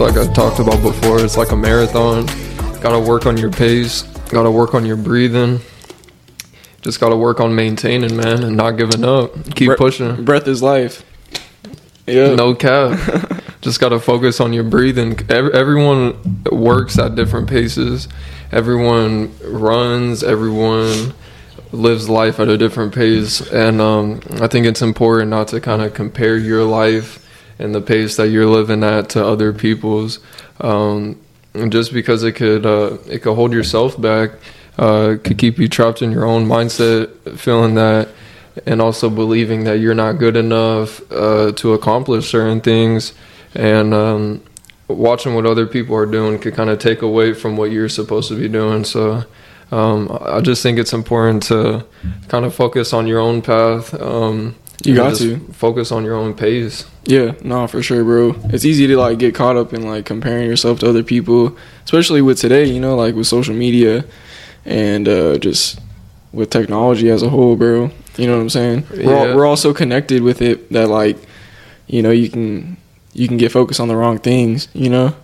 like 0.00 0.16
I 0.16 0.26
talked 0.32 0.58
about 0.58 0.82
before, 0.82 1.20
it's 1.24 1.36
like 1.36 1.52
a 1.52 1.56
marathon. 1.56 2.26
Gotta 2.80 2.98
work 3.00 3.26
on 3.26 3.36
your 3.36 3.50
pace, 3.50 4.02
gotta 4.30 4.50
work 4.50 4.74
on 4.74 4.84
your 4.84 4.96
breathing. 4.96 5.60
Just 6.82 7.00
gotta 7.00 7.16
work 7.16 7.40
on 7.40 7.54
maintaining, 7.54 8.16
man, 8.16 8.42
and 8.44 8.56
not 8.56 8.72
giving 8.72 9.04
up. 9.04 9.32
Keep 9.54 9.68
Bre- 9.70 9.74
pushing. 9.76 10.24
Breath 10.24 10.46
is 10.46 10.62
life. 10.62 11.04
Yeah. 12.06 12.34
No 12.34 12.54
cap. 12.54 12.98
Just 13.60 13.80
gotta 13.80 13.98
focus 13.98 14.38
on 14.40 14.52
your 14.52 14.62
breathing. 14.64 15.18
Ev- 15.28 15.50
Everyone 15.52 16.42
works 16.52 16.98
at 16.98 17.14
different 17.16 17.48
paces. 17.48 18.06
Everyone 18.52 19.34
runs. 19.42 20.22
Everyone 20.22 21.14
lives 21.72 22.08
life 22.08 22.38
at 22.38 22.48
a 22.48 22.56
different 22.56 22.94
pace, 22.94 23.40
and 23.50 23.80
um, 23.80 24.20
I 24.40 24.46
think 24.46 24.66
it's 24.66 24.82
important 24.82 25.30
not 25.30 25.48
to 25.48 25.60
kind 25.60 25.82
of 25.82 25.94
compare 25.94 26.36
your 26.36 26.62
life 26.64 27.25
and 27.58 27.74
the 27.74 27.80
pace 27.80 28.16
that 28.16 28.28
you're 28.28 28.46
living 28.46 28.84
at 28.84 29.10
to 29.10 29.24
other 29.24 29.52
people's. 29.52 30.20
Um, 30.60 31.20
and 31.54 31.72
just 31.72 31.92
because 31.92 32.22
it 32.22 32.32
could 32.32 32.66
uh, 32.66 32.98
it 33.06 33.20
could 33.20 33.34
hold 33.34 33.52
yourself 33.52 34.00
back, 34.00 34.32
uh, 34.78 35.16
could 35.24 35.38
keep 35.38 35.58
you 35.58 35.68
trapped 35.68 36.02
in 36.02 36.10
your 36.10 36.26
own 36.26 36.46
mindset, 36.46 37.38
feeling 37.38 37.74
that 37.76 38.08
and 38.64 38.80
also 38.80 39.10
believing 39.10 39.64
that 39.64 39.80
you're 39.80 39.94
not 39.94 40.12
good 40.12 40.36
enough 40.36 41.00
uh, 41.12 41.52
to 41.52 41.74
accomplish 41.74 42.30
certain 42.30 42.60
things 42.60 43.12
and 43.54 43.92
um, 43.92 44.42
watching 44.88 45.34
what 45.34 45.44
other 45.44 45.66
people 45.66 45.94
are 45.94 46.06
doing 46.06 46.38
could 46.38 46.54
kind 46.54 46.70
of 46.70 46.78
take 46.78 47.02
away 47.02 47.34
from 47.34 47.56
what 47.56 47.70
you're 47.70 47.88
supposed 47.88 48.28
to 48.28 48.38
be 48.38 48.48
doing 48.48 48.84
so 48.84 49.24
um, 49.72 50.16
i 50.22 50.40
just 50.40 50.62
think 50.62 50.78
it's 50.78 50.92
important 50.92 51.42
to 51.42 51.84
kind 52.28 52.44
of 52.44 52.54
focus 52.54 52.92
on 52.92 53.06
your 53.06 53.20
own 53.20 53.42
path 53.42 53.92
um, 54.00 54.54
You 54.84 54.94
got 54.94 55.16
to. 55.16 55.38
focus 55.52 55.90
on 55.90 56.04
your 56.04 56.14
own 56.14 56.34
pace 56.34 56.84
Yeah, 57.06 57.32
no, 57.42 57.66
for 57.66 57.82
sure, 57.82 58.04
bro. 58.04 58.36
It's 58.52 58.64
easy 58.64 58.86
to 58.86 58.96
like 58.96 59.18
get 59.18 59.34
caught 59.34 59.56
up 59.56 59.72
in 59.72 59.82
like 59.82 60.04
comparing 60.04 60.48
yourself 60.48 60.80
to 60.80 60.88
other 60.88 61.02
people, 61.02 61.56
especially 61.84 62.20
with 62.20 62.38
today, 62.38 62.64
you 62.64 62.80
know, 62.80 62.96
like 62.96 63.14
with 63.14 63.26
social 63.26 63.54
media 63.54 64.04
and 64.64 65.08
uh, 65.08 65.38
just 65.38 65.80
with 66.32 66.50
technology 66.50 67.10
as 67.10 67.22
a 67.22 67.28
whole, 67.28 67.56
bro. 67.56 67.90
You 68.16 68.26
know 68.26 68.36
what 68.36 68.42
I'm 68.42 68.50
saying? 68.50 68.86
We're 68.90 69.16
all, 69.16 69.36
we're 69.36 69.46
all 69.46 69.56
so 69.56 69.72
connected 69.72 70.22
with 70.22 70.42
it 70.42 70.72
that 70.72 70.88
like, 70.88 71.16
you 71.86 72.02
know, 72.02 72.10
you 72.10 72.28
can 72.28 72.76
you 73.12 73.28
can 73.28 73.38
get 73.38 73.52
focused 73.52 73.80
on 73.80 73.88
the 73.88 73.96
wrong 73.96 74.18
things, 74.18 74.68
you 74.74 74.90
know? 74.90 75.14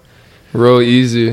real 0.52 0.80
easy. 0.80 1.28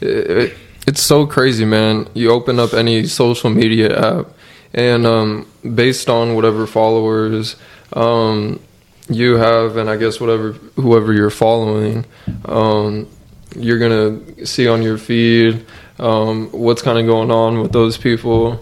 It, 0.00 0.30
it, 0.30 0.56
it's 0.86 1.02
so 1.02 1.26
crazy, 1.26 1.64
man. 1.64 2.08
You 2.14 2.30
open 2.30 2.58
up 2.58 2.74
any 2.74 3.06
social 3.06 3.50
media 3.50 4.20
app, 4.20 4.31
and 4.74 5.06
um, 5.06 5.46
based 5.74 6.08
on 6.08 6.34
whatever 6.34 6.66
followers 6.66 7.56
um, 7.92 8.60
you 9.08 9.36
have, 9.36 9.76
and 9.76 9.90
I 9.90 9.96
guess 9.96 10.20
whatever 10.20 10.52
whoever 10.76 11.12
you're 11.12 11.30
following, 11.30 12.04
um, 12.44 13.08
you're 13.56 13.78
gonna 13.78 14.46
see 14.46 14.68
on 14.68 14.82
your 14.82 14.98
feed 14.98 15.64
um, 15.98 16.50
what's 16.52 16.82
kind 16.82 16.98
of 16.98 17.06
going 17.06 17.30
on 17.30 17.60
with 17.60 17.72
those 17.72 17.96
people, 17.96 18.60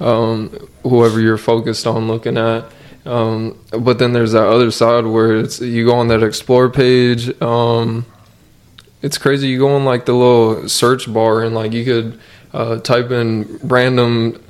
um, 0.00 0.48
whoever 0.82 1.20
you're 1.20 1.38
focused 1.38 1.86
on 1.86 2.08
looking 2.08 2.36
at. 2.36 2.64
Um, 3.04 3.58
but 3.70 3.98
then 3.98 4.12
there's 4.12 4.32
that 4.32 4.46
other 4.46 4.70
side 4.70 5.04
where 5.06 5.36
it's 5.36 5.60
you 5.60 5.86
go 5.86 5.94
on 5.96 6.08
that 6.08 6.22
explore 6.22 6.70
page. 6.70 7.32
It's 9.02 9.18
crazy. 9.18 9.48
You 9.48 9.58
go 9.58 9.74
on 9.74 9.84
like 9.84 10.06
the 10.06 10.12
little 10.12 10.68
search 10.68 11.12
bar 11.12 11.42
and 11.42 11.54
like 11.56 11.72
you 11.72 11.84
could 11.84 12.20
uh, 12.52 12.78
type 12.78 13.10
in 13.10 13.58
random, 13.64 14.40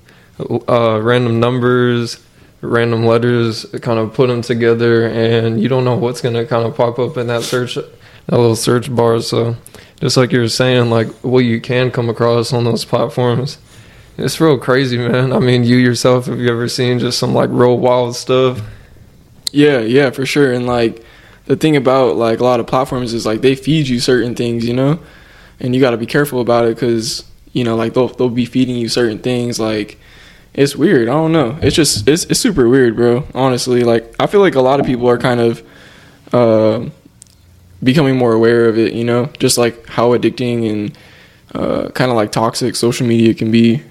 uh, 0.69 1.01
random 1.03 1.41
numbers, 1.41 2.23
random 2.61 3.05
letters, 3.05 3.67
kind 3.81 3.99
of 3.99 4.15
put 4.15 4.29
them 4.29 4.43
together, 4.43 5.07
and 5.07 5.61
you 5.61 5.69
don't 5.69 5.85
know 5.85 5.97
what's 5.97 6.21
gonna 6.21 6.47
kind 6.47 6.67
of 6.67 6.77
pop 6.77 6.99
up 6.99 7.17
in 7.17 7.27
that 7.29 7.43
search, 7.43 7.75
that 7.75 7.91
little 8.31 8.57
search 8.57 8.95
bar. 8.95 9.21
So, 9.21 9.57
just 10.01 10.17
like 10.17 10.33
you 10.33 10.41
were 10.41 10.49
saying, 10.49 10.91
like 10.91 11.09
what 11.23 11.41
you 11.41 11.61
can 11.61 11.91
come 11.91 12.09
across 12.09 12.53
on 12.53 12.65
those 12.65 12.85
platforms, 12.85 13.59
it's 14.19 14.41
real 14.41 14.59
crazy, 14.59 14.99
man. 14.99 15.33
I 15.33 15.39
mean, 15.39 15.65
you 15.65 15.77
yourself, 15.77 16.27
have 16.27 16.39
you 16.39 16.51
ever 16.51 16.69
seen 16.69 16.99
just 16.99 17.19
some 17.19 17.35
like 17.35 17.51
real 17.51 17.79
wild 17.79 18.15
stuff? 18.17 18.61
Yeah, 19.51 19.81
yeah, 19.81 20.11
for 20.11 20.25
sure. 20.25 20.53
And 20.53 20.67
like 20.67 21.05
the 21.47 21.57
thing 21.57 21.77
about 21.77 22.17
like 22.17 22.41
a 22.41 22.45
lot 22.45 22.61
of 22.61 22.67
platforms 22.67 23.15
is 23.15 23.27
like 23.27 23.41
they 23.41 23.55
feed 23.55 23.89
you 23.89 24.01
certain 24.01 24.35
things, 24.35 24.67
you 24.67 24.75
know, 24.75 25.01
and 25.61 25.75
you 25.75 25.81
got 25.81 25.91
to 25.91 25.97
be 25.97 26.07
careful 26.07 26.41
about 26.41 26.67
it 26.67 26.75
because 26.75 27.25
you 27.53 27.65
know 27.65 27.77
like 27.77 27.95
they'll 27.95 28.09
they'll 28.09 28.29
be 28.29 28.45
feeding 28.45 28.77
you 28.77 28.89
certain 28.89 29.19
things. 29.19 29.59
Like 29.59 29.99
it's 30.55 30.77
weird. 30.77 31.09
I 31.09 31.13
don't 31.13 31.33
know. 31.33 31.59
It's 31.63 31.75
just 31.75 32.09
it's 32.09 32.25
it's 32.25 32.41
super 32.41 32.69
weird, 32.69 32.97
bro. 32.97 33.27
Honestly, 33.35 33.85
like 33.85 34.15
I 34.21 34.27
feel 34.27 34.41
like 34.41 34.55
a 34.55 34.61
lot 34.61 34.81
of 34.81 34.87
people 34.87 35.09
are 35.09 35.19
kind 35.19 35.41
of 35.41 35.63
uh, 36.33 36.89
becoming 37.83 38.17
more 38.17 38.33
aware 38.33 38.69
of 38.69 38.79
it. 38.79 38.93
You 38.93 39.05
know, 39.05 39.27
just 39.39 39.57
like 39.57 39.87
how 39.87 40.17
addicting 40.17 40.71
and 40.71 40.99
uh, 41.55 41.91
kind 41.91 42.11
of 42.11 42.17
like 42.17 42.33
toxic 42.33 42.77
social 42.77 43.07
media 43.07 43.35
can 43.35 43.51
be. 43.51 43.83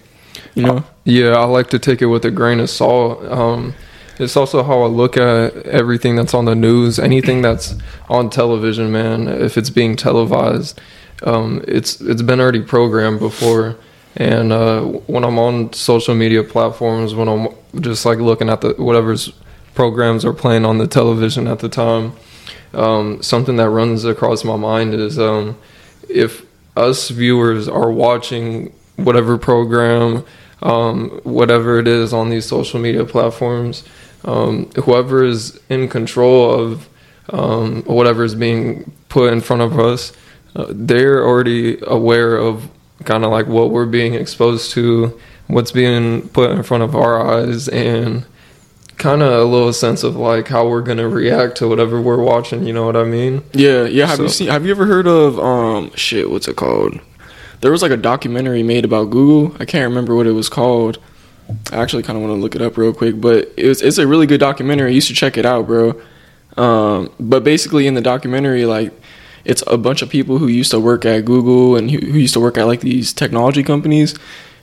You 0.56 0.64
know. 0.64 0.84
Yeah, 1.04 1.32
I 1.32 1.46
like 1.46 1.70
to 1.72 1.80
take 1.80 2.02
it 2.02 2.08
with 2.08 2.26
a 2.26 2.32
grain 2.32 2.60
of 2.60 2.70
salt. 2.70 3.24
Um, 3.26 3.74
it's 4.20 4.38
also 4.38 4.62
how 4.62 4.84
I 4.84 4.88
look 4.88 5.18
at 5.18 5.56
everything 5.66 6.16
that's 6.16 6.34
on 6.34 6.46
the 6.46 6.54
news, 6.54 7.00
anything 7.00 7.42
that's 7.42 7.76
on 8.08 8.30
television, 8.30 8.92
man. 8.92 9.28
If 9.28 9.58
it's 9.58 9.72
being 9.72 9.96
televised, 9.96 10.80
um, 11.24 11.64
it's 11.68 12.00
it's 12.02 12.22
been 12.22 12.40
already 12.40 12.62
programmed 12.62 13.20
before. 13.20 13.78
And 14.16 14.52
uh, 14.52 14.82
when 14.82 15.24
I'm 15.24 15.40
on 15.40 15.74
social 15.74 16.16
media 16.16 16.44
platforms, 16.44 17.16
when 17.16 17.28
I'm 17.28 17.48
just 17.82 18.06
like 18.06 18.20
looking 18.20 18.50
at 18.50 18.62
the 18.62 18.74
whatever's 18.74 19.32
programs 19.74 20.26
are 20.26 20.34
playing 20.34 20.66
on 20.66 20.78
the 20.78 20.88
television 20.88 21.48
at 21.48 21.60
the 21.60 21.70
time, 21.70 22.14
um, 22.74 23.22
something 23.22 23.56
that 23.58 23.70
runs 23.70 24.04
across 24.06 24.44
my 24.44 24.56
mind 24.56 24.94
is 24.94 25.18
um, 25.18 25.58
if 26.10 26.46
us 26.76 27.10
viewers 27.10 27.68
are 27.68 27.92
watching 27.92 28.74
whatever 28.98 29.38
program, 29.38 30.26
um, 30.62 31.10
whatever 31.24 31.80
it 31.80 31.88
is 31.88 32.14
on 32.14 32.30
these 32.30 32.46
social 32.46 32.80
media 32.80 33.06
platforms, 33.06 33.84
um, 34.26 34.70
whoever 34.84 35.24
is 35.24 35.60
in 35.70 35.88
control 35.88 36.54
of 36.54 36.90
um, 37.30 37.82
whatever 37.84 38.24
is 38.24 38.36
being 38.36 38.92
put 39.10 39.32
in 39.34 39.42
front 39.42 39.62
of 39.62 39.80
us, 39.80 40.14
uh, 40.56 40.66
they're 40.70 41.26
already 41.26 41.80
aware 41.88 42.36
of 42.36 42.70
kind 43.06 43.24
of 43.24 43.32
like 43.32 43.48
what 43.48 43.72
we're 43.72 43.86
being 43.86 44.14
exposed 44.14 44.72
to, 44.72 45.20
what's 45.48 45.72
being 45.72 46.28
put 46.30 46.52
in 46.52 46.64
front 46.64 46.84
of 46.84 46.96
our 46.96 47.20
eyes, 47.22 47.68
and 47.70 48.26
kind 48.98 49.24
of 49.24 49.32
a 49.34 49.44
little 49.44 49.74
sense 49.74 50.04
of 50.04 50.16
like 50.16 50.48
how 50.48 50.68
we're 50.68 50.82
gonna 50.82 51.10
react 51.10 51.58
to 51.58 51.68
whatever 51.68 52.02
we're 52.02 52.22
watching. 52.22 52.66
You 52.66 52.74
know 52.74 52.86
what 52.86 52.96
I 52.96 53.04
mean? 53.04 53.44
Yeah, 53.54 53.86
yeah. 53.86 54.08
Have 54.08 54.20
you 54.20 54.30
seen? 54.30 54.48
Have 54.48 54.66
you 54.66 54.72
ever 54.72 54.86
heard 54.86 55.08
of 55.08 55.40
um 55.40 55.92
shit? 55.96 56.30
What's 56.30 56.48
it 56.48 56.56
called? 56.56 57.00
There 57.62 57.72
was 57.72 57.82
like 57.82 57.92
a 57.92 57.98
documentary 57.98 58.64
made 58.64 58.86
about 58.86 59.12
Google. 59.12 59.56
I 59.60 59.66
can't 59.66 59.88
remember 59.88 60.16
what 60.16 60.28
it 60.28 60.32
was 60.32 60.50
called. 60.50 60.98
I 61.72 61.78
actually 61.78 62.04
kind 62.04 62.18
of 62.18 62.24
want 62.24 62.36
to 62.36 62.42
look 62.42 62.56
it 62.56 62.62
up 62.62 62.78
real 62.78 62.94
quick, 62.94 63.20
but 63.20 63.52
it's 63.58 63.82
it's 63.82 63.98
a 63.98 64.08
really 64.08 64.26
good 64.26 64.40
documentary. 64.40 64.94
You 64.94 65.02
should 65.02 65.16
check 65.16 65.38
it 65.38 65.46
out, 65.46 65.68
bro. 65.68 66.00
Um, 66.58 67.12
but 67.20 67.44
basically, 67.44 67.88
in 67.88 67.94
the 67.94 68.02
documentary, 68.02 68.66
like 68.66 68.94
it's 69.46 69.64
a 69.68 69.78
bunch 69.78 70.02
of 70.02 70.10
people 70.10 70.38
who 70.38 70.48
used 70.48 70.72
to 70.72 70.80
work 70.80 71.06
at 71.06 71.26
Google 71.26 71.76
and 71.76 71.90
who, 71.92 71.98
who 71.98 72.20
used 72.20 72.34
to 72.34 72.40
work 72.40 72.58
at 72.58 72.66
like 72.68 72.82
these 72.82 73.14
technology 73.14 73.64
companies, 73.64 74.16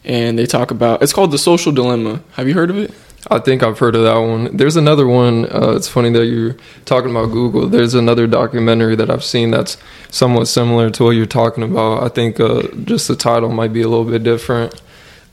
and 0.04 0.38
they 0.38 0.46
talk 0.46 0.70
about. 0.70 1.02
It's 1.02 1.12
called 1.12 1.30
the 1.30 1.38
Social 1.38 1.72
Dilemma. 1.72 2.22
Have 2.32 2.48
you 2.48 2.54
heard 2.54 2.70
of 2.70 2.78
it? 2.78 2.92
I 3.30 3.40
think 3.40 3.62
I've 3.62 3.78
heard 3.78 3.96
of 3.96 4.04
that 4.04 4.16
one. 4.16 4.56
There's 4.56 4.76
another 4.76 5.06
one. 5.06 5.44
Uh, 5.46 5.74
it's 5.76 5.88
funny 5.88 6.10
that 6.10 6.26
you're 6.26 6.56
talking 6.84 7.10
about 7.10 7.26
Google. 7.26 7.66
There's 7.68 7.94
another 7.94 8.26
documentary 8.26 8.94
that 8.96 9.10
I've 9.10 9.24
seen 9.24 9.50
that's 9.50 9.76
somewhat 10.10 10.46
similar 10.46 10.88
to 10.90 11.04
what 11.04 11.10
you're 11.10 11.26
talking 11.26 11.64
about. 11.64 12.04
I 12.04 12.08
think 12.08 12.38
uh, 12.38 12.62
just 12.84 13.08
the 13.08 13.16
title 13.16 13.50
might 13.50 13.72
be 13.72 13.82
a 13.82 13.88
little 13.88 14.04
bit 14.04 14.22
different. 14.22 14.80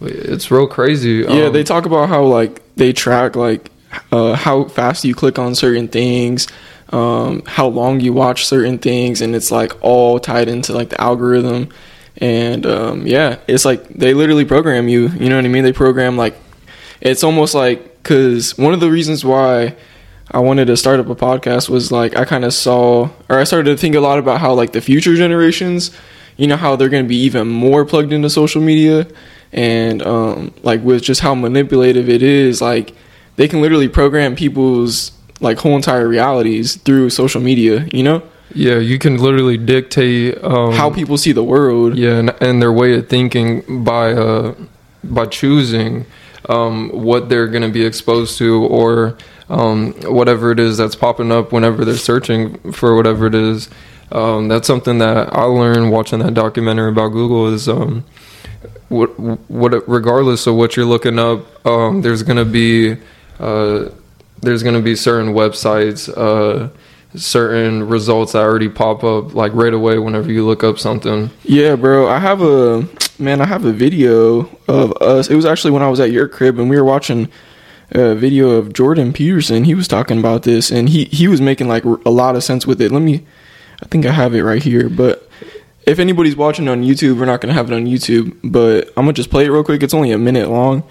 It's 0.01 0.49
real 0.51 0.67
crazy. 0.67 1.25
Yeah, 1.27 1.45
Um, 1.45 1.53
they 1.53 1.63
talk 1.63 1.85
about 1.85 2.09
how 2.09 2.23
like 2.23 2.61
they 2.75 2.91
track 2.91 3.35
like 3.35 3.71
uh, 4.11 4.33
how 4.33 4.65
fast 4.65 5.05
you 5.05 5.13
click 5.15 5.39
on 5.39 5.55
certain 5.55 5.87
things, 5.87 6.47
um, 6.89 7.43
how 7.45 7.67
long 7.67 7.99
you 7.99 8.13
watch 8.13 8.45
certain 8.45 8.77
things, 8.77 9.21
and 9.21 9.35
it's 9.35 9.51
like 9.51 9.73
all 9.83 10.19
tied 10.19 10.47
into 10.47 10.73
like 10.73 10.89
the 10.89 11.01
algorithm. 11.01 11.69
And 12.17 12.65
um, 12.65 13.07
yeah, 13.07 13.39
it's 13.47 13.65
like 13.65 13.87
they 13.89 14.13
literally 14.13 14.45
program 14.45 14.87
you. 14.87 15.09
You 15.09 15.29
know 15.29 15.35
what 15.35 15.45
I 15.45 15.49
mean? 15.49 15.63
They 15.63 15.73
program 15.73 16.17
like 16.17 16.35
it's 17.01 17.23
almost 17.23 17.53
like 17.53 18.01
because 18.01 18.57
one 18.57 18.73
of 18.73 18.79
the 18.79 18.89
reasons 18.89 19.25
why 19.25 19.75
I 20.31 20.39
wanted 20.39 20.65
to 20.67 20.77
start 20.77 20.99
up 20.99 21.09
a 21.09 21.15
podcast 21.15 21.69
was 21.69 21.91
like 21.91 22.15
I 22.15 22.25
kind 22.25 22.45
of 22.45 22.53
saw 22.53 23.09
or 23.29 23.37
I 23.37 23.43
started 23.43 23.71
to 23.71 23.77
think 23.77 23.95
a 23.95 23.99
lot 23.99 24.19
about 24.19 24.39
how 24.39 24.53
like 24.53 24.71
the 24.71 24.81
future 24.81 25.15
generations, 25.15 25.91
you 26.37 26.47
know, 26.47 26.55
how 26.55 26.75
they're 26.75 26.89
going 26.89 27.03
to 27.03 27.09
be 27.09 27.17
even 27.23 27.47
more 27.47 27.85
plugged 27.85 28.13
into 28.13 28.29
social 28.29 28.61
media 28.61 29.07
and 29.51 30.01
um, 30.01 30.53
like 30.63 30.83
with 30.83 31.03
just 31.03 31.21
how 31.21 31.35
manipulative 31.35 32.09
it 32.09 32.23
is, 32.23 32.61
like 32.61 32.93
they 33.35 33.47
can 33.47 33.61
literally 33.61 33.87
program 33.87 34.35
people's 34.35 35.11
like 35.45 35.59
whole 35.59 35.77
entire 35.77 36.07
realities 36.07 36.75
through 36.75 37.09
social 37.11 37.41
media. 37.41 37.87
You 37.93 38.03
know 38.03 38.23
yeah, 38.53 38.77
you 38.77 38.99
can 38.99 39.17
literally 39.17 39.57
dictate 39.57 40.41
um, 40.43 40.73
how 40.73 40.89
people 40.89 41.17
see 41.17 41.31
the 41.31 41.43
world. 41.43 41.97
yeah, 41.97 42.17
and, 42.19 42.29
and 42.41 42.61
their 42.61 42.71
way 42.71 42.97
of 42.97 43.09
thinking 43.09 43.83
by 43.83 44.13
uh, 44.13 44.55
by 45.03 45.25
choosing 45.25 46.05
um, 46.47 46.89
what 46.89 47.29
they're 47.29 47.47
going 47.47 47.63
to 47.63 47.69
be 47.69 47.85
exposed 47.85 48.37
to 48.37 48.63
or 48.65 49.17
um, 49.49 49.93
whatever 50.03 50.51
it 50.51 50.59
is 50.59 50.77
that's 50.77 50.95
popping 50.95 51.31
up 51.31 51.51
whenever 51.51 51.83
they're 51.83 51.97
searching 51.97 52.71
for 52.71 52.95
whatever 52.95 53.27
it 53.27 53.35
is. 53.35 53.69
Um, 54.11 54.47
that's 54.47 54.67
something 54.67 54.99
that 54.99 55.33
I 55.33 55.43
learned 55.43 55.91
watching 55.91 56.19
that 56.19 56.33
documentary 56.33 56.91
about 56.91 57.09
Google 57.09 57.53
is 57.53 57.67
um, 57.67 58.05
what 58.89 59.19
what 59.19 59.87
regardless 59.89 60.45
of 60.47 60.55
what 60.55 60.77
you're 60.77 60.85
looking 60.85 61.17
up, 61.17 61.65
um, 61.65 62.03
there's 62.03 62.23
gonna 62.23 62.45
be 62.45 62.95
uh, 63.39 63.89
there's 64.41 64.63
gonna 64.63 64.81
be 64.81 64.95
certain 64.95 65.33
websites, 65.33 66.09
uh, 66.15 66.69
certain 67.15 67.87
results 67.87 68.33
that 68.33 68.43
already 68.43 68.69
pop 68.69 69.03
up 69.03 69.33
like 69.33 69.53
right 69.53 69.73
away 69.73 69.97
whenever 69.97 70.31
you 70.31 70.45
look 70.45 70.63
up 70.63 70.79
something. 70.79 71.29
Yeah, 71.43 71.75
bro. 71.75 72.07
I 72.07 72.19
have 72.19 72.41
a 72.41 72.87
man. 73.19 73.41
I 73.41 73.45
have 73.45 73.65
a 73.65 73.71
video 73.71 74.49
of 74.67 74.91
us. 75.01 75.29
It 75.29 75.35
was 75.35 75.45
actually 75.45 75.71
when 75.71 75.81
I 75.81 75.89
was 75.89 75.99
at 75.99 76.11
your 76.11 76.27
crib 76.27 76.59
and 76.59 76.69
we 76.69 76.75
were 76.75 76.85
watching 76.85 77.29
a 77.91 78.15
video 78.15 78.51
of 78.51 78.73
Jordan 78.73 79.13
Peterson. 79.13 79.63
He 79.63 79.75
was 79.75 79.87
talking 79.87 80.19
about 80.19 80.43
this 80.43 80.71
and 80.71 80.89
he 80.89 81.05
he 81.05 81.27
was 81.27 81.41
making 81.41 81.67
like 81.67 81.83
a 81.83 82.09
lot 82.09 82.35
of 82.35 82.43
sense 82.43 82.65
with 82.67 82.81
it. 82.81 82.91
Let 82.91 83.01
me. 83.01 83.25
I 83.83 83.87
think 83.87 84.05
I 84.05 84.11
have 84.11 84.33
it 84.33 84.43
right 84.43 84.63
here, 84.63 84.87
but 84.87 85.29
if 85.85 85.99
anybody's 85.99 86.35
watching 86.35 86.67
on 86.67 86.83
YouTube, 86.83 87.19
we're 87.19 87.25
not 87.25 87.41
going 87.41 87.49
to 87.49 87.53
have 87.53 87.71
it 87.71 87.75
on 87.75 87.85
YouTube, 87.85 88.35
but 88.43 88.87
I'm 88.97 89.05
going 89.05 89.07
to 89.07 89.13
just 89.13 89.29
play 89.29 89.45
it 89.45 89.49
real 89.49 89.63
quick. 89.63 89.83
It's 89.83 89.93
only 89.93 90.11
a 90.11 90.17
minute 90.17 90.49
long. 90.49 90.83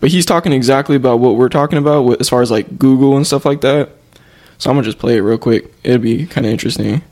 But 0.00 0.10
he's 0.10 0.24
talking 0.24 0.52
exactly 0.52 0.96
about 0.96 1.20
what 1.20 1.36
we're 1.36 1.50
talking 1.50 1.78
about 1.78 2.20
as 2.20 2.28
far 2.28 2.40
as 2.42 2.50
like 2.50 2.78
Google 2.78 3.16
and 3.16 3.26
stuff 3.26 3.44
like 3.44 3.60
that. 3.60 3.90
So 4.58 4.70
I'm 4.70 4.76
to 4.76 4.82
just 4.82 4.98
play 4.98 5.16
it 5.16 5.20
real 5.20 5.38
quick. 5.38 5.72
It'd 5.84 6.02
be 6.02 6.26
kind 6.26 6.46
of 6.46 6.52
interesting. 6.52 7.02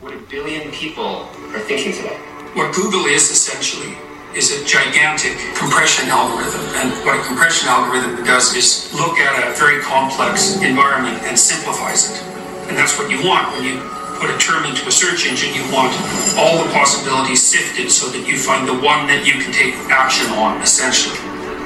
What 0.00 0.14
a 0.14 0.18
billion 0.28 0.70
people 0.72 1.28
are 1.52 1.60
thinking 1.60 1.92
today. 1.92 2.16
What 2.54 2.74
Google 2.74 3.06
is 3.06 3.30
essentially 3.30 3.96
is 4.34 4.52
a 4.52 4.64
gigantic 4.64 5.36
compression 5.56 6.08
algorithm. 6.08 6.60
And 6.76 6.92
what 7.04 7.20
a 7.20 7.22
compression 7.24 7.68
algorithm 7.68 8.24
does 8.24 8.54
is 8.54 8.92
look 8.94 9.18
at 9.18 9.48
a 9.48 9.58
very 9.58 9.80
complex 9.80 10.56
environment 10.60 11.22
and 11.24 11.38
simplifies 11.38 12.10
it. 12.10 12.22
And 12.68 12.76
that's 12.76 12.98
what 12.98 13.10
you 13.10 13.26
want 13.26 13.52
when 13.52 13.64
you 13.64 14.01
put 14.22 14.30
a 14.30 14.38
term 14.38 14.62
into 14.64 14.86
a 14.86 14.92
search 14.92 15.26
engine, 15.26 15.50
you 15.50 15.66
want 15.74 15.90
all 16.38 16.62
the 16.62 16.70
possibilities 16.70 17.42
sifted 17.42 17.90
so 17.90 18.06
that 18.06 18.22
you 18.22 18.38
find 18.38 18.68
the 18.70 18.78
one 18.78 19.10
that 19.10 19.26
you 19.26 19.42
can 19.42 19.50
take 19.50 19.74
action 19.90 20.30
on, 20.38 20.62
essentially. 20.62 21.18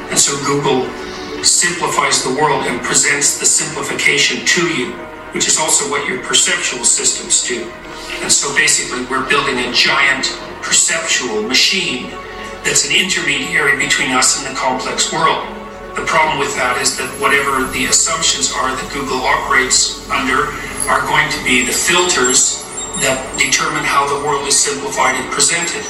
And 0.08 0.16
so 0.16 0.32
Google 0.48 0.88
simplifies 1.44 2.24
the 2.24 2.32
world 2.32 2.64
and 2.64 2.80
presents 2.80 3.36
the 3.36 3.44
simplification 3.44 4.40
to 4.56 4.72
you, 4.72 4.96
which 5.36 5.44
is 5.46 5.60
also 5.60 5.84
what 5.92 6.08
your 6.08 6.24
perceptual 6.24 6.88
systems 6.88 7.44
do. 7.44 7.68
And 8.24 8.32
so 8.32 8.48
basically, 8.56 9.04
we're 9.04 9.28
building 9.28 9.60
a 9.60 9.68
giant 9.76 10.32
perceptual 10.64 11.42
machine 11.42 12.08
that's 12.64 12.88
an 12.88 12.96
intermediary 12.96 13.76
between 13.76 14.16
us 14.16 14.40
and 14.40 14.48
the 14.48 14.58
complex 14.58 15.12
world. 15.12 15.44
The 15.92 16.08
problem 16.08 16.40
with 16.40 16.56
that 16.56 16.80
is 16.80 16.96
that 16.96 17.08
whatever 17.20 17.68
the 17.68 17.84
assumptions 17.92 18.48
are 18.48 18.72
that 18.72 18.88
Google 18.96 19.20
operates 19.28 20.08
under 20.08 20.56
are 20.88 21.00
going 21.02 21.30
to 21.30 21.44
be 21.44 21.64
the 21.64 21.72
filters 21.72 22.62
that 23.02 23.18
determine 23.38 23.84
how 23.84 24.06
the 24.06 24.26
world 24.26 24.46
is 24.46 24.58
simplified 24.58 25.16
and 25.16 25.30
presented. 25.32 25.84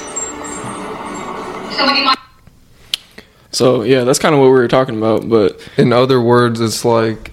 So 3.50 3.82
yeah, 3.82 4.04
that's 4.04 4.18
kind 4.18 4.34
of 4.34 4.40
what 4.40 4.46
we 4.46 4.52
were 4.52 4.68
talking 4.68 4.98
about. 4.98 5.28
But 5.28 5.60
in 5.76 5.92
other 5.92 6.20
words, 6.20 6.60
it's 6.60 6.84
like 6.84 7.32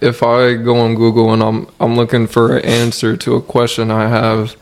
if 0.00 0.22
I 0.22 0.54
go 0.54 0.76
on 0.80 0.94
Google 0.94 1.32
and 1.32 1.42
I'm 1.42 1.68
I'm 1.80 1.96
looking 1.96 2.26
for 2.26 2.56
an 2.56 2.64
answer 2.64 3.16
to 3.16 3.36
a 3.36 3.42
question 3.42 3.90
I 3.90 4.08
have, 4.08 4.56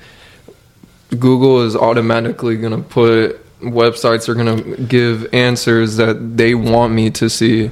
Google 1.10 1.62
is 1.62 1.74
automatically 1.74 2.56
gonna 2.56 2.82
put 2.82 3.40
websites 3.60 4.28
are 4.28 4.34
gonna 4.34 4.76
give 4.76 5.32
answers 5.34 5.96
that 5.96 6.36
they 6.36 6.54
want 6.54 6.92
me 6.92 7.10
to 7.10 7.28
see. 7.28 7.70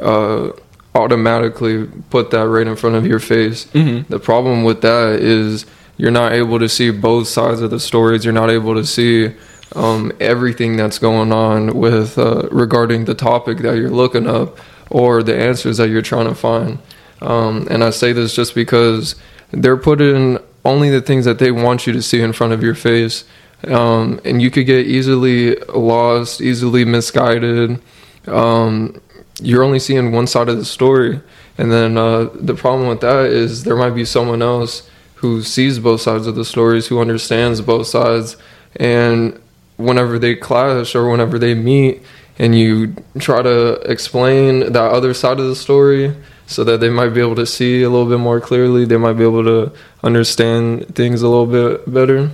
Uh, 0.00 0.52
automatically 0.94 1.86
put 2.10 2.30
that 2.30 2.46
right 2.48 2.66
in 2.66 2.76
front 2.76 2.96
of 2.96 3.06
your 3.06 3.18
face. 3.18 3.66
Mhm. 3.74 4.06
The 4.08 4.18
problem 4.18 4.62
with 4.64 4.82
that 4.82 5.20
is 5.20 5.64
you're 5.96 6.10
not 6.10 6.32
able 6.32 6.58
to 6.58 6.68
see 6.68 6.90
both 6.90 7.28
sides 7.28 7.60
of 7.60 7.70
the 7.70 7.80
stories. 7.80 8.24
You're 8.24 8.34
not 8.34 8.50
able 8.50 8.74
to 8.74 8.84
see 8.84 9.30
um, 9.74 10.12
everything 10.20 10.76
that's 10.76 10.98
going 10.98 11.32
on 11.32 11.68
with 11.74 12.18
uh, 12.18 12.42
regarding 12.50 13.06
the 13.06 13.14
topic 13.14 13.58
that 13.58 13.76
you're 13.76 13.88
looking 13.90 14.26
up 14.26 14.58
or 14.90 15.22
the 15.22 15.34
answers 15.34 15.78
that 15.78 15.88
you're 15.88 16.02
trying 16.02 16.26
to 16.28 16.34
find. 16.34 16.78
Um, 17.22 17.66
and 17.70 17.82
I 17.82 17.90
say 17.90 18.12
this 18.12 18.34
just 18.34 18.54
because 18.54 19.14
they're 19.50 19.78
putting 19.78 20.38
only 20.64 20.90
the 20.90 21.00
things 21.00 21.24
that 21.24 21.38
they 21.38 21.50
want 21.50 21.86
you 21.86 21.92
to 21.94 22.02
see 22.02 22.20
in 22.20 22.32
front 22.34 22.52
of 22.52 22.62
your 22.62 22.74
face. 22.74 23.24
Um, 23.66 24.20
and 24.24 24.42
you 24.42 24.50
could 24.50 24.66
get 24.66 24.86
easily 24.86 25.56
lost, 25.74 26.40
easily 26.40 26.84
misguided. 26.84 27.78
Um, 28.26 29.00
you're 29.42 29.62
only 29.62 29.78
seeing 29.78 30.12
one 30.12 30.26
side 30.26 30.48
of 30.48 30.56
the 30.56 30.64
story. 30.64 31.20
And 31.58 31.70
then 31.70 31.98
uh, 31.98 32.30
the 32.34 32.54
problem 32.54 32.88
with 32.88 33.00
that 33.00 33.26
is 33.26 33.64
there 33.64 33.76
might 33.76 33.90
be 33.90 34.04
someone 34.04 34.42
else 34.42 34.88
who 35.16 35.42
sees 35.42 35.78
both 35.78 36.00
sides 36.00 36.26
of 36.26 36.34
the 36.34 36.44
stories, 36.44 36.86
who 36.86 37.00
understands 37.00 37.60
both 37.60 37.86
sides. 37.86 38.36
And 38.76 39.40
whenever 39.76 40.18
they 40.18 40.34
clash 40.34 40.94
or 40.94 41.10
whenever 41.10 41.38
they 41.38 41.54
meet, 41.54 42.02
and 42.38 42.58
you 42.58 42.94
try 43.18 43.42
to 43.42 43.74
explain 43.90 44.72
that 44.72 44.90
other 44.90 45.14
side 45.14 45.38
of 45.38 45.46
the 45.46 45.54
story 45.54 46.16
so 46.46 46.64
that 46.64 46.80
they 46.80 46.88
might 46.88 47.10
be 47.10 47.20
able 47.20 47.34
to 47.36 47.46
see 47.46 47.82
a 47.82 47.90
little 47.90 48.08
bit 48.08 48.18
more 48.18 48.40
clearly, 48.40 48.84
they 48.84 48.96
might 48.96 49.14
be 49.14 49.22
able 49.22 49.44
to 49.44 49.72
understand 50.02 50.94
things 50.94 51.22
a 51.22 51.28
little 51.28 51.46
bit 51.46 51.92
better. 51.92 52.30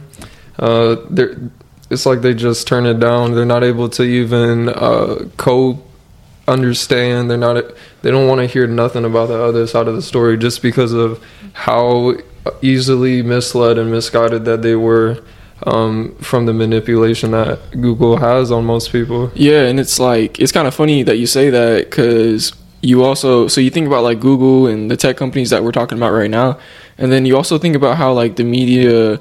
Uh, 0.58 0.96
it's 1.90 2.06
like 2.06 2.20
they 2.20 2.34
just 2.34 2.66
turn 2.66 2.86
it 2.86 3.00
down. 3.00 3.34
They're 3.34 3.44
not 3.44 3.64
able 3.64 3.88
to 3.90 4.02
even 4.02 4.68
uh, 4.68 5.28
cope 5.36 5.87
understand 6.48 7.30
they're 7.30 7.38
not 7.38 7.64
they 8.02 8.10
don't 8.10 8.26
want 8.26 8.40
to 8.40 8.46
hear 8.46 8.66
nothing 8.66 9.04
about 9.04 9.28
the 9.28 9.40
other 9.40 9.66
side 9.66 9.86
of 9.86 9.94
the 9.94 10.02
story 10.02 10.36
just 10.36 10.62
because 10.62 10.92
of 10.92 11.22
how 11.52 12.14
easily 12.62 13.22
misled 13.22 13.78
and 13.78 13.90
misguided 13.90 14.44
that 14.44 14.62
they 14.62 14.74
were 14.74 15.22
um, 15.64 16.14
from 16.16 16.46
the 16.46 16.52
manipulation 16.52 17.32
that 17.32 17.58
Google 17.72 18.16
has 18.16 18.50
on 18.52 18.64
most 18.64 18.92
people. 18.92 19.30
yeah, 19.34 19.62
and 19.62 19.80
it's 19.80 19.98
like 19.98 20.38
it's 20.40 20.52
kind 20.52 20.68
of 20.68 20.74
funny 20.74 21.02
that 21.02 21.18
you 21.18 21.26
say 21.26 21.50
that 21.50 21.90
because 21.90 22.52
you 22.80 23.04
also 23.04 23.48
so 23.48 23.60
you 23.60 23.70
think 23.70 23.86
about 23.86 24.04
like 24.04 24.20
Google 24.20 24.68
and 24.68 24.90
the 24.90 24.96
tech 24.96 25.16
companies 25.16 25.50
that 25.50 25.64
we're 25.64 25.72
talking 25.72 25.98
about 25.98 26.12
right 26.12 26.30
now, 26.30 26.58
and 26.96 27.10
then 27.10 27.26
you 27.26 27.36
also 27.36 27.58
think 27.58 27.74
about 27.74 27.96
how 27.96 28.12
like 28.12 28.36
the 28.36 28.44
media 28.44 29.20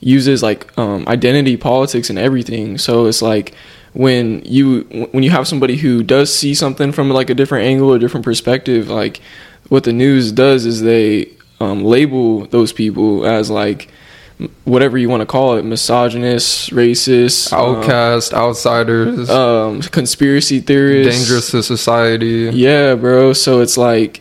uses 0.00 0.42
like 0.42 0.76
um, 0.78 1.08
identity 1.08 1.56
politics 1.56 2.10
and 2.10 2.18
everything. 2.18 2.78
So 2.78 3.06
it's 3.06 3.22
like 3.22 3.54
when 3.98 4.40
you 4.44 4.82
when 5.10 5.24
you 5.24 5.30
have 5.30 5.48
somebody 5.48 5.76
who 5.76 6.04
does 6.04 6.32
see 6.32 6.54
something 6.54 6.92
from 6.92 7.10
like 7.10 7.30
a 7.30 7.34
different 7.34 7.66
angle, 7.66 7.92
or 7.92 7.98
different 7.98 8.22
perspective, 8.22 8.88
like 8.88 9.20
what 9.70 9.82
the 9.82 9.92
news 9.92 10.30
does 10.30 10.66
is 10.66 10.82
they 10.82 11.28
um, 11.58 11.82
label 11.82 12.46
those 12.46 12.72
people 12.72 13.26
as 13.26 13.50
like 13.50 13.90
whatever 14.64 14.96
you 14.96 15.08
want 15.08 15.22
to 15.22 15.26
call 15.26 15.56
it, 15.56 15.64
misogynist, 15.64 16.70
racist, 16.70 17.52
um, 17.52 17.74
Outcast, 17.74 18.32
outsiders, 18.32 19.28
um, 19.30 19.80
conspiracy 19.80 20.60
theorists, 20.60 21.18
dangerous 21.18 21.50
to 21.50 21.60
society. 21.64 22.50
Yeah, 22.54 22.94
bro. 22.94 23.32
So 23.32 23.60
it's 23.62 23.76
like, 23.76 24.20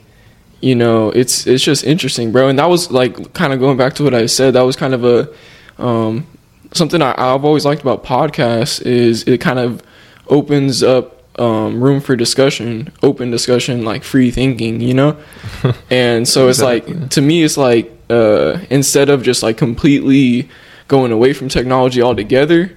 you 0.60 0.74
know, 0.74 1.12
it's 1.12 1.46
it's 1.46 1.63
just 1.63 1.84
interesting, 1.84 2.31
bro. 2.31 2.50
And 2.50 2.57
that 2.57 2.67
was 2.67 2.89
like 2.89 3.31
kind 3.36 3.53
of 3.53 3.60
going 3.60 3.77
back 3.77 3.93
to 3.93 4.03
what 4.03 4.15
I 4.15 4.25
said. 4.25 4.55
That 4.55 4.63
was 4.63 4.75
kind 4.75 4.96
of 4.96 5.05
a 5.05 5.31
um, 5.77 6.25
something 6.74 7.01
I, 7.01 7.13
I've 7.17 7.45
always 7.45 7.65
liked 7.65 7.81
about 7.81 8.03
podcasts 8.03 8.81
is 8.81 9.24
it 9.24 9.39
kind 9.39 9.59
of 9.59 9.81
opens 10.27 10.83
up 10.83 11.13
um, 11.39 11.81
room 11.81 12.01
for 12.01 12.15
discussion, 12.15 12.91
open 13.03 13.29
discussion, 13.29 13.86
like 13.86 14.03
free 14.03 14.31
thinking, 14.31 14.81
you 14.81 14.93
know. 14.93 15.17
and 15.89 16.27
so 16.27 16.47
it's 16.47 16.62
like 16.62 17.09
to 17.12 17.21
me, 17.21 17.43
it's 17.43 17.57
like 17.57 17.91
uh, 18.09 18.59
instead 18.69 19.09
of 19.09 19.24
just 19.24 19.43
like 19.43 19.57
completely 19.57 20.50
going 20.88 21.12
away 21.12 21.33
from 21.33 21.50
technology 21.50 22.01
altogether 22.01 22.71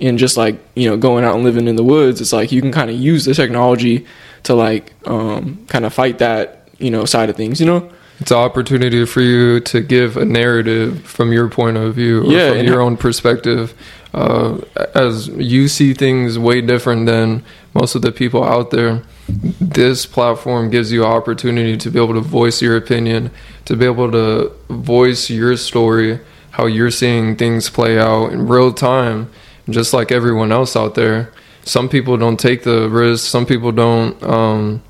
and 0.00 0.18
just 0.18 0.36
like 0.36 0.58
you 0.74 0.88
know 0.88 0.96
going 0.96 1.24
out 1.24 1.34
and 1.34 1.44
living 1.44 1.68
in 1.68 1.76
the 1.76 1.84
woods 1.84 2.20
it's 2.20 2.32
like 2.32 2.52
you 2.52 2.60
can 2.60 2.72
kind 2.72 2.90
of 2.90 2.96
use 2.96 3.24
the 3.24 3.34
technology 3.34 4.04
to 4.42 4.54
like 4.54 4.92
um 5.06 5.64
kind 5.68 5.84
of 5.84 5.94
fight 5.94 6.18
that 6.18 6.68
you 6.78 6.90
know 6.90 7.04
side 7.04 7.30
of 7.30 7.36
things 7.36 7.60
you 7.60 7.66
know 7.66 7.90
It's 8.20 8.30
an 8.30 8.36
opportunity 8.38 9.04
for 9.06 9.20
you 9.20 9.60
to 9.60 9.80
give 9.80 10.16
a 10.16 10.24
narrative 10.24 11.04
from 11.04 11.32
your 11.32 11.48
point 11.48 11.76
of 11.76 11.94
view, 11.94 12.22
or 12.22 12.32
Yeah, 12.32 12.50
from 12.50 12.66
your 12.66 12.80
own 12.80 12.96
perspective. 12.96 13.74
Uh, 14.12 14.58
as 14.94 15.26
you 15.28 15.66
see 15.66 15.92
things 15.92 16.38
way 16.38 16.60
different 16.60 17.06
than 17.06 17.42
most 17.74 17.96
of 17.96 18.02
the 18.02 18.12
people 18.12 18.44
out 18.44 18.70
there, 18.70 19.02
this 19.28 20.06
platform 20.06 20.70
gives 20.70 20.92
you 20.92 21.04
an 21.04 21.10
opportunity 21.10 21.76
to 21.76 21.90
be 21.90 22.00
able 22.00 22.14
to 22.14 22.20
voice 22.20 22.62
your 22.62 22.76
opinion, 22.76 23.30
to 23.64 23.74
be 23.74 23.84
able 23.84 24.12
to 24.12 24.52
voice 24.68 25.28
your 25.30 25.56
story, 25.56 26.20
how 26.52 26.66
you're 26.66 26.92
seeing 26.92 27.34
things 27.34 27.68
play 27.68 27.98
out 27.98 28.32
in 28.32 28.46
real 28.46 28.72
time, 28.72 29.28
just 29.68 29.92
like 29.92 30.12
everyone 30.12 30.52
else 30.52 30.76
out 30.76 30.94
there. 30.94 31.32
Some 31.64 31.88
people 31.88 32.16
don't 32.16 32.38
take 32.38 32.62
the 32.62 32.88
risk. 32.88 33.26
Some 33.26 33.46
people 33.46 33.72
don't. 33.72 34.22
Um, 34.22 34.82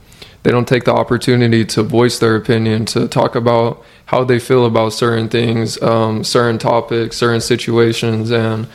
they 0.45 0.53
don't 0.53 0.69
take 0.69 0.85
the 0.85 0.93
opportunity 0.93 1.65
to 1.65 1.83
voice 1.83 2.21
their 2.21 2.37
opinion, 2.37 2.85
to 2.87 3.09
talk 3.09 3.35
about 3.35 3.85
how 4.07 4.23
they 4.23 4.39
feel 4.39 4.65
about 4.65 4.93
certain 4.93 5.29
things, 5.29 5.83
um, 5.83 6.23
certain 6.23 6.59
topics, 6.59 7.17
certain 7.17 7.41
situations, 7.41 8.31
and 8.31 8.69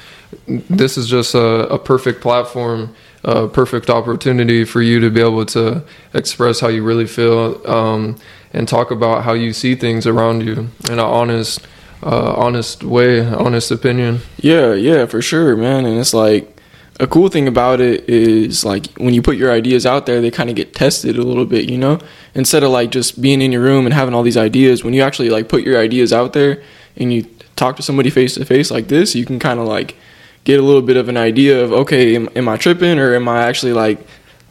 this 0.48 0.98
is 0.98 1.08
just 1.08 1.34
a, 1.34 1.68
a 1.70 1.80
perfect 1.80 2.22
platform, 2.22 2.94
a 3.24 3.48
perfect 3.48 3.90
opportunity 3.90 4.66
for 4.66 4.82
you 4.82 5.00
to 5.00 5.10
be 5.10 5.22
able 5.22 5.46
to 5.46 5.82
express 6.14 6.60
how 6.60 6.68
you 6.68 6.84
really 6.84 7.08
feel. 7.08 7.66
Um, 7.66 8.18
and 8.54 8.68
talk 8.68 8.92
about 8.92 9.24
how 9.24 9.34
you 9.34 9.54
see 9.54 9.76
things 9.76 10.08
around 10.08 10.42
you 10.42 10.70
in 10.88 10.94
an 10.94 11.00
honest, 11.00 11.66
uh, 12.04 12.34
honest 12.34 12.84
way, 12.84 13.26
honest 13.26 13.72
opinion. 13.72 14.22
Yeah, 14.38 14.74
yeah, 14.74 15.06
for 15.06 15.22
sure, 15.22 15.56
man. 15.56 15.86
And 15.86 16.00
it's 16.00 16.14
like 16.14 16.59
a 17.00 17.08
cool 17.08 17.30
thing 17.30 17.48
about 17.48 17.80
it 17.80 18.08
is 18.10 18.66
like 18.66 18.88
when 18.98 19.14
you 19.14 19.22
put 19.22 19.38
your 19.38 19.52
ideas 19.52 19.86
out 19.86 20.06
there, 20.06 20.20
they 20.20 20.32
kind 20.32 20.50
of 20.50 20.56
get 20.56 20.74
tested 20.74 21.18
a 21.18 21.22
little 21.24 21.46
bit, 21.46 21.70
you 21.70 21.78
know? 21.78 22.00
Instead 22.36 22.62
of 22.62 22.72
like 22.72 22.92
just 22.92 23.22
being 23.22 23.42
in 23.42 23.52
your 23.52 23.62
room 23.62 23.86
and 23.86 23.94
having 23.94 24.14
all 24.14 24.24
these 24.24 24.38
ideas, 24.38 24.84
when 24.84 24.94
you 24.94 25.02
actually 25.02 25.30
like 25.30 25.48
put 25.48 25.64
your 25.64 25.80
ideas 25.80 26.12
out 26.12 26.34
there 26.34 26.62
and 26.98 27.14
you 27.14 27.26
talk 27.56 27.78
to 27.78 27.82
somebody 27.82 28.10
face 28.10 28.36
to 28.36 28.44
face 28.44 28.70
like 28.70 28.90
this, 28.90 29.16
you 29.16 29.26
can 29.26 29.40
kind 29.40 29.60
of 29.60 29.66
like 29.66 29.96
get 30.44 30.60
a 30.60 30.64
little 30.64 30.82
bit 30.82 30.98
of 30.98 31.08
an 31.08 31.16
idea 31.16 31.64
of 31.64 31.72
okay, 31.72 32.16
am, 32.16 32.28
am 32.36 32.50
I 32.50 32.58
tripping 32.58 33.00
or 33.00 33.16
am 33.16 33.30
I 33.30 33.44
actually 33.44 33.74
like 33.74 34.06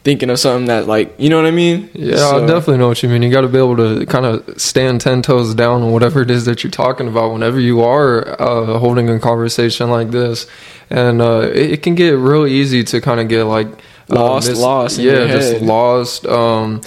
thinking 0.09 0.31
of 0.31 0.39
something 0.39 0.65
that 0.65 0.87
like 0.87 1.13
you 1.19 1.29
know 1.29 1.35
what 1.35 1.45
I 1.45 1.51
mean? 1.51 1.87
Yeah, 1.93 2.15
So- 2.15 2.43
I 2.43 2.47
definitely 2.47 2.79
know 2.79 2.87
what 2.87 3.03
you 3.03 3.09
mean. 3.09 3.21
You 3.21 3.29
got 3.29 3.41
to 3.41 3.47
be 3.47 3.59
able 3.59 3.77
to 3.77 4.07
kind 4.07 4.25
of 4.25 4.59
stand 4.59 5.01
ten 5.01 5.21
toes 5.21 5.53
down 5.53 5.83
on 5.83 5.91
whatever 5.91 6.23
it 6.23 6.31
is 6.31 6.45
that 6.45 6.63
you're 6.63 6.71
talking 6.71 7.07
about 7.07 7.31
whenever 7.31 7.59
you 7.59 7.81
are 7.81 8.41
uh, 8.41 8.79
holding 8.79 9.07
a 9.07 9.19
conversation 9.19 9.91
like 9.91 10.09
this, 10.09 10.47
and 10.89 11.21
uh, 11.21 11.41
it, 11.53 11.71
it 11.73 11.83
can 11.83 11.93
get 11.93 12.11
real 12.17 12.47
easy 12.47 12.83
to 12.85 12.99
kind 13.01 13.19
of 13.19 13.27
get 13.27 13.43
like 13.43 13.67
uh, 14.09 14.15
Lost, 14.15 14.51
lost 14.55 14.97
in 14.97 15.05
yeah, 15.05 15.11
your 15.19 15.27
just 15.27 15.61
lost 15.61 16.25
um, 16.25 16.81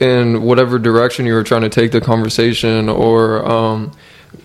in 0.00 0.42
whatever 0.42 0.80
direction 0.80 1.24
you 1.24 1.34
were 1.34 1.44
trying 1.44 1.62
to 1.62 1.68
take 1.68 1.92
the 1.92 2.00
conversation, 2.00 2.88
or 2.88 3.46
um, 3.48 3.92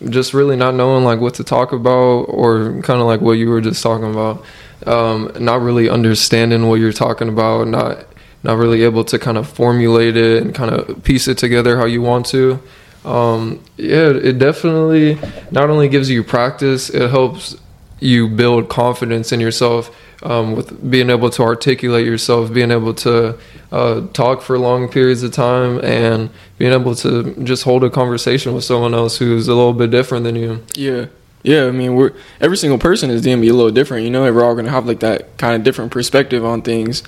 just 0.10 0.36
really 0.36 0.56
not 0.56 0.75
knowing 0.75 1.04
like 1.04 1.20
what 1.20 1.34
to 1.36 1.44
talk 1.44 1.72
about, 1.72 2.25
or 2.30 2.80
kind 2.84 3.01
of 3.01 3.08
like 3.08 3.22
what 3.22 3.34
you 3.34 3.50
were 3.50 3.62
just 3.62 3.82
talking 3.82 4.12
about. 4.12 4.46
Um, 4.86 5.32
not 5.40 5.62
really 5.62 5.90
understanding 5.90 6.68
what 6.68 6.80
you're 6.80 6.92
talking 6.94 7.30
about, 7.30 7.68
not 7.68 8.06
not 8.43 8.57
really 8.57 8.83
able 8.83 9.03
to 9.05 9.19
kind 9.19 9.38
of 9.38 9.48
formulate 9.48 10.17
it 10.17 10.41
and 10.41 10.53
kind 10.55 10.74
of 10.74 11.03
piece 11.03 11.27
it 11.27 11.38
together 11.38 11.77
how 11.77 11.86
you 11.86 12.01
want 12.01 12.25
to. 12.27 12.62
Um, 13.05 13.63
yeah, 13.77 14.10
it 14.10 14.38
definitely 14.39 15.19
not 15.51 15.69
only 15.69 15.88
gives 15.89 16.10
you 16.10 16.24
practice, 16.24 16.89
it 16.89 17.10
helps 17.10 17.57
you 18.00 18.27
build 18.27 18.67
confidence 18.69 19.31
in 19.31 19.39
yourself 19.39 19.95
um, 20.24 20.55
with 20.55 20.89
being 20.89 21.10
able 21.10 21.29
to 21.31 21.43
articulate 21.43 22.05
yourself, 22.05 22.51
being 22.53 22.71
able 22.71 22.93
to 22.93 23.38
uh, 23.71 24.07
talk 24.13 24.41
for 24.41 24.57
long 24.57 24.88
periods 24.89 25.24
of 25.24 25.31
time, 25.31 25.83
and 25.83 26.29
being 26.57 26.74
able 26.74 26.95
to 26.95 27.36
just 27.43 27.63
hold 27.63 27.83
a 27.83 27.89
conversation 27.89 28.53
with 28.53 28.63
someone 28.63 28.93
else 28.93 29.17
who's 29.17 29.48
a 29.48 29.55
little 29.55 29.74
bit 29.74 29.91
different 29.91 30.24
than 30.24 30.36
you. 30.36 30.63
Yeah. 30.75 31.05
Yeah, 31.43 31.65
I 31.65 31.71
mean, 31.71 31.95
we're 31.95 32.13
every 32.39 32.57
single 32.57 32.77
person 32.77 33.10
is 33.10 33.25
gonna 33.25 33.41
be 33.41 33.48
a 33.48 33.53
little 33.53 33.71
different, 33.71 34.03
you 34.03 34.12
know. 34.12 34.31
We're 34.31 34.43
all 34.43 34.53
gonna 34.53 34.69
have 34.69 34.86
like 34.86 35.00
that 35.00 35.38
kind 35.38 35.55
of 35.55 35.63
different 35.63 35.91
perspective 35.91 36.45
on 36.45 36.62
things. 36.62 37.01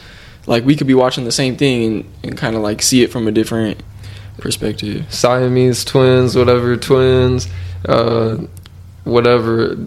Like 0.45 0.65
we 0.65 0.75
could 0.75 0.87
be 0.87 0.93
watching 0.93 1.23
the 1.23 1.31
same 1.31 1.55
thing 1.55 1.83
and, 1.83 2.13
and 2.23 2.37
kind 2.37 2.55
of 2.55 2.61
like 2.61 2.81
see 2.81 3.03
it 3.03 3.11
from 3.11 3.27
a 3.27 3.31
different 3.31 3.81
perspective. 4.37 5.11
Siamese 5.13 5.85
twins, 5.85 6.35
whatever 6.35 6.75
twins, 6.75 7.47
uh, 7.87 8.37
whatever. 9.03 9.77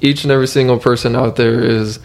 Each 0.00 0.24
and 0.24 0.32
every 0.32 0.48
single 0.48 0.78
person 0.78 1.16
out 1.16 1.36
there 1.36 1.62
is 1.62 1.98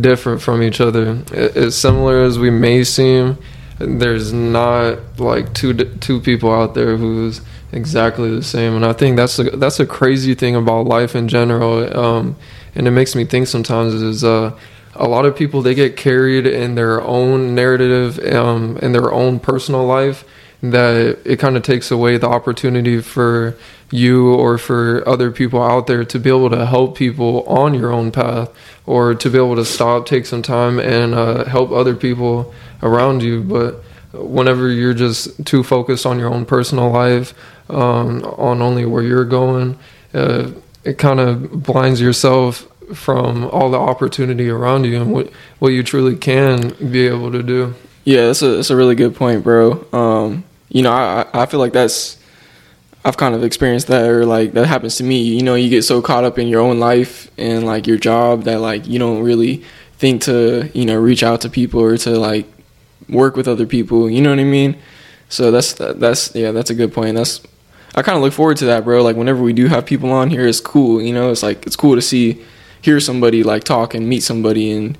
different 0.00 0.42
from 0.42 0.62
each 0.62 0.80
other. 0.80 1.22
As 1.32 1.76
similar 1.76 2.22
as 2.22 2.38
we 2.38 2.50
may 2.50 2.84
seem, 2.84 3.38
there's 3.78 4.32
not 4.32 5.18
like 5.18 5.52
two 5.54 5.74
two 5.74 6.20
people 6.20 6.52
out 6.52 6.74
there 6.74 6.96
who's 6.96 7.40
exactly 7.72 8.34
the 8.34 8.42
same. 8.42 8.74
And 8.74 8.84
I 8.84 8.92
think 8.92 9.16
that's 9.16 9.38
a 9.38 9.44
that's 9.44 9.80
a 9.80 9.86
crazy 9.86 10.34
thing 10.34 10.56
about 10.56 10.86
life 10.86 11.14
in 11.14 11.28
general. 11.28 11.96
Um, 11.98 12.36
and 12.74 12.86
it 12.86 12.90
makes 12.90 13.14
me 13.14 13.24
think 13.24 13.46
sometimes 13.46 13.94
is 13.94 14.22
uh, 14.22 14.58
a 14.98 15.08
lot 15.08 15.26
of 15.26 15.36
people 15.36 15.62
they 15.62 15.74
get 15.74 15.96
carried 15.96 16.46
in 16.46 16.74
their 16.74 17.02
own 17.02 17.54
narrative, 17.54 18.18
um, 18.34 18.76
in 18.78 18.92
their 18.92 19.12
own 19.12 19.40
personal 19.40 19.84
life 19.84 20.24
that 20.62 21.18
it 21.24 21.38
kind 21.38 21.56
of 21.56 21.62
takes 21.62 21.90
away 21.90 22.16
the 22.16 22.26
opportunity 22.26 23.00
for 23.00 23.56
you 23.90 24.34
or 24.34 24.58
for 24.58 25.06
other 25.06 25.30
people 25.30 25.62
out 25.62 25.86
there 25.86 26.04
to 26.04 26.18
be 26.18 26.28
able 26.28 26.50
to 26.50 26.66
help 26.66 26.96
people 26.96 27.44
on 27.46 27.74
your 27.74 27.92
own 27.92 28.10
path 28.10 28.50
or 28.86 29.14
to 29.14 29.30
be 29.30 29.38
able 29.38 29.54
to 29.54 29.64
stop 29.64 30.06
take 30.06 30.26
some 30.26 30.42
time 30.42 30.78
and 30.78 31.14
uh, 31.14 31.44
help 31.44 31.70
other 31.70 31.94
people 31.94 32.52
around 32.82 33.22
you. 33.22 33.42
But 33.42 33.84
whenever 34.12 34.70
you're 34.70 34.94
just 34.94 35.44
too 35.44 35.62
focused 35.62 36.06
on 36.06 36.18
your 36.18 36.32
own 36.32 36.46
personal 36.46 36.90
life 36.90 37.34
um, 37.68 38.22
on 38.24 38.62
only 38.62 38.86
where 38.86 39.02
you're 39.02 39.24
going 39.24 39.78
uh, 40.14 40.50
it 40.84 40.98
kind 40.98 41.20
of 41.20 41.62
blinds 41.62 42.00
yourself 42.00 42.66
from 42.94 43.44
all 43.46 43.70
the 43.70 43.78
opportunity 43.78 44.48
around 44.48 44.84
you 44.84 45.00
and 45.00 45.12
what, 45.12 45.30
what 45.58 45.68
you 45.68 45.82
truly 45.82 46.16
can 46.16 46.70
be 46.90 47.06
able 47.06 47.32
to 47.32 47.42
do 47.42 47.74
Yeah, 48.06 48.26
that's 48.26 48.40
a 48.40 48.56
that's 48.56 48.70
a 48.70 48.76
really 48.76 48.94
good 48.94 49.16
point, 49.16 49.42
bro. 49.42 49.84
Um, 49.92 50.44
you 50.68 50.82
know, 50.82 50.92
I 50.92 51.26
I 51.34 51.46
feel 51.46 51.58
like 51.58 51.72
that's 51.72 52.16
I've 53.04 53.16
kind 53.16 53.34
of 53.34 53.42
experienced 53.42 53.88
that, 53.88 54.08
or 54.08 54.24
like 54.24 54.52
that 54.52 54.66
happens 54.66 54.96
to 54.96 55.04
me. 55.04 55.22
You 55.22 55.42
know, 55.42 55.56
you 55.56 55.68
get 55.68 55.82
so 55.82 56.00
caught 56.00 56.22
up 56.22 56.38
in 56.38 56.46
your 56.46 56.60
own 56.60 56.78
life 56.78 57.28
and 57.36 57.66
like 57.66 57.88
your 57.88 57.98
job 57.98 58.44
that 58.44 58.60
like 58.60 58.86
you 58.86 59.00
don't 59.00 59.24
really 59.24 59.64
think 59.98 60.22
to 60.22 60.70
you 60.72 60.84
know 60.84 60.96
reach 60.96 61.24
out 61.24 61.40
to 61.40 61.50
people 61.50 61.80
or 61.80 61.96
to 61.98 62.10
like 62.10 62.46
work 63.08 63.34
with 63.34 63.48
other 63.48 63.66
people. 63.66 64.08
You 64.08 64.22
know 64.22 64.30
what 64.30 64.38
I 64.38 64.44
mean? 64.44 64.76
So 65.28 65.50
that's 65.50 65.72
that's 65.72 66.32
yeah, 66.32 66.52
that's 66.52 66.70
a 66.70 66.74
good 66.74 66.92
point. 66.92 67.16
That's 67.16 67.42
I 67.96 68.02
kind 68.02 68.16
of 68.16 68.22
look 68.22 68.34
forward 68.34 68.58
to 68.58 68.66
that, 68.66 68.84
bro. 68.84 69.02
Like 69.02 69.16
whenever 69.16 69.42
we 69.42 69.52
do 69.52 69.66
have 69.66 69.84
people 69.84 70.12
on 70.12 70.30
here, 70.30 70.46
it's 70.46 70.60
cool. 70.60 71.02
You 71.02 71.12
know, 71.12 71.32
it's 71.32 71.42
like 71.42 71.66
it's 71.66 71.76
cool 71.76 71.96
to 71.96 72.02
see 72.02 72.44
hear 72.86 73.00
somebody 73.00 73.42
like 73.42 73.64
talk 73.64 73.94
and 73.94 74.08
meet 74.08 74.22
somebody 74.22 74.70
and 74.70 74.96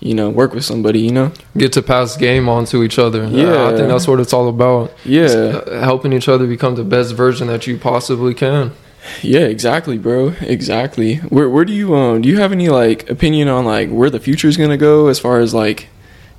you 0.00 0.14
know 0.14 0.28
work 0.28 0.52
with 0.52 0.64
somebody. 0.64 1.00
You 1.00 1.12
know? 1.12 1.32
get 1.56 1.72
to 1.72 1.82
pass 1.82 2.16
game 2.16 2.48
on 2.48 2.66
to 2.66 2.82
each 2.82 2.98
other. 2.98 3.26
Yeah. 3.26 3.68
I 3.68 3.76
think 3.76 3.88
that's 3.88 4.06
what 4.06 4.20
it's 4.20 4.32
all 4.32 4.48
about. 4.48 4.92
Yeah. 5.04 5.24
Uh, 5.24 5.80
helping 5.80 6.12
each 6.12 6.28
other 6.28 6.46
become 6.46 6.74
the 6.74 6.84
best 6.84 7.14
version 7.14 7.46
that 7.46 7.66
you 7.66 7.78
possibly 7.78 8.34
can. 8.34 8.72
Yeah, 9.22 9.46
exactly, 9.46 9.96
bro. 9.96 10.34
Exactly. 10.40 11.16
Where 11.34 11.48
where 11.48 11.64
do 11.64 11.72
you 11.72 11.94
um 11.94 12.20
do 12.22 12.28
you 12.28 12.38
have 12.38 12.52
any 12.52 12.68
like 12.68 13.08
opinion 13.08 13.48
on 13.48 13.64
like 13.64 13.88
where 13.88 14.10
the 14.10 14.20
future 14.20 14.48
is 14.48 14.56
gonna 14.56 14.76
go 14.76 15.06
as 15.06 15.18
far 15.18 15.40
as 15.40 15.54
like 15.54 15.88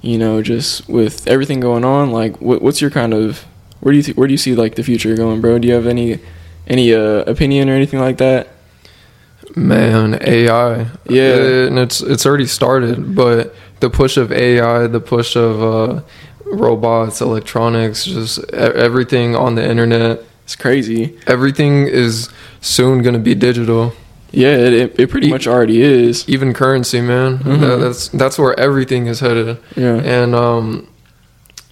you 0.02 0.18
know 0.18 0.42
just 0.42 0.88
with 0.88 1.28
everything 1.28 1.60
going 1.60 1.86
on? 1.86 2.12
Like 2.12 2.40
what 2.42 2.62
what's 2.62 2.82
your 2.82 2.92
kind 2.92 3.14
of 3.14 3.46
where 3.80 3.94
do 3.94 3.98
you 3.98 4.04
th- 4.04 4.18
where 4.18 4.28
do 4.28 4.34
you 4.34 4.38
see 4.38 4.54
like 4.56 4.76
the 4.76 4.84
future 4.84 5.16
going, 5.16 5.42
bro? 5.42 5.58
Do 5.60 5.68
you 5.68 5.74
have 5.74 5.88
any 5.88 6.20
any 6.68 6.94
uh, 6.94 7.24
opinion 7.26 7.70
or 7.70 7.74
anything 7.74 8.00
like 8.00 8.18
that? 8.18 8.48
Man, 9.56 10.18
AI. 10.22 10.88
Yeah. 11.10 11.68
and 11.68 11.80
it's 11.80 12.02
it's 12.02 12.26
already 12.26 12.46
started, 12.48 13.16
but 13.16 13.54
the 13.80 13.90
push 13.90 14.18
of 14.18 14.32
AI, 14.32 14.88
the 14.88 15.00
push 15.00 15.36
of 15.36 15.62
uh, 15.64 16.02
robots, 16.46 17.22
electronics, 17.22 18.06
just 18.06 18.40
everything 18.54 19.36
on 19.36 19.56
the 19.56 19.68
internet, 19.68 20.24
It's 20.44 20.56
crazy. 20.56 21.18
everything 21.28 21.88
is 21.88 22.30
soon 22.62 23.02
going 23.02 23.14
to 23.16 23.20
be 23.20 23.36
digital. 23.36 23.94
Yeah, 24.32 24.56
it 24.56 25.00
it, 25.00 25.10
pretty 25.10 25.28
E- 25.28 25.32
much 25.32 25.48
already 25.48 25.82
is. 25.82 26.24
Even 26.30 26.54
currency, 26.54 27.02
man. 27.02 27.40
Mhm. 27.40 27.60
That, 27.62 27.78
that's 27.78 28.10
that's 28.10 28.38
where 28.38 28.58
everything 28.60 29.08
is 29.08 29.20
headed. 29.20 29.58
Yeah. 29.76 29.96
and 29.96 30.36
um 30.36 30.88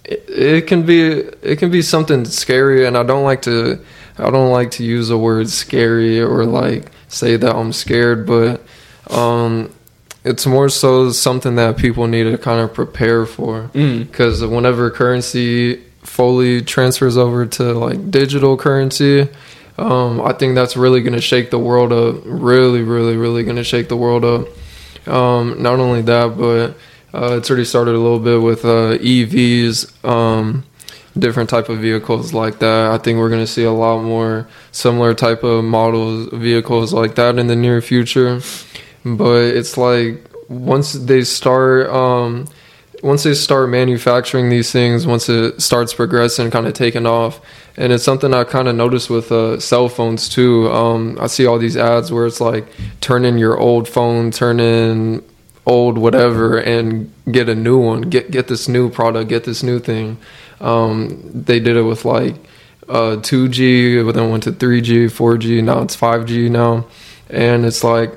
it, 0.04 0.24
it 0.28 0.66
can 0.66 0.82
be 0.82 1.02
it 1.42 1.58
can 1.60 1.70
be 1.70 1.82
something 1.82 2.24
scary 2.24 2.86
and 2.86 2.96
i 2.96 3.02
don't 3.02 3.24
like 3.24 3.42
to 3.42 3.78
i 4.18 4.30
don't 4.30 4.50
like 4.50 4.70
to 4.72 4.84
use 4.84 5.08
the 5.08 5.18
word 5.18 5.48
scary 5.48 6.20
or 6.20 6.44
like 6.44 6.86
say 7.08 7.36
that 7.36 7.54
i'm 7.54 7.72
scared 7.72 8.26
but 8.26 8.62
um 9.10 9.70
it's 10.24 10.44
more 10.46 10.68
so 10.68 11.10
something 11.10 11.54
that 11.56 11.76
people 11.76 12.06
need 12.06 12.24
to 12.24 12.36
kind 12.38 12.60
of 12.60 12.74
prepare 12.74 13.24
for 13.26 13.70
Mm. 13.74 14.00
because 14.06 14.44
whenever 14.44 14.90
currency 14.90 15.82
fully 16.02 16.60
transfers 16.62 17.16
over 17.16 17.46
to 17.46 17.72
like 17.74 18.10
digital 18.10 18.56
currency 18.56 19.28
um, 19.80 20.20
I 20.20 20.32
think 20.32 20.56
that's 20.56 20.76
really 20.76 21.02
going 21.02 21.12
to 21.12 21.20
shake 21.20 21.50
the 21.50 21.58
world 21.60 21.92
up. 21.92 22.22
Really, 22.24 22.82
really, 22.82 23.16
really 23.16 23.44
going 23.44 23.58
to 23.58 23.62
shake 23.62 23.88
the 23.88 23.96
world 23.96 24.24
up. 24.24 24.48
Um, 25.06 25.62
not 25.62 25.78
only 25.78 26.02
that, 26.02 26.36
but 26.36 26.74
uh, 27.16 27.36
it's 27.36 27.48
already 27.48 27.64
started 27.64 27.94
a 27.94 27.98
little 28.00 28.18
bit 28.18 28.42
with 28.42 28.64
uh, 28.64 28.98
EVs, 28.98 30.04
um, 30.04 30.64
different 31.16 31.50
type 31.50 31.68
of 31.68 31.78
vehicles 31.78 32.32
like 32.32 32.58
that. 32.58 32.90
I 32.90 32.98
think 32.98 33.18
we're 33.18 33.28
going 33.28 33.42
to 33.42 33.46
see 33.46 33.64
a 33.64 33.72
lot 33.72 34.02
more 34.02 34.48
similar 34.72 35.14
type 35.14 35.44
of 35.44 35.64
models, 35.64 36.28
vehicles 36.32 36.92
like 36.92 37.14
that 37.16 37.38
in 37.38 37.46
the 37.46 37.56
near 37.56 37.80
future. 37.80 38.40
But 39.04 39.44
it's 39.44 39.76
like 39.76 40.28
once 40.48 40.92
they 40.92 41.22
start, 41.22 41.88
um, 41.90 42.48
once 43.02 43.22
they 43.22 43.34
start 43.34 43.68
manufacturing 43.70 44.48
these 44.48 44.72
things, 44.72 45.06
once 45.06 45.28
it 45.28 45.60
starts 45.62 45.94
progressing, 45.94 46.50
kind 46.50 46.66
of 46.66 46.74
taking 46.74 47.06
off, 47.06 47.40
and 47.76 47.92
it's 47.92 48.02
something 48.02 48.34
I 48.34 48.44
kind 48.44 48.66
of 48.66 48.74
noticed 48.74 49.08
with 49.08 49.30
uh, 49.30 49.60
cell 49.60 49.88
phones 49.88 50.28
too. 50.28 50.68
Um, 50.70 51.16
I 51.20 51.28
see 51.28 51.46
all 51.46 51.58
these 51.58 51.76
ads 51.76 52.10
where 52.10 52.26
it's 52.26 52.40
like 52.40 52.66
turn 53.00 53.24
in 53.24 53.38
your 53.38 53.56
old 53.56 53.88
phone, 53.88 54.32
turn 54.32 54.58
in 54.58 55.22
old 55.64 55.98
whatever, 55.98 56.58
and 56.58 57.12
get 57.30 57.48
a 57.48 57.54
new 57.54 57.78
one. 57.78 58.02
Get 58.02 58.30
get 58.30 58.48
this 58.48 58.68
new 58.68 58.90
product, 58.90 59.28
get 59.28 59.44
this 59.44 59.62
new 59.62 59.78
thing. 59.78 60.16
Um, 60.60 61.30
they 61.32 61.60
did 61.60 61.76
it 61.76 61.82
with 61.82 62.04
like 62.04 62.34
uh, 62.88 63.16
2G, 63.20 64.04
but 64.04 64.14
then 64.14 64.30
went 64.30 64.44
to 64.44 64.52
3G, 64.52 65.06
4G. 65.06 65.62
Now 65.62 65.82
it's 65.82 65.96
5G 65.96 66.50
now, 66.50 66.86
and 67.28 67.64
it's 67.64 67.84
like 67.84 68.12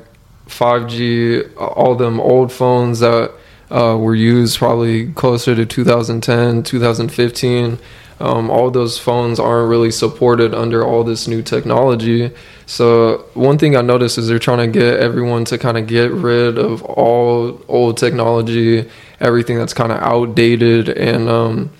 5G. 0.48 1.56
All 1.58 1.96
them 1.96 2.20
old 2.20 2.52
phones 2.52 3.00
that 3.00 3.32
uh, 3.70 3.98
were 3.98 4.16
used 4.16 4.58
probably 4.58 5.12
closer 5.14 5.56
to 5.56 5.66
2010, 5.66 6.64
2015. 6.64 7.78
um, 8.22 8.52
all 8.52 8.70
those 8.70 9.00
phones 9.00 9.40
aren't 9.40 9.70
really 9.70 9.92
supported 9.92 10.54
under 10.54 10.86
all 10.86 11.04
this 11.04 11.28
new 11.28 11.42
technology. 11.42 12.32
So 12.66 13.26
one 13.34 13.58
thing 13.58 13.76
I 13.76 13.82
noticed 13.82 14.18
is 14.18 14.28
they're 14.28 14.40
trying 14.40 14.60
to 14.60 14.80
get 14.80 15.00
everyone 15.00 15.44
to 15.46 15.58
kind 15.58 15.78
of 15.78 15.88
get 15.88 16.12
rid 16.12 16.58
of 16.58 16.84
all 16.84 17.62
old 17.68 17.98
technology, 17.98 18.90
everything 19.20 19.58
that's 19.58 19.74
kind 19.74 19.92
of 19.92 20.00
outdated, 20.00 20.90
and 20.90 21.28
um, 21.28 21.72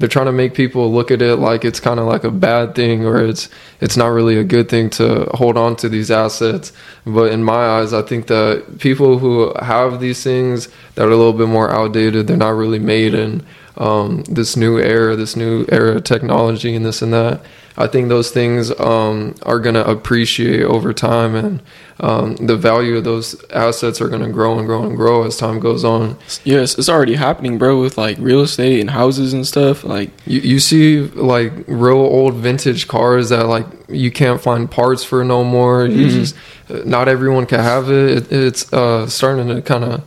they're 0.00 0.08
trying 0.08 0.26
to 0.26 0.32
make 0.32 0.54
people 0.54 0.90
look 0.90 1.10
at 1.10 1.20
it 1.20 1.36
like 1.36 1.62
it's 1.62 1.78
kind 1.78 2.00
of 2.00 2.06
like 2.06 2.24
a 2.24 2.30
bad 2.30 2.74
thing 2.74 3.04
or 3.04 3.22
it's 3.22 3.50
it's 3.80 3.98
not 3.98 4.08
really 4.08 4.36
a 4.36 4.42
good 4.42 4.68
thing 4.68 4.88
to 4.88 5.26
hold 5.34 5.58
on 5.58 5.76
to 5.76 5.88
these 5.88 6.10
assets. 6.10 6.72
But 7.04 7.32
in 7.32 7.44
my 7.44 7.78
eyes 7.78 7.92
i 7.92 8.02
think 8.02 8.26
that 8.26 8.78
people 8.78 9.18
who 9.18 9.52
have 9.60 10.00
these 10.00 10.22
things 10.24 10.68
that 10.94 11.06
are 11.06 11.10
a 11.10 11.16
little 11.16 11.34
bit 11.34 11.48
more 11.48 11.70
outdated 11.70 12.26
they're 12.26 12.36
not 12.36 12.56
really 12.56 12.78
made 12.78 13.14
in 13.14 13.44
um, 13.76 14.22
this 14.24 14.56
new 14.56 14.78
era 14.78 15.16
this 15.16 15.36
new 15.36 15.66
era 15.70 15.96
of 15.96 16.04
technology 16.04 16.74
and 16.74 16.84
this 16.84 17.02
and 17.02 17.12
that 17.12 17.40
I 17.80 17.86
think 17.86 18.10
those 18.10 18.30
things 18.30 18.70
um, 18.78 19.34
are 19.42 19.58
going 19.58 19.74
to 19.74 19.88
appreciate 19.88 20.64
over 20.64 20.92
time, 20.92 21.34
and 21.34 21.62
um, 21.98 22.36
the 22.36 22.54
value 22.54 22.98
of 22.98 23.04
those 23.04 23.42
assets 23.50 24.02
are 24.02 24.08
going 24.08 24.20
to 24.20 24.28
grow 24.28 24.58
and 24.58 24.66
grow 24.66 24.84
and 24.84 24.94
grow 24.94 25.24
as 25.24 25.38
time 25.38 25.60
goes 25.60 25.82
on. 25.82 26.18
Yes, 26.44 26.78
it's 26.78 26.90
already 26.90 27.14
happening, 27.14 27.56
bro, 27.56 27.80
with 27.80 27.96
like 27.96 28.18
real 28.18 28.42
estate 28.42 28.80
and 28.80 28.90
houses 28.90 29.32
and 29.32 29.46
stuff. 29.46 29.82
Like 29.82 30.10
you, 30.26 30.40
you 30.40 30.60
see, 30.60 31.00
like 31.00 31.54
real 31.66 31.96
old 31.96 32.34
vintage 32.34 32.86
cars 32.86 33.30
that 33.30 33.46
like 33.46 33.64
you 33.88 34.10
can't 34.10 34.42
find 34.42 34.70
parts 34.70 35.02
for 35.02 35.24
no 35.24 35.42
more. 35.42 35.86
Mm-hmm. 35.86 36.08
just 36.10 36.36
not 36.84 37.08
everyone 37.08 37.46
can 37.46 37.60
have 37.60 37.90
it. 37.90 38.10
it 38.10 38.32
it's 38.32 38.70
uh, 38.74 39.06
starting 39.06 39.48
to 39.48 39.62
kind 39.62 39.84
of 39.84 40.06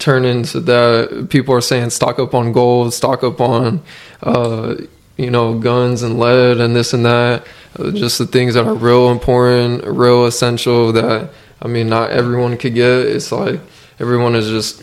turn 0.00 0.24
into 0.24 0.58
that. 0.58 1.28
People 1.30 1.54
are 1.54 1.60
saying 1.60 1.90
stock 1.90 2.18
up 2.18 2.34
on 2.34 2.50
gold, 2.50 2.92
stock 2.92 3.22
up 3.22 3.40
on. 3.40 3.82
Uh, 4.20 4.74
you 5.22 5.30
know, 5.30 5.58
guns 5.58 6.02
and 6.02 6.18
lead 6.18 6.58
and 6.58 6.74
this 6.74 6.92
and 6.92 7.06
that. 7.06 7.46
Just 7.94 8.18
the 8.18 8.26
things 8.26 8.54
that 8.54 8.66
are 8.66 8.74
real 8.74 9.10
important, 9.10 9.84
real 9.84 10.26
essential 10.26 10.92
that, 10.92 11.30
I 11.62 11.68
mean, 11.68 11.88
not 11.88 12.10
everyone 12.10 12.58
could 12.58 12.74
get. 12.74 13.06
It's 13.06 13.32
like 13.32 13.60
everyone 13.98 14.34
is 14.34 14.48
just 14.48 14.82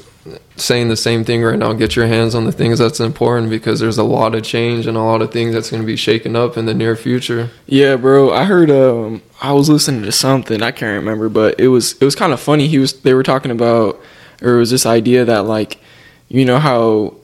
saying 0.56 0.90
the 0.90 0.96
same 0.96 1.24
thing 1.24 1.44
right 1.44 1.58
now. 1.58 1.74
Get 1.74 1.96
your 1.96 2.08
hands 2.08 2.36
on 2.36 2.46
the 2.46 2.52
things 2.52 2.80
that's 2.80 3.00
important 3.00 3.50
because 3.50 3.80
there's 3.80 3.98
a 3.98 4.04
lot 4.04 4.36
of 4.36 4.44
change 4.44 4.88
and 4.88 4.98
a 4.98 5.02
lot 5.02 5.22
of 5.22 5.32
things 5.32 5.54
that's 5.54 5.70
going 5.70 5.82
to 5.84 5.88
be 5.88 5.96
shaken 5.96 6.36
up 6.36 6.58
in 6.58 6.66
the 6.66 6.74
near 6.74 6.96
future. 6.96 7.50
Yeah, 7.68 7.96
bro. 7.96 8.32
I 8.32 8.46
heard. 8.46 8.72
Um, 8.72 9.22
I 9.42 9.54
was 9.54 9.70
listening 9.70 10.04
to 10.04 10.12
something. 10.12 10.62
I 10.62 10.72
can't 10.72 11.00
remember, 11.00 11.30
but 11.30 11.60
it 11.60 11.68
was 11.68 11.94
it 11.94 12.06
was 12.06 12.16
kind 12.16 12.34
of 12.34 12.40
funny. 12.40 12.68
He 12.68 12.80
was. 12.80 13.02
They 13.02 13.14
were 13.14 13.24
talking 13.24 13.52
about, 13.52 14.02
or 14.42 14.56
it 14.56 14.60
was 14.60 14.72
this 14.72 14.86
idea 14.86 15.26
that 15.26 15.46
like, 15.46 15.80
you 16.28 16.44
know 16.44 16.60
how 16.60 17.19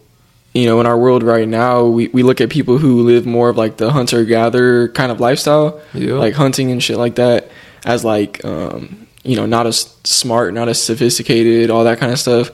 you 0.55 0.65
know, 0.65 0.79
in 0.79 0.85
our 0.85 0.97
world 0.97 1.21
right 1.21 1.47
now, 1.47 1.83
we, 1.83 2.07
we 2.07 2.23
look 2.23 2.39
at 2.39 2.49
people 2.49 2.77
who 2.77 3.03
live 3.03 3.25
more 3.25 3.49
of 3.49 3.57
like 3.57 3.75
the 3.75 3.91
hunter 3.91 4.23
gatherer 4.23 4.87
kind 4.87 5.11
of 5.11 5.19
lifestyle, 5.19 5.81
yeah. 5.93 6.13
like 6.13 6.33
hunting 6.33 6.71
and 6.71 6.81
shit 6.81 6.97
like 6.97 7.15
that, 7.15 7.51
as 7.83 8.05
like, 8.05 8.43
um, 8.45 9.05
you 9.23 9.35
know, 9.35 9.45
not 9.45 9.67
as 9.67 9.93
smart, 10.05 10.53
not 10.53 10.69
as 10.69 10.81
sophisticated, 10.81 11.69
all 11.69 11.83
that 11.83 11.99
kind 11.99 12.13
of 12.13 12.19
stuff. 12.19 12.51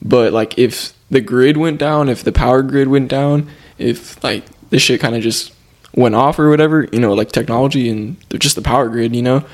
But 0.00 0.32
like, 0.32 0.58
if 0.58 0.94
the 1.10 1.20
grid 1.20 1.58
went 1.58 1.78
down, 1.78 2.08
if 2.08 2.24
the 2.24 2.32
power 2.32 2.62
grid 2.62 2.88
went 2.88 3.08
down, 3.08 3.50
if 3.76 4.24
like 4.24 4.44
this 4.70 4.80
shit 4.80 5.02
kind 5.02 5.14
of 5.14 5.20
just 5.20 5.52
went 5.94 6.14
off 6.14 6.38
or 6.38 6.48
whatever, 6.48 6.88
you 6.90 7.00
know, 7.00 7.12
like 7.12 7.32
technology 7.32 7.90
and 7.90 8.16
just 8.30 8.56
the 8.56 8.62
power 8.62 8.88
grid, 8.88 9.14
you 9.14 9.20
know, 9.20 9.44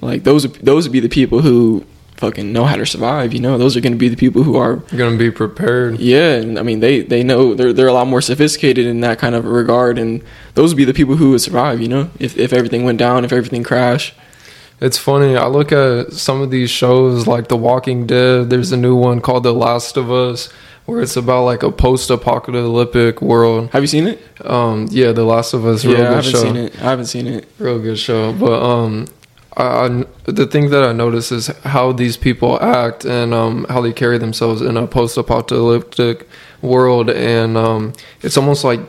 like 0.00 0.24
those 0.24 0.50
those 0.54 0.84
would 0.84 0.92
be 0.92 0.98
the 0.98 1.08
people 1.08 1.42
who 1.42 1.86
fucking 2.20 2.52
know 2.52 2.66
how 2.66 2.76
to 2.76 2.86
survive. 2.86 3.32
You 3.32 3.40
know, 3.40 3.58
those 3.58 3.76
are 3.76 3.80
going 3.80 3.94
to 3.94 3.98
be 3.98 4.08
the 4.08 4.16
people 4.16 4.42
who 4.42 4.56
are 4.56 4.76
going 4.96 5.12
to 5.12 5.18
be 5.18 5.30
prepared. 5.30 5.98
Yeah, 5.98 6.34
and 6.34 6.58
I 6.58 6.62
mean 6.62 6.80
they 6.80 7.00
they 7.00 7.22
know 7.22 7.54
they're 7.54 7.72
they're 7.72 7.88
a 7.88 7.92
lot 7.92 8.06
more 8.06 8.20
sophisticated 8.20 8.86
in 8.86 9.00
that 9.00 9.18
kind 9.18 9.34
of 9.34 9.44
regard, 9.46 9.98
and 9.98 10.22
those 10.54 10.72
would 10.72 10.76
be 10.76 10.84
the 10.84 10.94
people 10.94 11.16
who 11.16 11.30
would 11.30 11.40
survive. 11.40 11.80
You 11.80 11.88
know, 11.88 12.10
if 12.20 12.36
if 12.36 12.52
everything 12.52 12.84
went 12.84 12.98
down, 12.98 13.24
if 13.24 13.32
everything 13.32 13.64
crashed. 13.64 14.14
It's 14.82 14.96
funny. 14.96 15.36
I 15.36 15.46
look 15.46 15.72
at 15.72 16.14
some 16.14 16.40
of 16.40 16.50
these 16.50 16.70
shows 16.70 17.26
like 17.26 17.48
The 17.48 17.56
Walking 17.56 18.06
Dead. 18.06 18.48
There's 18.48 18.72
a 18.72 18.78
new 18.78 18.96
one 18.96 19.20
called 19.20 19.42
The 19.42 19.52
Last 19.52 19.98
of 19.98 20.10
Us 20.10 20.50
where 20.86 21.02
it's 21.02 21.16
about 21.16 21.44
like 21.44 21.62
a 21.62 21.70
post-apocalyptic 21.70 23.20
world. 23.22 23.70
Have 23.72 23.82
you 23.82 23.86
seen 23.86 24.06
it? 24.06 24.20
Um, 24.44 24.88
yeah, 24.90 25.12
The 25.12 25.24
Last 25.24 25.52
of 25.52 25.66
Us. 25.66 25.84
Real 25.84 25.98
yeah, 25.98 26.10
I 26.10 26.14
haven't 26.14 26.30
show. 26.30 26.42
seen 26.42 26.56
it. 26.56 26.80
I 26.80 26.84
haven't 26.84 27.06
seen 27.06 27.26
it. 27.26 27.46
Real 27.58 27.78
good 27.78 27.98
show, 27.98 28.32
but 28.32 28.60
um, 28.62 29.06
The 29.56 30.48
thing 30.50 30.70
that 30.70 30.84
I 30.84 30.92
notice 30.92 31.32
is 31.32 31.48
how 31.64 31.92
these 31.92 32.16
people 32.16 32.60
act 32.62 33.04
and 33.04 33.34
um, 33.34 33.66
how 33.68 33.80
they 33.80 33.92
carry 33.92 34.16
themselves 34.18 34.62
in 34.62 34.76
a 34.76 34.86
post-apocalyptic 34.86 36.28
world, 36.62 37.10
and 37.10 37.56
um, 37.56 37.92
it's 38.22 38.36
almost 38.36 38.64
like 38.64 38.80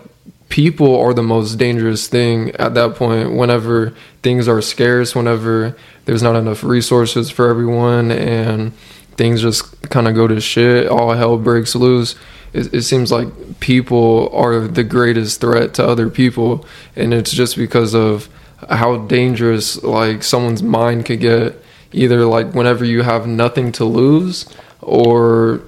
people 0.50 1.00
are 1.00 1.14
the 1.14 1.24
most 1.24 1.56
dangerous 1.56 2.08
thing 2.08 2.52
at 2.58 2.74
that 2.76 2.96
point. 2.96 3.34
Whenever 3.34 3.94
things 4.22 4.48
are 4.48 4.62
scarce, 4.62 5.16
whenever 5.16 5.76
there's 6.06 6.22
not 6.22 6.36
enough 6.36 6.64
resources 6.64 7.30
for 7.30 7.50
everyone, 7.50 8.12
and 8.12 8.74
things 9.18 9.42
just 9.42 9.90
kind 9.90 10.08
of 10.08 10.16
go 10.16 10.28
to 10.28 10.40
shit, 10.40 10.88
all 10.88 11.12
hell 11.14 11.38
breaks 11.38 11.76
loose. 11.76 12.16
It, 12.54 12.74
it 12.74 12.82
seems 12.84 13.12
like 13.12 13.60
people 13.62 14.30
are 14.34 14.68
the 14.68 14.84
greatest 14.84 15.42
threat 15.42 15.74
to 15.76 15.88
other 15.88 16.10
people, 16.10 16.66
and 16.96 17.14
it's 17.14 17.32
just 17.32 17.56
because 17.56 17.96
of 17.96 18.30
how 18.70 18.98
dangerous 18.98 19.82
like 19.84 20.24
someone's 20.24 20.64
mind 20.64 21.06
could 21.06 21.20
get 21.20 21.56
either 21.92 22.26
like 22.26 22.54
whenever 22.54 22.86
you 22.86 23.02
have 23.02 23.28
nothing 23.28 23.72
to 23.74 23.86
lose 23.86 24.46
or 24.82 25.62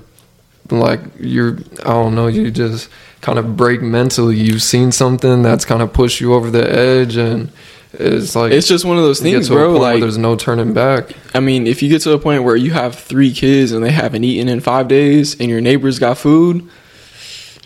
like 0.70 1.02
you're 1.20 1.58
I 1.82 1.90
don't 1.90 2.16
know 2.16 2.28
you 2.28 2.52
just 2.52 2.90
kind 3.22 3.40
of 3.40 3.56
break 3.56 3.82
mentally. 3.82 4.38
You've 4.38 4.62
seen 4.62 4.92
something 4.92 5.42
that's 5.42 5.66
kind 5.66 5.82
of 5.82 5.94
pushed 5.94 6.20
you 6.20 6.34
over 6.34 6.50
the 6.50 6.70
edge 6.70 7.16
and 7.16 7.52
it's 7.94 8.36
like 8.36 8.52
it's 8.52 8.68
just 8.68 8.86
one 8.86 8.98
of 8.98 9.04
those 9.04 9.20
things 9.20 9.50
bro 9.50 9.74
like 9.74 10.00
there's 10.00 10.18
no 10.18 10.36
turning 10.36 10.74
back. 10.74 11.12
I 11.36 11.40
mean 11.40 11.68
if 11.68 11.84
you 11.84 11.90
get 11.90 12.02
to 12.04 12.12
a 12.14 12.20
point 12.20 12.44
where 12.44 12.56
you 12.56 12.72
have 12.72 12.96
three 12.96 13.34
kids 13.34 13.72
and 13.72 13.84
they 13.84 13.92
haven't 13.92 14.24
eaten 14.24 14.50
in 14.50 14.60
five 14.62 14.88
days 14.88 15.40
and 15.40 15.50
your 15.50 15.62
neighbors 15.62 16.00
got 16.00 16.18
food 16.18 16.68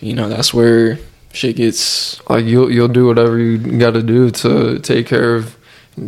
you 0.02 0.14
know 0.14 0.30
that's 0.30 0.54
where 0.54 1.00
shit 1.34 1.56
gets 1.56 2.28
like 2.30 2.46
you'll 2.46 2.72
you'll 2.72 2.88
do 2.88 3.06
whatever 3.06 3.38
you 3.38 3.58
got 3.78 3.92
to 3.92 4.04
do 4.04 4.30
to 4.32 4.80
take 4.80 5.08
care 5.08 5.36
of 5.36 5.58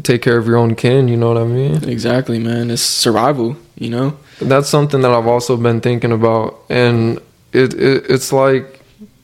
take 0.03 0.21
care 0.21 0.37
of 0.37 0.47
your 0.47 0.57
own 0.57 0.75
kin. 0.75 1.07
You 1.07 1.17
know 1.17 1.33
what 1.33 1.41
I 1.41 1.45
mean? 1.45 1.83
Exactly, 1.89 2.39
man. 2.39 2.71
It's 2.71 2.81
survival. 2.81 3.57
You 3.75 3.89
know. 3.89 4.17
That's 4.41 4.69
something 4.69 5.01
that 5.01 5.11
I've 5.11 5.27
also 5.27 5.57
been 5.57 5.81
thinking 5.81 6.11
about, 6.11 6.59
and 6.69 7.17
it, 7.51 7.73
it 7.73 8.05
it's 8.09 8.31
like 8.31 8.81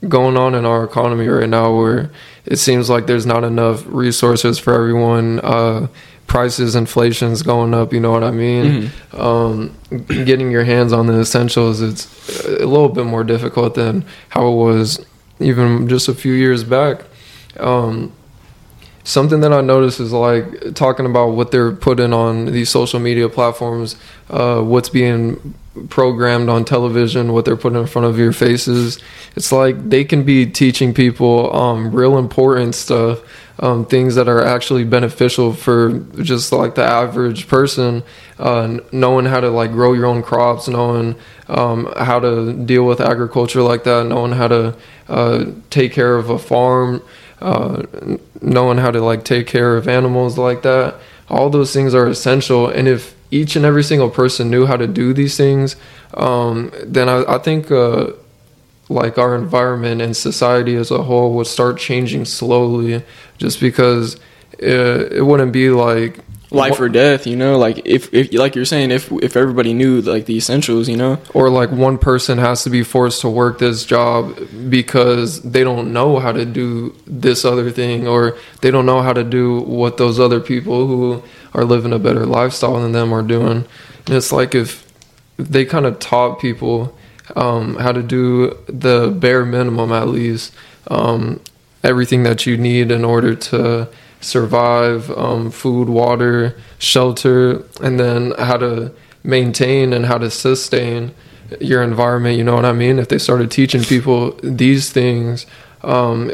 going 0.08 0.36
on 0.36 0.54
in 0.54 0.64
our 0.64 0.84
economy 0.84 1.26
right 1.26 1.48
now 1.48 1.74
where 1.74 2.10
it 2.44 2.56
seems 2.56 2.90
like 2.90 3.06
there's 3.06 3.26
not 3.26 3.44
enough 3.44 3.84
resources 3.86 4.58
for 4.58 4.74
everyone. 4.74 5.40
Uh, 5.40 5.88
prices, 6.26 6.74
inflation's 6.74 7.42
going 7.42 7.72
up. 7.72 7.92
You 7.92 8.00
know 8.00 8.10
what 8.10 8.24
I 8.24 8.30
mean? 8.30 8.90
Mm-hmm. 8.90 9.20
Um, 9.20 9.76
getting 10.24 10.50
your 10.50 10.64
hands 10.64 10.92
on 10.92 11.06
the 11.06 11.20
essentials, 11.20 11.80
it's 11.80 12.28
a 12.46 12.66
little 12.66 12.88
bit 12.88 13.06
more 13.06 13.24
difficult 13.24 13.74
than 13.74 14.04
how 14.28 14.48
it 14.48 14.54
was 14.54 15.04
even 15.40 15.88
just 15.88 16.08
a 16.08 16.14
few 16.14 16.32
years 16.32 16.64
back. 16.64 17.02
Um, 17.58 18.12
something 19.04 19.40
that 19.40 19.52
I 19.52 19.60
noticed 19.60 20.00
is 20.00 20.12
like 20.12 20.74
talking 20.74 21.06
about 21.06 21.28
what 21.28 21.50
they're 21.52 21.72
putting 21.72 22.12
on 22.12 22.46
these 22.46 22.68
social 22.68 22.98
media 22.98 23.28
platforms, 23.28 23.96
uh, 24.30 24.60
what's 24.60 24.88
being 24.88 25.54
programmed 25.90 26.48
on 26.48 26.64
television, 26.64 27.32
what 27.32 27.44
they're 27.44 27.56
putting 27.56 27.78
in 27.78 27.86
front 27.86 28.06
of 28.06 28.18
your 28.18 28.32
faces. 28.32 28.98
It's 29.36 29.52
like 29.52 29.88
they 29.88 30.04
can 30.04 30.24
be 30.24 30.46
teaching 30.46 30.92
people 30.92 31.54
um, 31.54 31.92
real 31.92 32.18
important 32.18 32.74
stuff, 32.74 33.20
um, 33.58 33.86
things 33.86 34.14
that 34.16 34.28
are 34.28 34.42
actually 34.42 34.84
beneficial 34.84 35.52
for 35.52 35.98
just 36.22 36.52
like 36.52 36.74
the 36.74 36.84
average 36.84 37.48
person, 37.48 38.02
uh, 38.38 38.78
knowing 38.92 39.26
how 39.26 39.40
to 39.40 39.48
like 39.50 39.72
grow 39.72 39.92
your 39.92 40.06
own 40.06 40.22
crops, 40.22 40.68
knowing 40.68 41.16
um, 41.48 41.92
how 41.96 42.20
to 42.20 42.52
deal 42.52 42.84
with 42.84 43.00
agriculture 43.00 43.62
like 43.62 43.84
that, 43.84 44.06
knowing 44.06 44.32
how 44.32 44.48
to 44.48 44.76
uh, 45.08 45.46
take 45.70 45.92
care 45.92 46.16
of 46.16 46.28
a 46.28 46.38
farm, 46.38 47.02
uh, 47.40 47.82
knowing 48.42 48.78
how 48.78 48.90
to 48.90 49.00
like 49.00 49.24
take 49.24 49.46
care 49.46 49.76
of 49.76 49.88
animals 49.88 50.36
like 50.36 50.62
that. 50.62 50.96
All 51.28 51.50
those 51.50 51.72
things 51.72 51.94
are 51.94 52.06
essential, 52.06 52.68
and 52.68 52.86
if 52.86 53.14
each 53.30 53.56
and 53.56 53.64
every 53.64 53.82
single 53.82 54.10
person 54.10 54.50
knew 54.50 54.66
how 54.66 54.76
to 54.76 54.86
do 54.86 55.12
these 55.12 55.36
things, 55.36 55.76
um, 56.14 56.70
then 56.84 57.08
I, 57.08 57.34
I 57.34 57.38
think 57.38 57.70
uh, 57.70 58.12
like 58.88 59.18
our 59.18 59.34
environment 59.34 60.00
and 60.00 60.16
society 60.16 60.76
as 60.76 60.90
a 60.90 61.02
whole 61.02 61.34
would 61.34 61.46
start 61.46 61.78
changing 61.78 62.24
slowly, 62.24 63.02
just 63.38 63.60
because 63.60 64.18
it, 64.58 65.12
it 65.12 65.22
wouldn't 65.22 65.52
be 65.52 65.70
like 65.70 66.20
life 66.50 66.80
or 66.80 66.88
death 66.88 67.26
you 67.26 67.36
know? 67.36 67.58
Like 67.58 67.86
if, 67.86 68.12
if 68.14 68.32
like 68.32 68.54
you're 68.54 68.64
saying 68.64 68.90
if 68.90 69.10
if 69.12 69.36
everybody 69.36 69.74
knew 69.74 70.00
like 70.00 70.26
the 70.26 70.36
essentials 70.36 70.88
you 70.88 70.96
know? 70.96 71.18
Or 71.34 71.50
like 71.50 71.70
one 71.70 71.98
person 71.98 72.38
has 72.38 72.64
to 72.64 72.70
be 72.70 72.82
forced 72.82 73.20
to 73.22 73.28
work 73.28 73.58
this 73.58 73.84
job 73.84 74.36
because 74.70 75.42
they 75.42 75.64
don't 75.64 75.92
know 75.92 76.18
how 76.18 76.32
to 76.32 76.44
do 76.44 76.94
this 77.06 77.44
other 77.44 77.70
thing 77.70 78.06
or 78.06 78.36
they 78.60 78.70
don't 78.70 78.86
know 78.86 79.02
how 79.02 79.12
to 79.12 79.24
do 79.24 79.60
what 79.60 79.96
those 79.96 80.20
other 80.20 80.40
people 80.40 80.86
who 80.86 81.22
are 81.54 81.64
living 81.64 81.92
a 81.92 81.98
better 81.98 82.26
lifestyle 82.26 82.80
than 82.80 82.92
them 82.92 83.12
are 83.12 83.22
doing. 83.22 83.64
And 84.06 84.14
it's 84.14 84.32
like 84.32 84.54
if 84.54 84.86
they 85.36 85.64
kind 85.64 85.86
of 85.86 85.98
taught 85.98 86.40
people 86.40 86.96
um, 87.34 87.76
how 87.76 87.92
to 87.92 88.02
do 88.02 88.56
the 88.66 89.10
bare 89.10 89.44
minimum 89.44 89.90
at 89.92 90.08
least 90.08 90.54
um, 90.88 91.40
everything 91.82 92.22
that 92.24 92.46
you 92.46 92.56
need 92.56 92.90
in 92.90 93.04
order 93.04 93.34
to 93.34 93.88
survive 94.20 95.10
um, 95.12 95.50
food, 95.50 95.88
water, 95.88 96.56
shelter, 96.78 97.62
and 97.80 98.00
then 98.00 98.32
how 98.38 98.56
to 98.56 98.92
maintain 99.22 99.92
and 99.92 100.06
how 100.06 100.18
to 100.18 100.30
sustain 100.30 101.14
your 101.60 101.82
environment. 101.82 102.36
You 102.36 102.44
know 102.44 102.54
what 102.54 102.64
I 102.64 102.72
mean? 102.72 102.98
If 102.98 103.08
they 103.08 103.18
started 103.18 103.50
teaching 103.50 103.82
people 103.82 104.32
these 104.42 104.90
things, 104.90 105.46
um, 105.82 106.32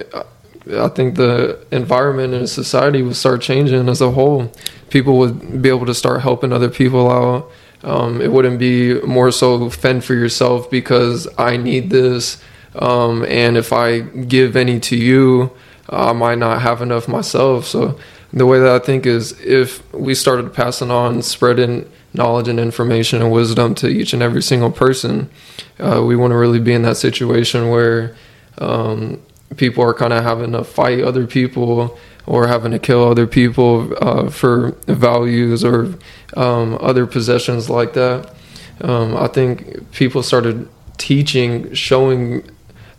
I 0.71 0.89
think 0.89 1.17
the 1.17 1.59
environment 1.71 2.35
and 2.35 2.49
society 2.49 3.03
would 3.03 3.17
start 3.17 3.43
changing 3.43 3.89
as 3.89 4.01
a 4.01 4.11
whole. 4.13 4.53
People 4.91 5.19
would 5.19 5.61
be 5.61 5.69
able 5.69 5.87
to 5.87 5.95
start 5.95 6.21
helping 6.21 6.53
other 6.53 6.71
people 6.71 7.11
out. 7.11 7.51
Um, 7.83 8.21
it 8.21 8.31
wouldn't 8.31 8.59
be 8.59 9.01
more 9.01 9.33
so 9.33 9.69
fend 9.69 10.05
for 10.05 10.15
yourself 10.15 10.71
because 10.71 11.27
I 11.37 11.57
need 11.57 11.91
this. 11.91 12.43
Um, 12.75 13.25
and 13.25 13.57
if 13.57 13.73
I 13.73 14.01
give 14.01 14.57
any 14.57 14.81
to 14.81 14.97
you, 14.97 15.53
I 15.89 16.13
might 16.13 16.39
not 16.39 16.63
have 16.63 16.81
enough 16.81 17.09
myself. 17.09 17.67
So 17.67 17.99
the 18.33 18.47
way 18.47 18.59
that 18.61 18.69
I 18.69 18.79
think 18.79 19.05
is 19.05 19.39
if 19.41 19.93
we 19.93 20.15
started 20.15 20.55
passing 20.55 20.91
on, 20.91 21.23
spreading 21.23 21.91
knowledge 22.15 22.49
and 22.49 22.59
information 22.59 23.21
and 23.21 23.31
wisdom 23.31 23.75
to 23.77 23.89
each 23.89 24.13
and 24.13 24.23
every 24.23 24.43
single 24.43 24.71
person, 24.71 25.29
uh, 25.79 26.03
we 26.05 26.17
wouldn't 26.17 26.39
really 26.39 26.61
be 26.61 26.73
in 26.73 26.83
that 26.83 26.97
situation 26.97 27.69
where 27.69 28.17
um, 28.59 29.21
people 29.57 29.85
are 29.85 29.95
kind 29.95 30.13
of 30.13 30.23
having 30.23 30.53
to 30.53 30.65
fight 30.65 31.03
other 31.03 31.27
people 31.27 31.99
or 32.27 32.47
having 32.47 32.73
to 32.73 32.79
kill 32.79 33.05
other 33.05 33.27
people 33.27 33.93
uh, 34.01 34.31
for 34.31 34.71
values 34.87 35.65
or 35.65 35.95
um, 36.37 36.79
other 36.81 37.07
possessions 37.07 37.69
like 37.69 37.95
that. 37.95 38.35
Um, 38.81 39.17
I 39.17 39.27
think 39.27 39.91
people 39.93 40.23
started 40.23 40.69
teaching, 40.99 41.73
showing 41.75 42.49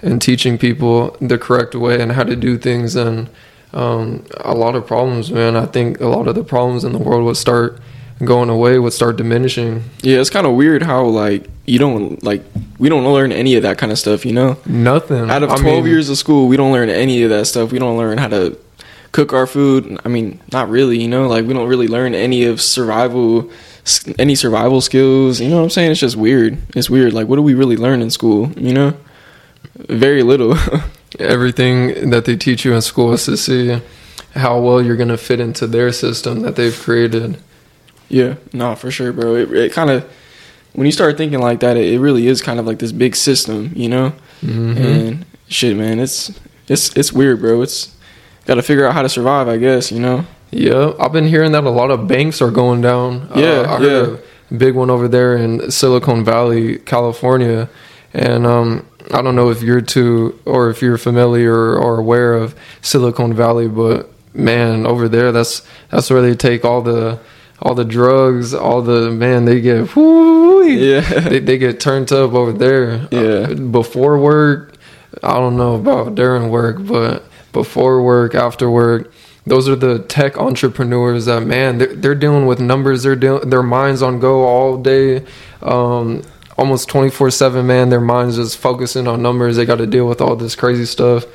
and 0.03 0.21
teaching 0.21 0.57
people 0.57 1.17
the 1.21 1.37
correct 1.37 1.73
way 1.75 1.99
and 2.01 2.11
how 2.11 2.23
to 2.23 2.35
do 2.35 2.57
things 2.57 2.95
and 2.95 3.29
um, 3.73 4.23
a 4.41 4.53
lot 4.53 4.75
of 4.75 4.85
problems 4.85 5.31
man 5.31 5.55
i 5.55 5.65
think 5.65 5.99
a 5.99 6.07
lot 6.07 6.27
of 6.27 6.35
the 6.35 6.43
problems 6.43 6.83
in 6.83 6.91
the 6.91 6.99
world 6.99 7.23
would 7.25 7.37
start 7.37 7.79
going 8.23 8.49
away 8.49 8.77
would 8.77 8.93
start 8.93 9.17
diminishing 9.17 9.83
Yeah, 10.01 10.19
it's 10.19 10.29
kind 10.29 10.45
of 10.45 10.53
weird 10.53 10.83
how 10.83 11.05
like 11.05 11.49
you 11.65 11.79
don't 11.79 12.23
like 12.23 12.43
we 12.77 12.89
don't 12.89 13.03
learn 13.03 13.31
any 13.31 13.55
of 13.55 13.63
that 13.63 13.77
kind 13.77 13.91
of 13.91 13.97
stuff. 13.97 14.25
You 14.25 14.33
know, 14.33 14.57
nothing 14.65 15.29
out 15.29 15.43
of 15.43 15.49
I 15.49 15.57
twelve 15.57 15.83
mean, 15.83 15.93
years 15.93 16.09
of 16.09 16.17
school, 16.17 16.47
we 16.47 16.57
don't 16.57 16.71
learn 16.73 16.89
any 16.89 17.23
of 17.23 17.29
that 17.29 17.45
stuff. 17.47 17.71
We 17.71 17.79
don't 17.79 17.97
learn 17.97 18.17
how 18.17 18.27
to 18.27 18.57
cook 19.13 19.31
our 19.33 19.47
food. 19.47 19.99
I 20.03 20.09
mean, 20.09 20.41
not 20.51 20.69
really. 20.69 21.01
You 21.01 21.07
know, 21.07 21.27
like 21.27 21.45
we 21.45 21.53
don't 21.53 21.67
really 21.67 21.87
learn 21.87 22.13
any 22.15 22.43
of 22.45 22.61
survival, 22.61 23.49
any 24.19 24.35
survival 24.35 24.81
skills. 24.81 25.39
You 25.39 25.49
know 25.49 25.57
what 25.57 25.63
I'm 25.63 25.69
saying? 25.69 25.91
It's 25.91 25.99
just 26.01 26.15
weird. 26.17 26.57
It's 26.75 26.89
weird. 26.89 27.13
Like, 27.13 27.27
what 27.27 27.37
do 27.37 27.41
we 27.41 27.53
really 27.53 27.77
learn 27.77 28.01
in 28.01 28.09
school? 28.09 28.51
You 28.57 28.73
know, 28.73 28.93
very 29.75 30.23
little. 30.23 30.55
everything 31.19 32.09
that 32.09 32.25
they 32.25 32.35
teach 32.35 32.65
you 32.65 32.73
in 32.73 32.81
school 32.81 33.13
is 33.13 33.25
to 33.25 33.37
see 33.37 33.79
how 34.35 34.59
well 34.59 34.81
you're 34.81 34.95
going 34.95 35.09
to 35.09 35.17
fit 35.17 35.39
into 35.39 35.67
their 35.67 35.91
system 35.91 36.41
that 36.41 36.55
they've 36.55 36.79
created 36.79 37.37
Yeah, 38.09 38.35
no, 38.51 38.75
for 38.75 38.91
sure, 38.91 39.13
bro. 39.13 39.35
It, 39.35 39.51
it 39.51 39.71
kind 39.73 39.89
of 39.89 40.11
when 40.73 40.85
you 40.85 40.91
start 40.91 41.17
thinking 41.17 41.39
like 41.39 41.59
that, 41.59 41.77
it, 41.77 41.93
it 41.93 41.99
really 41.99 42.27
is 42.27 42.41
kind 42.41 42.59
of 42.59 42.65
like 42.65 42.79
this 42.79 42.91
big 42.91 43.15
system, 43.15 43.71
you 43.75 43.89
know. 43.89 44.13
Mm-hmm. 44.41 44.77
And 44.77 45.25
shit, 45.47 45.77
man, 45.77 45.99
it's 45.99 46.31
it's 46.67 46.95
it's 46.97 47.13
weird, 47.13 47.41
bro. 47.41 47.61
It's 47.61 47.95
got 48.45 48.55
to 48.55 48.63
figure 48.63 48.85
out 48.85 48.93
how 48.93 49.03
to 49.03 49.09
survive, 49.09 49.47
I 49.47 49.57
guess, 49.57 49.91
you 49.91 49.99
know. 49.99 50.25
Yeah, 50.51 50.93
I've 50.99 51.11
been 51.11 51.27
hearing 51.27 51.51
that 51.53 51.63
a 51.63 51.69
lot 51.69 51.89
of 51.89 52.07
banks 52.07 52.41
are 52.41 52.51
going 52.51 52.81
down. 52.81 53.29
Yeah, 53.35 53.61
uh, 53.61 53.73
I 53.73 53.79
heard 53.79 54.09
yeah. 54.09 54.17
a 54.51 54.53
big 54.53 54.75
one 54.75 54.89
over 54.89 55.07
there 55.07 55.35
in 55.35 55.71
Silicon 55.71 56.23
Valley, 56.23 56.77
California, 56.77 57.69
and 58.13 58.45
um, 58.45 58.85
I 59.11 59.21
don't 59.21 59.35
know 59.35 59.49
if 59.49 59.61
you're 59.61 59.81
too 59.81 60.39
or 60.45 60.69
if 60.69 60.81
you're 60.81 60.97
familiar 60.97 61.75
or 61.75 61.99
aware 61.99 62.33
of 62.35 62.55
Silicon 62.81 63.33
Valley, 63.33 63.67
but 63.67 64.09
man, 64.33 64.85
over 64.85 65.07
there, 65.09 65.31
that's 65.31 65.61
that's 65.89 66.09
where 66.09 66.21
they 66.21 66.35
take 66.35 66.63
all 66.65 66.81
the 66.81 67.19
all 67.61 67.75
the 67.75 67.85
drugs, 67.85 68.53
all 68.53 68.81
the 68.81 69.09
man 69.11 69.45
they 69.45 69.61
get. 69.61 69.95
Whoo, 69.95 70.63
Yeah. 70.67 71.01
they, 71.01 71.39
they 71.39 71.57
get 71.57 71.79
turned 71.79 72.11
up 72.11 72.33
over 72.33 72.51
there. 72.51 73.07
Yeah. 73.11 73.19
Uh, 73.51 73.53
before 73.55 74.17
work, 74.17 74.73
I 75.21 75.33
don't 75.35 75.55
know 75.55 75.75
about 75.75 76.15
during 76.15 76.49
work, 76.49 76.77
but 76.85 77.23
before 77.53 78.01
work, 78.03 78.35
after 78.35 78.69
work, 78.69 79.13
those 79.45 79.69
are 79.69 79.75
the 79.75 79.99
tech 79.99 80.37
entrepreneurs 80.37 81.25
that 81.25 81.41
man 81.45 81.77
they're, 81.77 81.95
they're 81.95 82.15
dealing 82.15 82.45
with 82.47 82.59
numbers. 82.59 83.03
They're 83.03 83.15
dealing 83.15 83.49
their 83.49 83.63
minds 83.63 84.01
on 84.01 84.19
go 84.19 84.43
all 84.43 84.77
day, 84.77 85.23
um, 85.61 86.21
almost 86.57 86.89
twenty 86.89 87.09
four 87.09 87.31
seven. 87.31 87.67
Man, 87.67 87.89
their 87.89 88.01
minds 88.01 88.35
just 88.35 88.57
focusing 88.57 89.07
on 89.07 89.21
numbers. 89.21 89.55
They 89.55 89.65
got 89.65 89.77
to 89.77 89.87
deal 89.87 90.07
with 90.07 90.21
all 90.21 90.35
this 90.35 90.55
crazy 90.55 90.85
stuff. 90.85 91.25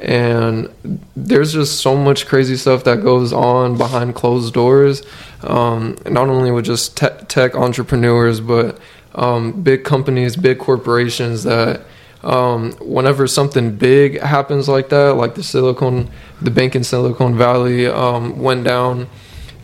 And 0.00 0.68
there's 1.16 1.52
just 1.52 1.80
so 1.80 1.96
much 1.96 2.26
crazy 2.26 2.56
stuff 2.56 2.84
that 2.84 3.02
goes 3.02 3.32
on 3.32 3.76
behind 3.76 4.14
closed 4.14 4.54
doors. 4.54 5.02
Um, 5.42 5.98
not 6.06 6.28
only 6.28 6.52
with 6.52 6.66
just 6.66 6.96
te- 6.96 7.24
tech 7.26 7.56
entrepreneurs, 7.56 8.40
but 8.40 8.78
um, 9.16 9.62
big 9.62 9.82
companies, 9.82 10.36
big 10.36 10.60
corporations 10.60 11.42
that 11.42 11.80
um, 12.22 12.72
whenever 12.80 13.26
something 13.26 13.74
big 13.76 14.20
happens 14.20 14.68
like 14.68 14.88
that, 14.90 15.14
like 15.14 15.34
the 15.34 15.42
Silicon, 15.42 16.08
the 16.40 16.50
bank 16.50 16.76
in 16.76 16.84
Silicon 16.84 17.36
Valley 17.36 17.86
um, 17.86 18.38
went 18.40 18.62
down, 18.64 19.08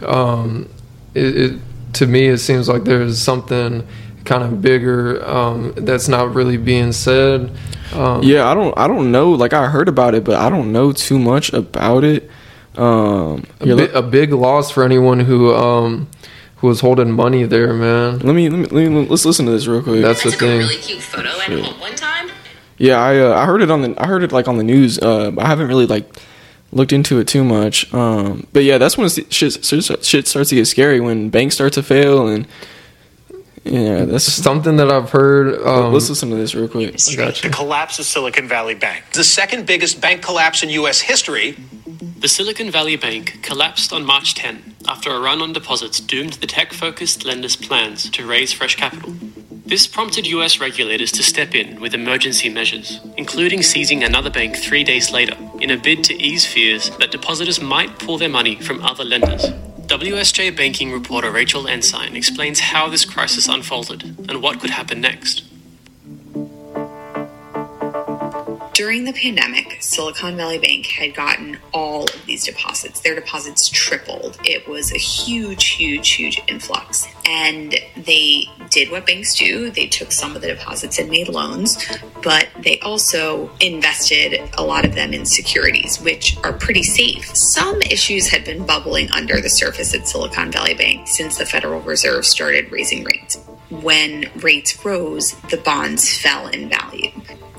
um, 0.04 0.68
it, 1.14 1.36
it 1.36 1.60
to 1.92 2.06
me 2.08 2.26
it 2.26 2.38
seems 2.38 2.68
like 2.68 2.82
there's 2.82 3.20
something 3.20 3.86
kind 4.24 4.42
of 4.42 4.62
bigger 4.62 5.24
um, 5.28 5.72
that's 5.76 6.08
not 6.08 6.34
really 6.34 6.56
being 6.56 6.92
said. 6.92 7.50
Um, 7.92 8.22
Yeah, 8.22 8.46
I 8.48 8.54
don't 8.54 8.76
I 8.78 8.86
don't 8.88 9.12
know. 9.12 9.30
Like 9.32 9.52
I 9.52 9.66
heard 9.68 9.88
about 9.88 10.14
it, 10.14 10.24
but 10.24 10.36
I 10.36 10.48
don't 10.50 10.72
know 10.72 10.92
too 10.92 11.18
much 11.18 11.52
about 11.52 12.04
it. 12.04 12.30
Um, 12.76 13.44
a, 13.60 13.76
bi- 13.76 13.90
a 13.94 14.02
big 14.02 14.32
loss 14.32 14.70
for 14.70 14.82
anyone 14.82 15.20
who 15.20 15.54
um, 15.54 16.08
who 16.56 16.66
was 16.66 16.80
holding 16.80 17.12
money 17.12 17.44
there, 17.44 17.72
man. 17.72 18.18
let 18.20 18.34
me 18.34 18.48
let 18.48 18.58
me, 18.58 18.66
let 18.66 18.90
me 18.90 19.06
let's 19.06 19.24
listen 19.24 19.46
to 19.46 19.52
this 19.52 19.66
real 19.66 19.82
quick. 19.82 20.02
That's 20.02 20.24
the 20.24 20.32
thing. 20.32 20.62
a 20.62 20.64
really 20.64 20.76
cute 20.76 21.00
photo 21.02 21.28
at 21.28 21.52
home 21.52 21.78
one 21.80 21.94
time. 21.94 22.30
Yeah, 22.78 22.98
I 23.00 23.18
uh, 23.20 23.34
I 23.34 23.46
heard 23.46 23.62
it 23.62 23.70
on 23.70 23.82
the 23.82 23.94
I 24.02 24.06
heard 24.08 24.24
it 24.24 24.32
like 24.32 24.48
on 24.48 24.56
the 24.56 24.64
news. 24.64 24.98
Uh, 24.98 25.30
I 25.38 25.46
haven't 25.46 25.68
really 25.68 25.86
like 25.86 26.10
looked 26.72 26.92
into 26.92 27.20
it 27.20 27.28
too 27.28 27.44
much. 27.44 27.92
Um, 27.94 28.48
but 28.52 28.64
yeah, 28.64 28.78
that's 28.78 28.98
when 28.98 29.06
it's- 29.06 29.32
shit 29.32 29.64
shit 29.64 30.26
starts 30.26 30.48
to 30.48 30.54
get 30.56 30.66
scary 30.66 30.98
when 30.98 31.28
banks 31.30 31.54
start 31.54 31.74
to 31.74 31.82
fail 31.84 32.26
and 32.26 32.48
yeah, 33.64 34.04
that's 34.04 34.24
Something 34.24 34.76
that 34.76 34.90
I've 34.90 35.10
heard. 35.10 35.60
Um, 35.66 35.92
let's 35.92 36.08
listen 36.08 36.30
to 36.30 36.36
this 36.36 36.54
real 36.54 36.68
quick. 36.68 36.92
The 36.96 37.50
collapse 37.50 37.98
of 37.98 38.04
Silicon 38.04 38.46
Valley 38.46 38.74
Bank. 38.74 39.04
The 39.12 39.24
second 39.24 39.66
biggest 39.66 40.00
bank 40.00 40.22
collapse 40.22 40.62
in 40.62 40.68
U.S. 40.70 41.00
history. 41.00 41.56
The 42.18 42.28
Silicon 42.28 42.70
Valley 42.70 42.96
Bank 42.96 43.40
collapsed 43.42 43.92
on 43.92 44.04
March 44.04 44.34
10 44.34 44.76
after 44.88 45.10
a 45.10 45.20
run 45.20 45.40
on 45.42 45.52
deposits 45.52 46.00
doomed 46.00 46.34
the 46.34 46.46
tech 46.46 46.72
focused 46.72 47.24
lenders' 47.24 47.56
plans 47.56 48.08
to 48.10 48.26
raise 48.26 48.52
fresh 48.52 48.76
capital. 48.76 49.14
This 49.66 49.86
prompted 49.86 50.26
US 50.26 50.60
regulators 50.60 51.10
to 51.12 51.22
step 51.22 51.54
in 51.54 51.80
with 51.80 51.94
emergency 51.94 52.50
measures, 52.50 53.00
including 53.16 53.62
seizing 53.62 54.04
another 54.04 54.28
bank 54.28 54.56
three 54.56 54.84
days 54.84 55.10
later, 55.10 55.36
in 55.60 55.70
a 55.70 55.78
bid 55.78 56.04
to 56.04 56.22
ease 56.22 56.46
fears 56.46 56.90
that 56.98 57.10
depositors 57.10 57.62
might 57.62 57.98
pull 57.98 58.18
their 58.18 58.28
money 58.28 58.56
from 58.56 58.82
other 58.82 59.04
lenders. 59.04 59.46
WSJ 59.86 60.56
banking 60.56 60.90
reporter 60.92 61.30
Rachel 61.30 61.68
Ensign 61.68 62.16
explains 62.16 62.58
how 62.58 62.88
this 62.88 63.04
crisis 63.04 63.48
unfolded 63.48 64.02
and 64.28 64.40
what 64.42 64.58
could 64.58 64.70
happen 64.70 65.00
next. 65.00 65.44
During 68.74 69.04
the 69.04 69.12
pandemic, 69.12 69.76
Silicon 69.80 70.36
Valley 70.36 70.58
Bank 70.58 70.86
had 70.86 71.14
gotten 71.14 71.58
all 71.72 72.06
of 72.06 72.26
these 72.26 72.44
deposits. 72.44 72.98
Their 72.98 73.14
deposits 73.14 73.68
tripled. 73.68 74.36
It 74.42 74.66
was 74.66 74.90
a 74.92 74.98
huge, 74.98 75.68
huge, 75.68 76.10
huge 76.10 76.42
influx. 76.48 77.06
And 77.24 77.76
they 77.96 78.48
did 78.70 78.90
what 78.90 79.06
banks 79.06 79.36
do. 79.36 79.70
They 79.70 79.86
took 79.86 80.10
some 80.10 80.34
of 80.34 80.42
the 80.42 80.48
deposits 80.48 80.98
and 80.98 81.08
made 81.08 81.28
loans, 81.28 81.86
but 82.20 82.48
they 82.58 82.80
also 82.80 83.48
invested 83.60 84.40
a 84.58 84.64
lot 84.64 84.84
of 84.84 84.96
them 84.96 85.12
in 85.12 85.24
securities, 85.24 86.00
which 86.00 86.36
are 86.42 86.52
pretty 86.52 86.82
safe. 86.82 87.26
Some 87.36 87.80
issues 87.82 88.26
had 88.26 88.44
been 88.44 88.66
bubbling 88.66 89.08
under 89.12 89.40
the 89.40 89.50
surface 89.50 89.94
at 89.94 90.08
Silicon 90.08 90.50
Valley 90.50 90.74
Bank 90.74 91.06
since 91.06 91.38
the 91.38 91.46
Federal 91.46 91.80
Reserve 91.82 92.26
started 92.26 92.72
raising 92.72 93.04
rates. 93.04 93.36
When 93.70 94.32
rates 94.34 94.84
rose, 94.84 95.36
the 95.48 95.58
bonds 95.58 96.18
fell 96.18 96.48
in 96.48 96.68
value 96.68 97.12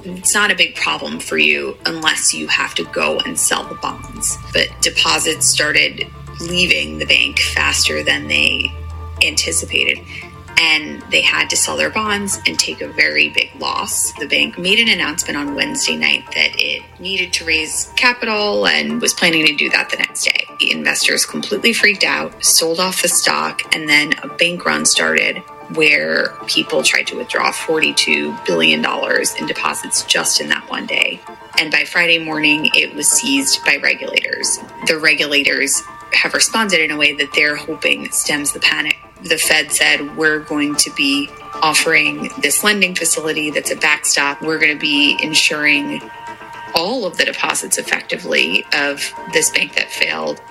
it's 0.06 0.34
not 0.34 0.52
a 0.52 0.56
big 0.56 0.76
problem 0.76 1.20
for 1.20 1.38
you 1.38 1.78
unless 1.86 2.34
you 2.34 2.48
have 2.48 2.76
to 2.76 2.84
go 2.86 3.20
and 3.20 3.40
sell 3.40 3.64
the 3.68 3.76
bonds. 3.76 4.38
But 4.54 4.70
deposits 4.82 5.48
started 5.48 6.08
leaving 6.40 6.98
the 6.98 7.06
bank 7.06 7.40
faster 7.40 8.04
than 8.04 8.28
they 8.28 8.72
anticipated. 9.22 10.00
And 10.58 11.02
they 11.12 11.22
had 11.22 11.50
to 11.50 11.58
sell 11.58 11.76
their 11.76 11.90
bonds 11.90 12.40
and 12.48 12.58
take 12.58 12.80
a 12.80 12.88
very 12.88 13.28
big 13.30 13.52
loss. 13.60 14.14
The 14.14 14.28
bank 14.28 14.58
made 14.58 14.80
an 14.80 14.88
announcement 14.88 15.38
on 15.38 15.54
Wednesday 15.54 15.98
night 15.98 16.24
that 16.34 16.52
it 16.56 16.82
needed 17.00 17.34
to 17.34 17.46
raise 17.46 17.92
capital 17.98 18.66
and 18.66 19.02
was 19.02 19.14
planning 19.14 19.46
to 19.48 19.54
do 19.54 19.70
that 19.72 19.90
the 19.90 19.98
next 19.98 20.24
day. 20.24 20.46
The 20.60 20.72
investors 20.72 21.26
completely 21.26 21.74
freaked 21.74 22.06
out, 22.06 22.44
sold 22.44 22.80
off 22.80 23.02
the 23.02 23.10
stock, 23.10 23.76
and 23.76 23.90
then 23.90 24.14
a 24.24 24.30
bank 24.30 24.66
run 24.66 24.86
started 24.86 25.44
where 25.74 26.30
people 26.48 26.84
tried 26.84 27.08
to 27.08 27.18
withdraw 27.18 27.52
$42 27.52 28.46
billion 28.46 28.84
in 29.40 29.48
deposits 29.48 30.04
just 30.06 30.40
in 30.40 30.50
that 30.50 30.70
one 30.70 30.86
day. 30.86 31.20
And 31.60 31.72
by 31.72 31.86
Friday 31.86 32.20
morning, 32.20 32.70
it 32.74 32.94
was 32.96 33.10
seized 33.10 33.64
by 33.66 33.78
regulators. 33.78 34.60
The 34.88 35.00
regulators 35.00 35.82
have 36.14 36.34
responded 36.34 36.80
in 36.82 36.92
a 36.92 36.98
way 36.98 37.14
that 37.14 37.34
they're 37.34 37.56
hoping 37.56 38.12
stems 38.12 38.52
the 38.52 38.60
panic. 38.60 38.98
The 39.24 39.38
Fed 39.38 39.72
said, 39.72 40.18
We're 40.18 40.40
going 40.40 40.76
to 40.78 40.94
be 40.94 41.30
offering 41.62 42.30
this 42.42 42.64
lending 42.64 42.96
facility 42.96 43.52
that's 43.52 43.72
a 43.72 43.76
backstop. 43.76 44.42
We're 44.42 44.60
going 44.60 44.74
to 44.74 44.80
be 44.80 45.18
ensuring 45.22 46.02
all 46.74 47.06
of 47.06 47.18
the 47.18 47.26
deposits 47.26 47.78
effectively 47.78 48.66
of 48.74 49.14
this 49.34 49.50
bank 49.50 49.76
that 49.76 49.90
failed. 49.90 50.42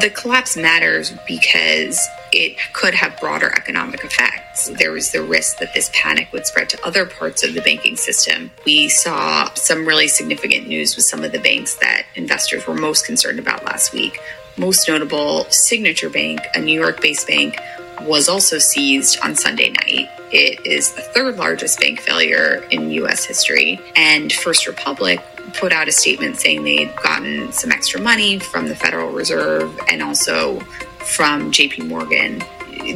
The 0.00 0.08
collapse 0.08 0.56
matters 0.56 1.12
because 1.26 2.08
it 2.32 2.56
could 2.72 2.94
have 2.94 3.20
broader 3.20 3.52
economic 3.54 4.02
effects. 4.02 4.70
There 4.78 4.90
was 4.90 5.12
the 5.12 5.22
risk 5.22 5.58
that 5.58 5.74
this 5.74 5.90
panic 5.92 6.32
would 6.32 6.46
spread 6.46 6.70
to 6.70 6.86
other 6.86 7.04
parts 7.04 7.44
of 7.44 7.52
the 7.52 7.60
banking 7.60 7.96
system. 7.96 8.50
We 8.64 8.88
saw 8.88 9.52
some 9.52 9.84
really 9.84 10.08
significant 10.08 10.66
news 10.66 10.96
with 10.96 11.04
some 11.04 11.24
of 11.24 11.32
the 11.32 11.38
banks 11.38 11.74
that 11.76 12.04
investors 12.14 12.66
were 12.66 12.74
most 12.74 13.04
concerned 13.04 13.38
about 13.38 13.64
last 13.64 13.92
week. 13.92 14.18
Most 14.56 14.88
notable, 14.88 15.44
Signature 15.50 16.08
Bank, 16.08 16.40
a 16.54 16.60
New 16.60 16.78
York 16.78 17.02
based 17.02 17.26
bank, 17.26 17.58
was 18.06 18.28
also 18.28 18.58
seized 18.58 19.18
on 19.22 19.34
Sunday 19.34 19.70
night. 19.70 20.08
It 20.32 20.64
is 20.66 20.92
the 20.92 21.02
third 21.02 21.36
largest 21.36 21.80
bank 21.80 22.00
failure 22.00 22.66
in 22.70 22.90
US 22.90 23.24
history. 23.24 23.80
And 23.96 24.32
First 24.32 24.66
Republic 24.66 25.20
put 25.54 25.72
out 25.72 25.88
a 25.88 25.92
statement 25.92 26.36
saying 26.36 26.64
they'd 26.64 26.94
gotten 26.96 27.52
some 27.52 27.70
extra 27.70 28.00
money 28.00 28.38
from 28.38 28.68
the 28.68 28.76
Federal 28.76 29.10
Reserve 29.10 29.78
and 29.90 30.02
also 30.02 30.60
from 31.04 31.50
JP 31.50 31.88
Morgan. 31.88 32.42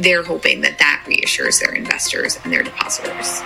They're 0.01 0.23
hoping 0.23 0.61
that 0.61 0.79
that 0.79 1.03
reassures 1.07 1.59
their 1.59 1.73
investors 1.73 2.39
and 2.43 2.51
their 2.51 2.63
depositors. 2.63 3.41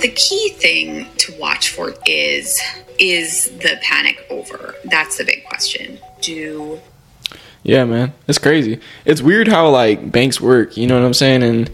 The 0.00 0.12
key 0.14 0.50
thing 0.50 1.06
to 1.18 1.34
watch 1.38 1.70
for 1.70 1.94
is 2.06 2.60
is 2.98 3.50
the 3.58 3.78
panic 3.82 4.24
over? 4.30 4.74
That's 4.84 5.18
the 5.18 5.24
big 5.24 5.44
question. 5.44 5.98
Do 6.20 6.80
Yeah, 7.68 7.84
man, 7.84 8.14
it's 8.26 8.38
crazy. 8.38 8.80
It's 9.04 9.20
weird 9.20 9.46
how 9.46 9.68
like 9.68 10.10
banks 10.10 10.40
work. 10.40 10.78
You 10.78 10.86
know 10.86 10.98
what 10.98 11.04
I'm 11.04 11.12
saying? 11.12 11.42
And 11.42 11.70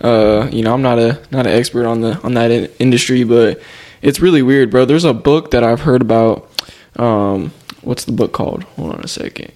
uh, 0.00 0.48
you 0.50 0.62
know, 0.62 0.72
I'm 0.72 0.80
not 0.80 0.98
a 0.98 1.20
not 1.30 1.46
an 1.46 1.52
expert 1.52 1.84
on 1.84 2.00
the 2.00 2.18
on 2.22 2.32
that 2.32 2.50
in- 2.50 2.70
industry, 2.78 3.24
but 3.24 3.60
it's 4.00 4.20
really 4.20 4.40
weird, 4.40 4.70
bro. 4.70 4.86
There's 4.86 5.04
a 5.04 5.12
book 5.12 5.50
that 5.50 5.62
I've 5.62 5.82
heard 5.82 6.00
about. 6.00 6.48
Um, 6.96 7.52
what's 7.82 8.06
the 8.06 8.12
book 8.12 8.32
called? 8.32 8.62
Hold 8.78 8.94
on 8.94 9.00
a 9.02 9.06
second. 9.06 9.52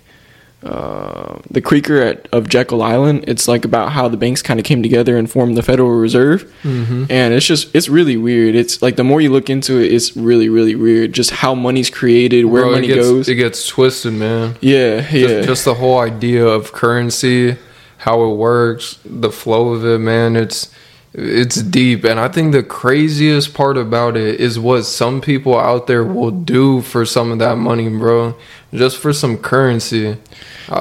Uh, 0.61 1.39
the 1.49 1.61
Creature 1.61 2.03
at, 2.03 2.29
of 2.33 2.49
Jekyll 2.49 2.83
Island. 2.83 3.25
It's 3.29 3.47
like 3.47 3.65
about 3.65 3.93
how 3.93 4.09
the 4.09 4.17
banks 4.17 4.43
kind 4.43 4.59
of 4.59 4.67
came 4.67 4.83
together 4.83 5.17
and 5.17 5.31
formed 5.31 5.57
the 5.57 5.63
Federal 5.63 5.91
Reserve, 5.91 6.53
mm-hmm. 6.65 7.05
and 7.09 7.33
it's 7.33 7.47
just 7.47 7.73
it's 7.77 7.89
really 7.89 8.17
weird. 8.17 8.57
It's 8.57 8.83
like 8.83 8.97
the 8.97 9.05
more 9.05 9.21
you 9.21 9.31
look 9.31 9.49
into 9.49 9.79
it, 9.79 9.93
it's 9.93 10.17
really 10.17 10.49
really 10.49 10.75
weird. 10.75 11.13
Just 11.13 11.31
how 11.31 11.55
money's 11.55 11.91
created, 11.91 12.47
where 12.47 12.63
Bro, 12.63 12.71
it 12.71 12.75
money 12.75 12.87
gets, 12.89 13.07
goes. 13.07 13.29
It 13.29 13.37
gets 13.37 13.69
twisted, 13.69 14.15
man. 14.15 14.57
yeah, 14.61 14.97
yeah. 15.13 15.29
Just, 15.29 15.49
just 15.49 15.65
the 15.65 15.75
whole 15.75 16.01
idea 16.01 16.45
of 16.45 16.73
currency, 16.73 17.57
how 17.99 18.25
it 18.25 18.35
works, 18.35 18.99
the 19.05 19.31
flow 19.31 19.69
of 19.75 19.85
it, 19.85 19.99
man. 19.99 20.35
It's 20.35 20.75
it's 21.15 21.63
deep, 21.63 22.05
and 22.05 22.21
I 22.21 22.29
think 22.29 22.53
the 22.53 22.63
craziest 22.63 23.55
part 23.55 23.79
about 23.79 24.17
it 24.17 24.41
is 24.41 24.59
what 24.59 24.83
some 24.83 25.21
people 25.21 25.59
out 25.59 25.87
there 25.87 26.05
will 26.05 26.31
do 26.31 26.83
for 26.83 27.07
some 27.07 27.33
of 27.33 27.39
that 27.39 27.57
money, 27.57 27.89
bro. 27.89 28.37
Just 28.75 28.99
for 28.99 29.15
some 29.15 29.39
currency. 29.39 30.19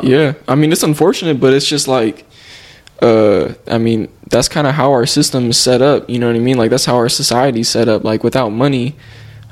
Yeah, 0.03 0.33
I 0.47 0.55
mean 0.55 0.71
it's 0.73 0.83
unfortunate, 0.83 1.39
but 1.39 1.53
it's 1.53 1.65
just 1.65 1.87
like, 1.87 2.25
uh, 3.01 3.53
I 3.67 3.77
mean 3.77 4.09
that's 4.29 4.49
kind 4.49 4.67
of 4.67 4.75
how 4.75 4.91
our 4.91 5.05
system 5.05 5.49
is 5.49 5.57
set 5.57 5.81
up. 5.81 6.09
You 6.09 6.19
know 6.19 6.27
what 6.27 6.35
I 6.35 6.39
mean? 6.39 6.57
Like 6.57 6.71
that's 6.71 6.85
how 6.85 6.95
our 6.97 7.09
society's 7.09 7.69
set 7.69 7.87
up. 7.87 8.03
Like 8.03 8.23
without 8.23 8.49
money, 8.49 8.97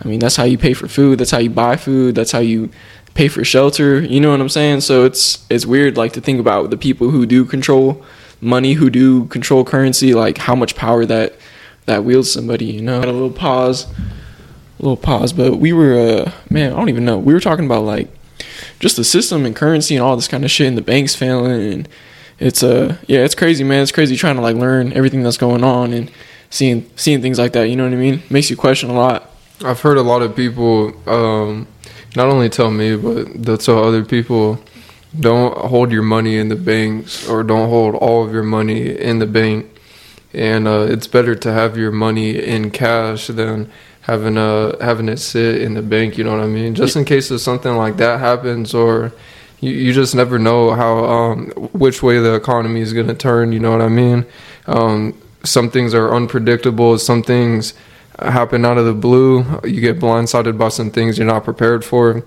I 0.04 0.08
mean 0.10 0.20
that's 0.20 0.36
how 0.36 0.44
you 0.44 0.58
pay 0.58 0.74
for 0.74 0.90
food. 0.90 1.20
That's 1.20 1.32
how 1.32 1.40
you 1.40 1.50
buy 1.50 1.78
food. 1.78 2.16
That's 2.16 2.34
how 2.34 2.40
you 2.40 2.70
pay 3.14 3.30
for 3.30 3.46
shelter. 3.46 4.02
You 4.02 4.20
know 4.20 4.32
what 4.32 4.42
I'm 4.42 4.50
saying? 4.50 4.82
So 4.82 5.06
it's 5.06 5.46
it's 5.50 5.66
weird 5.66 5.96
like 5.96 6.12
to 6.14 6.22
think 6.22 6.42
about 6.42 6.70
the 6.70 6.78
people 6.78 7.10
who 7.10 7.26
do 7.26 7.46
control 7.46 8.06
money, 8.46 8.74
who 8.74 8.90
do 8.90 9.26
control 9.26 9.66
currency, 9.66 10.14
like 10.14 10.38
how 10.38 10.56
much 10.56 10.76
power 10.76 11.06
that 11.06 11.36
that 11.86 12.04
wields 12.04 12.32
somebody. 12.32 12.66
You 12.66 12.82
know, 12.82 13.00
Had 13.00 13.10
a 13.10 13.14
little 13.14 13.32
pause, 13.32 13.86
a 14.80 14.82
little 14.84 14.98
pause, 14.98 15.34
but 15.34 15.58
we 15.58 15.74
were 15.74 15.94
uh 15.98 16.32
man, 16.50 16.74
I 16.74 16.76
don't 16.76 16.90
even 16.90 17.06
know. 17.06 17.18
We 17.18 17.34
were 17.34 17.40
talking 17.40 17.66
about 17.66 17.84
like 17.84 18.10
just 18.80 18.96
the 18.96 19.04
system 19.04 19.46
and 19.46 19.56
currency 19.56 19.96
and 19.96 20.04
all 20.04 20.16
this 20.16 20.28
kind 20.28 20.46
of 20.46 20.52
shit 20.52 20.68
and 20.68 20.78
the 20.78 20.82
banks 20.82 21.16
failing 21.16 21.74
and 21.74 21.90
it's 22.38 22.62
uh 22.64 22.98
yeah 23.08 23.20
it's 23.20 23.34
crazy 23.34 23.64
man 23.64 23.82
it's 23.82 23.94
crazy 23.94 24.18
trying 24.18 24.36
to 24.36 24.42
like 24.42 24.58
learn 24.58 24.92
everything 24.92 25.24
that's 25.24 25.38
going 25.38 25.64
on 25.64 25.94
and 25.94 26.12
seeing 26.50 26.86
seeing 26.98 27.22
things 27.22 27.40
like 27.40 27.54
that 27.54 27.70
you 27.70 27.78
know 27.78 27.86
what 27.86 27.94
i 27.94 27.96
mean 27.96 28.22
makes 28.30 28.50
you 28.50 28.58
question 28.58 28.90
a 28.90 28.94
lot 28.94 29.32
I've 29.64 29.80
heard 29.80 29.98
a 29.98 30.02
lot 30.02 30.22
of 30.22 30.36
people 30.36 30.94
um, 31.10 31.68
not 32.16 32.28
only 32.28 32.50
tell 32.50 32.72
me, 32.72 32.96
but 32.96 33.42
they'll 33.42 33.58
tell 33.58 33.84
other 33.84 34.04
people 34.04 34.60
don't 35.20 35.58
hold 35.58 35.92
your 35.92 36.04
money 36.04 36.38
in 36.38 36.50
the 36.50 36.56
banks 36.56 37.28
or 37.28 37.44
don't 37.44 37.70
hold 37.70 37.96
all 37.96 38.26
of 38.26 38.34
your 38.34 38.44
money 38.44 38.98
in 38.98 39.20
the 39.20 39.26
bank. 39.26 39.68
And 40.34 40.68
uh, 40.68 40.88
it's 40.90 41.08
better 41.08 41.36
to 41.36 41.54
have 41.54 41.78
your 41.78 41.92
money 41.92 42.38
in 42.38 42.72
cash 42.72 43.28
than 43.28 43.72
having 44.02 44.38
uh 44.38 44.78
having 44.84 45.10
it 45.10 45.18
sit 45.18 45.62
in 45.62 45.74
the 45.74 45.82
bank. 45.82 46.18
You 46.18 46.24
know 46.26 46.32
what 46.32 46.44
I 46.44 46.48
mean? 46.48 46.76
Just 46.76 46.96
in 46.96 47.06
case 47.06 47.32
if 47.32 47.42
something 47.42 47.76
like 47.76 47.98
that 47.98 48.20
happens, 48.20 48.74
or 48.74 49.14
you, 49.62 49.72
you 49.72 49.94
just 49.94 50.14
never 50.14 50.38
know 50.38 50.74
how 50.74 51.06
um, 51.06 51.48
which 51.74 52.04
way 52.04 52.20
the 52.20 52.36
economy 52.36 52.82
is 52.82 52.94
going 52.94 53.08
to 53.08 53.16
turn. 53.16 53.52
You 53.52 53.60
know 53.60 53.72
what 53.72 53.82
I 53.82 53.88
mean? 53.90 54.26
Um, 54.68 55.20
some 55.44 55.70
things 55.72 55.94
are 55.94 56.14
unpredictable. 56.14 56.98
Some 56.98 57.24
things 57.24 57.74
happen 58.20 58.66
out 58.66 58.78
of 58.78 58.86
the 58.86 58.94
blue. 58.94 59.46
You 59.64 59.82
get 59.82 60.00
blindsided 60.00 60.58
by 60.58 60.70
some 60.70 60.92
things 60.92 61.18
you're 61.18 61.28
not 61.28 61.44
prepared 61.44 61.84
for. 61.84 62.24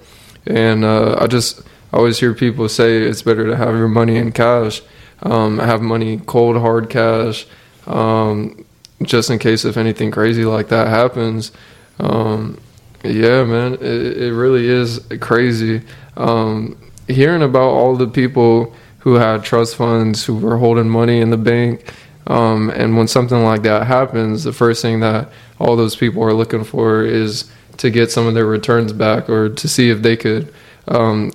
And 0.46 0.84
uh, 0.84 1.16
I 1.20 1.26
just 1.26 1.62
I 1.92 1.96
always 1.96 2.18
hear 2.18 2.34
people 2.34 2.68
say 2.68 3.02
it's 3.02 3.22
better 3.22 3.46
to 3.46 3.56
have 3.56 3.74
your 3.76 3.88
money 3.88 4.16
in 4.16 4.32
cash, 4.32 4.82
um, 5.22 5.58
have 5.58 5.80
money 5.80 6.18
cold 6.26 6.56
hard 6.56 6.90
cash, 6.90 7.46
um, 7.86 8.64
just 9.02 9.30
in 9.30 9.38
case 9.38 9.64
if 9.64 9.76
anything 9.76 10.10
crazy 10.10 10.44
like 10.44 10.68
that 10.68 10.88
happens. 10.88 11.52
Um, 11.98 12.58
yeah, 13.04 13.44
man, 13.44 13.74
it, 13.74 13.82
it 13.82 14.34
really 14.34 14.68
is 14.68 15.00
crazy. 15.20 15.82
Um, 16.16 16.76
hearing 17.06 17.42
about 17.42 17.68
all 17.68 17.96
the 17.96 18.08
people 18.08 18.74
who 19.00 19.14
had 19.14 19.44
trust 19.44 19.76
funds 19.76 20.24
who 20.24 20.36
were 20.36 20.58
holding 20.58 20.88
money 20.88 21.20
in 21.20 21.30
the 21.30 21.36
bank. 21.36 21.94
Um, 22.26 22.68
and 22.70 22.98
when 22.98 23.08
something 23.08 23.42
like 23.42 23.62
that 23.62 23.86
happens, 23.86 24.44
the 24.44 24.52
first 24.52 24.82
thing 24.82 25.00
that 25.00 25.30
all 25.58 25.76
those 25.76 25.96
people 25.96 26.22
are 26.22 26.34
looking 26.34 26.64
for 26.64 27.02
is 27.02 27.50
to 27.78 27.90
get 27.90 28.10
some 28.10 28.26
of 28.26 28.34
their 28.34 28.44
returns 28.44 28.92
back 28.92 29.30
or 29.30 29.48
to 29.48 29.68
see 29.68 29.88
if 29.88 30.02
they 30.02 30.16
could 30.16 30.52
um, 30.88 31.30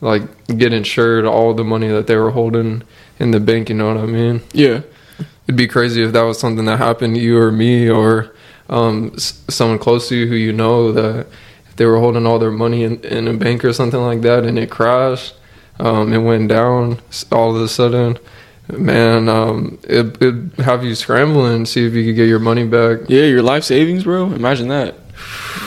like 0.00 0.22
get 0.58 0.72
insured 0.72 1.24
all 1.24 1.54
the 1.54 1.64
money 1.64 1.88
that 1.88 2.06
they 2.06 2.16
were 2.16 2.30
holding 2.30 2.82
in 3.18 3.30
the 3.30 3.40
bank. 3.40 3.68
You 3.68 3.74
know 3.76 3.88
what 3.88 3.96
I 4.02 4.06
mean? 4.06 4.42
yeah 4.52 4.80
It'd 5.46 5.56
be 5.56 5.68
crazy 5.68 6.02
if 6.02 6.12
that 6.12 6.22
was 6.22 6.38
something 6.38 6.64
that 6.66 6.78
happened 6.78 7.14
to 7.14 7.20
you 7.20 7.38
or 7.38 7.50
me 7.52 7.88
or 7.88 8.34
um, 8.68 9.12
s- 9.14 9.42
someone 9.48 9.78
close 9.78 10.08
to 10.08 10.16
you 10.16 10.26
who 10.26 10.34
you 10.34 10.52
know 10.52 10.90
that 10.92 11.26
if 11.68 11.76
they 11.76 11.86
were 11.86 11.98
holding 11.98 12.26
all 12.26 12.38
their 12.38 12.50
money 12.50 12.82
in, 12.82 13.00
in 13.04 13.28
a 13.28 13.32
bank 13.34 13.64
or 13.64 13.72
something 13.72 14.00
like 14.00 14.22
that 14.22 14.44
and 14.44 14.58
it 14.58 14.70
crashed, 14.70 15.34
um, 15.78 16.12
it 16.12 16.18
went 16.18 16.48
down 16.48 16.98
all 17.32 17.54
of 17.54 17.62
a 17.62 17.68
sudden. 17.68 18.18
Man, 18.68 19.28
um, 19.28 19.78
it, 19.84 20.20
it'd 20.20 20.50
have 20.58 20.82
you 20.84 20.96
scrambling, 20.96 21.64
see 21.66 21.86
if 21.86 21.92
you 21.94 22.04
could 22.04 22.16
get 22.16 22.26
your 22.28 22.40
money 22.40 22.66
back. 22.66 23.00
yeah 23.08 23.22
your 23.22 23.42
life 23.42 23.62
savings 23.62 24.02
bro 24.02 24.24
imagine 24.32 24.66
that 24.68 24.96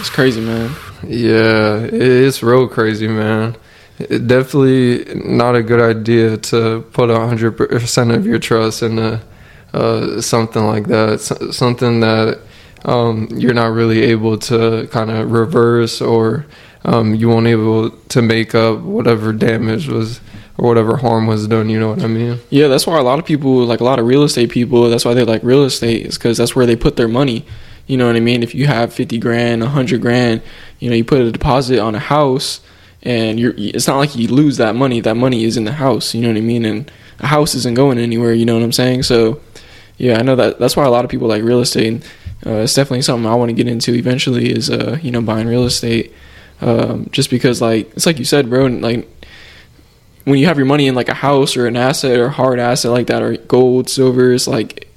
it's 0.01 0.09
crazy 0.09 0.41
man 0.41 0.69
Yeah, 1.07 1.79
it's 1.89 2.43
real 2.43 2.67
crazy, 2.67 3.07
man. 3.07 3.55
It 3.99 4.27
definitely 4.27 5.05
not 5.15 5.55
a 5.55 5.61
good 5.61 5.81
idea 5.81 6.37
to 6.37 6.81
put 6.93 7.09
a 7.09 7.19
hundred 7.19 7.51
percent 7.57 8.11
of 8.11 8.25
your 8.25 8.39
trust 8.39 8.81
into 8.81 9.21
uh, 9.73 10.21
something 10.21 10.65
like 10.65 10.87
that. 10.87 11.19
Something 11.51 11.99
that 11.99 12.39
um, 12.85 13.27
you're 13.31 13.53
not 13.53 13.73
really 13.73 14.03
able 14.03 14.37
to 14.39 14.87
kind 14.91 15.11
of 15.11 15.31
reverse, 15.31 16.01
or 16.01 16.45
um, 16.85 17.13
you 17.13 17.27
won't 17.27 17.47
able 17.47 17.89
to 17.89 18.21
make 18.21 18.55
up 18.55 18.79
whatever 18.79 19.33
damage 19.33 19.87
was 19.89 20.21
or 20.57 20.67
whatever 20.69 20.97
harm 20.97 21.27
was 21.27 21.47
done. 21.47 21.69
You 21.69 21.79
know 21.79 21.89
what 21.89 22.01
I 22.01 22.07
mean? 22.07 22.39
yeah 22.49 22.67
that's 22.67 22.87
why 22.87 22.97
a 22.97 23.03
lot 23.03 23.19
of 23.19 23.25
people 23.25 23.65
like 23.65 23.81
a 23.81 23.83
lot 23.83 23.99
of 23.99 24.05
real 24.05 24.23
estate 24.23 24.49
people 24.49 24.89
that's 24.89 25.05
why 25.05 25.13
they 25.13 25.23
like 25.23 25.43
real 25.43 25.63
estate 25.63 26.05
is 26.05 26.17
because 26.17 26.37
that's 26.37 26.55
where 26.55 26.65
they 26.65 26.75
put 26.75 26.95
their 26.95 27.07
money 27.07 27.45
you 27.87 27.97
know 27.97 28.07
what 28.07 28.15
i 28.15 28.19
mean 28.19 28.43
if 28.43 28.53
you 28.53 28.67
have 28.67 28.93
50 28.93 29.17
grand 29.19 29.61
100 29.61 30.01
grand 30.01 30.41
you 30.79 30.89
know 30.89 30.95
you 30.95 31.03
put 31.03 31.21
a 31.21 31.31
deposit 31.31 31.79
on 31.79 31.95
a 31.95 31.99
house 31.99 32.61
and 33.03 33.39
you're 33.39 33.53
it's 33.57 33.87
not 33.87 33.97
like 33.97 34.15
you 34.15 34.27
lose 34.27 34.57
that 34.57 34.75
money 34.75 34.99
that 34.99 35.15
money 35.15 35.43
is 35.43 35.57
in 35.57 35.63
the 35.63 35.73
house 35.73 36.13
you 36.13 36.21
know 36.21 36.27
what 36.27 36.37
i 36.37 36.41
mean? 36.41 36.65
And 36.65 36.91
a 37.19 37.27
house 37.27 37.55
isn't 37.55 37.75
going 37.75 37.97
anywhere 37.97 38.33
you 38.33 38.45
know 38.45 38.55
what 38.55 38.63
i'm 38.63 38.71
saying? 38.71 39.03
So 39.03 39.41
yeah 39.97 40.17
i 40.17 40.21
know 40.21 40.35
that 40.35 40.59
that's 40.59 40.75
why 40.75 40.85
a 40.85 40.89
lot 40.89 41.03
of 41.05 41.11
people 41.11 41.27
like 41.27 41.43
real 41.43 41.59
estate 41.59 42.03
uh, 42.45 42.61
it's 42.61 42.73
definitely 42.73 43.01
something 43.01 43.29
i 43.29 43.35
want 43.35 43.49
to 43.49 43.53
get 43.53 43.67
into 43.67 43.93
eventually 43.93 44.49
is 44.49 44.69
uh 44.69 44.97
you 45.01 45.11
know 45.11 45.21
buying 45.21 45.45
real 45.45 45.65
estate 45.65 46.13
um, 46.61 47.07
just 47.11 47.29
because 47.29 47.61
like 47.61 47.89
it's 47.95 48.05
like 48.05 48.19
you 48.19 48.25
said 48.25 48.49
bro 48.49 48.65
like 48.65 49.07
when 50.29 50.37
you 50.39 50.45
have 50.45 50.57
your 50.57 50.65
money 50.65 50.87
in 50.87 50.95
like 50.95 51.09
a 51.09 51.13
house 51.13 51.57
or 51.57 51.65
an 51.65 51.75
asset 51.75 52.17
or 52.19 52.29
hard 52.29 52.59
asset 52.59 52.91
like 52.91 53.07
that 53.07 53.21
or 53.21 53.35
gold, 53.37 53.89
silver, 53.89 54.31
it's 54.33 54.47
like 54.47 54.88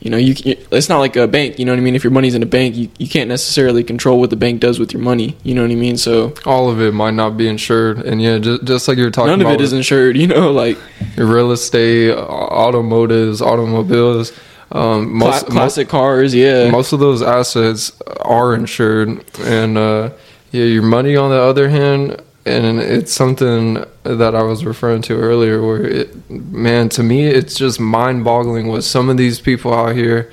you 0.00 0.10
know, 0.10 0.16
you 0.16 0.34
it's 0.70 0.88
not 0.88 0.98
like 0.98 1.16
a 1.16 1.26
bank. 1.26 1.58
You 1.58 1.64
know 1.64 1.72
what 1.72 1.78
I 1.78 1.82
mean? 1.82 1.96
If 1.96 2.04
your 2.04 2.12
money's 2.12 2.34
in 2.34 2.42
a 2.42 2.46
bank, 2.46 2.76
you, 2.76 2.88
you 2.98 3.08
can't 3.08 3.28
necessarily 3.28 3.82
control 3.82 4.20
what 4.20 4.30
the 4.30 4.36
bank 4.36 4.60
does 4.60 4.78
with 4.78 4.92
your 4.92 5.02
money. 5.02 5.36
You 5.42 5.54
know 5.54 5.62
what 5.62 5.70
I 5.72 5.74
mean? 5.74 5.96
So 5.96 6.34
All 6.46 6.70
of 6.70 6.80
it 6.80 6.94
might 6.94 7.14
not 7.14 7.36
be 7.36 7.48
insured, 7.48 7.98
and 7.98 8.22
yeah, 8.22 8.38
just, 8.38 8.64
just 8.64 8.88
like 8.88 8.96
you're 8.96 9.10
talking 9.10 9.34
about. 9.34 9.42
none 9.42 9.54
of 9.54 9.60
it 9.60 9.64
is 9.64 9.72
insured. 9.72 10.16
You 10.16 10.26
know, 10.28 10.52
like 10.52 10.78
real 11.16 11.52
estate, 11.52 12.12
automotives, 12.12 13.40
automobiles. 13.40 14.32
Um, 14.70 15.16
most 15.16 15.46
classic 15.46 15.88
cars. 15.88 16.34
Yeah, 16.34 16.70
most 16.70 16.92
of 16.92 17.00
those 17.00 17.22
assets 17.22 17.98
are 18.20 18.54
insured, 18.54 19.24
and 19.40 19.78
uh, 19.78 20.10
yeah, 20.52 20.64
your 20.64 20.82
money 20.82 21.16
on 21.16 21.30
the 21.30 21.40
other 21.40 21.68
hand, 21.68 22.20
and 22.48 22.80
it's 22.80 23.12
something 23.12 23.84
that 24.02 24.34
I 24.34 24.42
was 24.42 24.64
referring 24.64 25.02
to 25.02 25.14
earlier. 25.14 25.60
Where 25.62 25.84
it, 25.84 26.30
man, 26.30 26.88
to 26.90 27.02
me, 27.02 27.26
it's 27.26 27.54
just 27.54 27.78
mind-boggling 27.78 28.68
what 28.68 28.82
some 28.84 29.08
of 29.08 29.16
these 29.16 29.40
people 29.40 29.72
out 29.72 29.94
here 29.94 30.32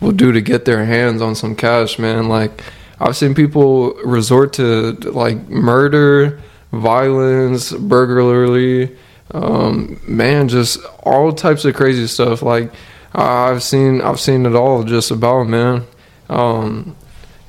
will 0.00 0.12
do 0.12 0.32
to 0.32 0.40
get 0.40 0.64
their 0.64 0.84
hands 0.84 1.22
on 1.22 1.34
some 1.34 1.56
cash, 1.56 1.98
man. 1.98 2.28
Like 2.28 2.62
I've 3.00 3.16
seen 3.16 3.34
people 3.34 3.94
resort 4.04 4.52
to 4.54 4.92
like 4.92 5.48
murder, 5.48 6.40
violence, 6.72 7.72
burglary, 7.72 8.96
um, 9.32 10.00
man, 10.06 10.48
just 10.48 10.78
all 11.02 11.32
types 11.32 11.64
of 11.64 11.74
crazy 11.74 12.06
stuff. 12.06 12.42
Like 12.42 12.72
I've 13.14 13.62
seen, 13.62 14.00
I've 14.00 14.20
seen 14.20 14.46
it 14.46 14.54
all 14.54 14.84
just 14.84 15.10
about, 15.10 15.44
man. 15.48 15.84
Um, 16.28 16.96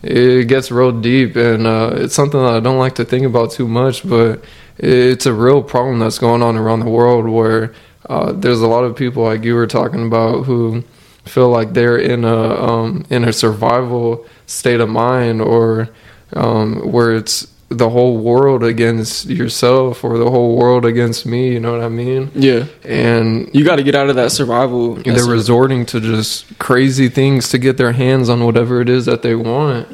it 0.03 0.47
gets 0.47 0.71
real 0.71 0.91
deep, 0.91 1.35
and 1.35 1.65
uh, 1.65 1.91
it's 1.95 2.15
something 2.15 2.39
that 2.39 2.53
I 2.53 2.59
don't 2.59 2.77
like 2.77 2.95
to 2.95 3.05
think 3.05 3.25
about 3.25 3.51
too 3.51 3.67
much, 3.67 4.07
but 4.07 4.43
it's 4.77 5.25
a 5.25 5.33
real 5.33 5.63
problem 5.63 5.99
that's 5.99 6.19
going 6.19 6.43
on 6.43 6.55
around 6.55 6.81
the 6.81 6.89
world 6.89 7.27
where 7.27 7.73
uh, 8.07 8.31
there's 8.31 8.61
a 8.61 8.67
lot 8.67 8.83
of 8.83 8.95
people 8.95 9.23
like 9.23 9.43
you 9.43 9.55
were 9.55 9.67
talking 9.67 10.05
about 10.05 10.43
who 10.43 10.83
feel 11.25 11.49
like 11.49 11.73
they're 11.73 11.97
in 11.97 12.23
a 12.23 12.37
um, 12.37 13.05
in 13.09 13.23
a 13.23 13.33
survival 13.33 14.25
state 14.45 14.79
of 14.79 14.89
mind, 14.89 15.41
or 15.41 15.89
um, 16.33 16.91
where 16.91 17.15
it's 17.15 17.47
the 17.69 17.89
whole 17.89 18.17
world 18.17 18.63
against 18.63 19.25
yourself 19.25 20.03
or 20.03 20.17
the 20.17 20.29
whole 20.31 20.55
world 20.55 20.85
against 20.85 21.25
me. 21.25 21.51
You 21.51 21.59
know 21.59 21.73
what 21.73 21.81
I 21.81 21.89
mean? 21.89 22.31
yeah. 22.33 22.65
And 22.85 23.49
You 23.53 23.65
got 23.65 23.75
to 23.75 23.83
get 23.83 23.93
out 23.95 24.09
of 24.09 24.15
that 24.15 24.31
survival. 24.31 24.95
they're 24.95 25.25
resorting 25.25 25.85
to 25.87 25.99
just 25.99 26.57
crazy 26.59 27.09
things 27.09 27.49
to 27.49 27.57
get 27.57 27.75
their 27.77 27.91
hands 27.91 28.29
on 28.29 28.45
whatever 28.45 28.79
it 28.79 28.87
is 28.87 29.05
that 29.05 29.21
they 29.21 29.35
want. 29.35 29.87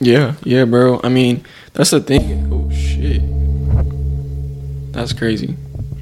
Yeah, 0.00 0.34
yeah, 0.42 0.64
bro. 0.64 1.00
I 1.04 1.08
mean, 1.08 1.44
that's 1.72 1.90
the 1.90 2.00
thing. 2.00 2.52
Oh 2.52 2.70
shit, 2.70 3.22
that's 4.92 5.12
crazy. 5.12 5.56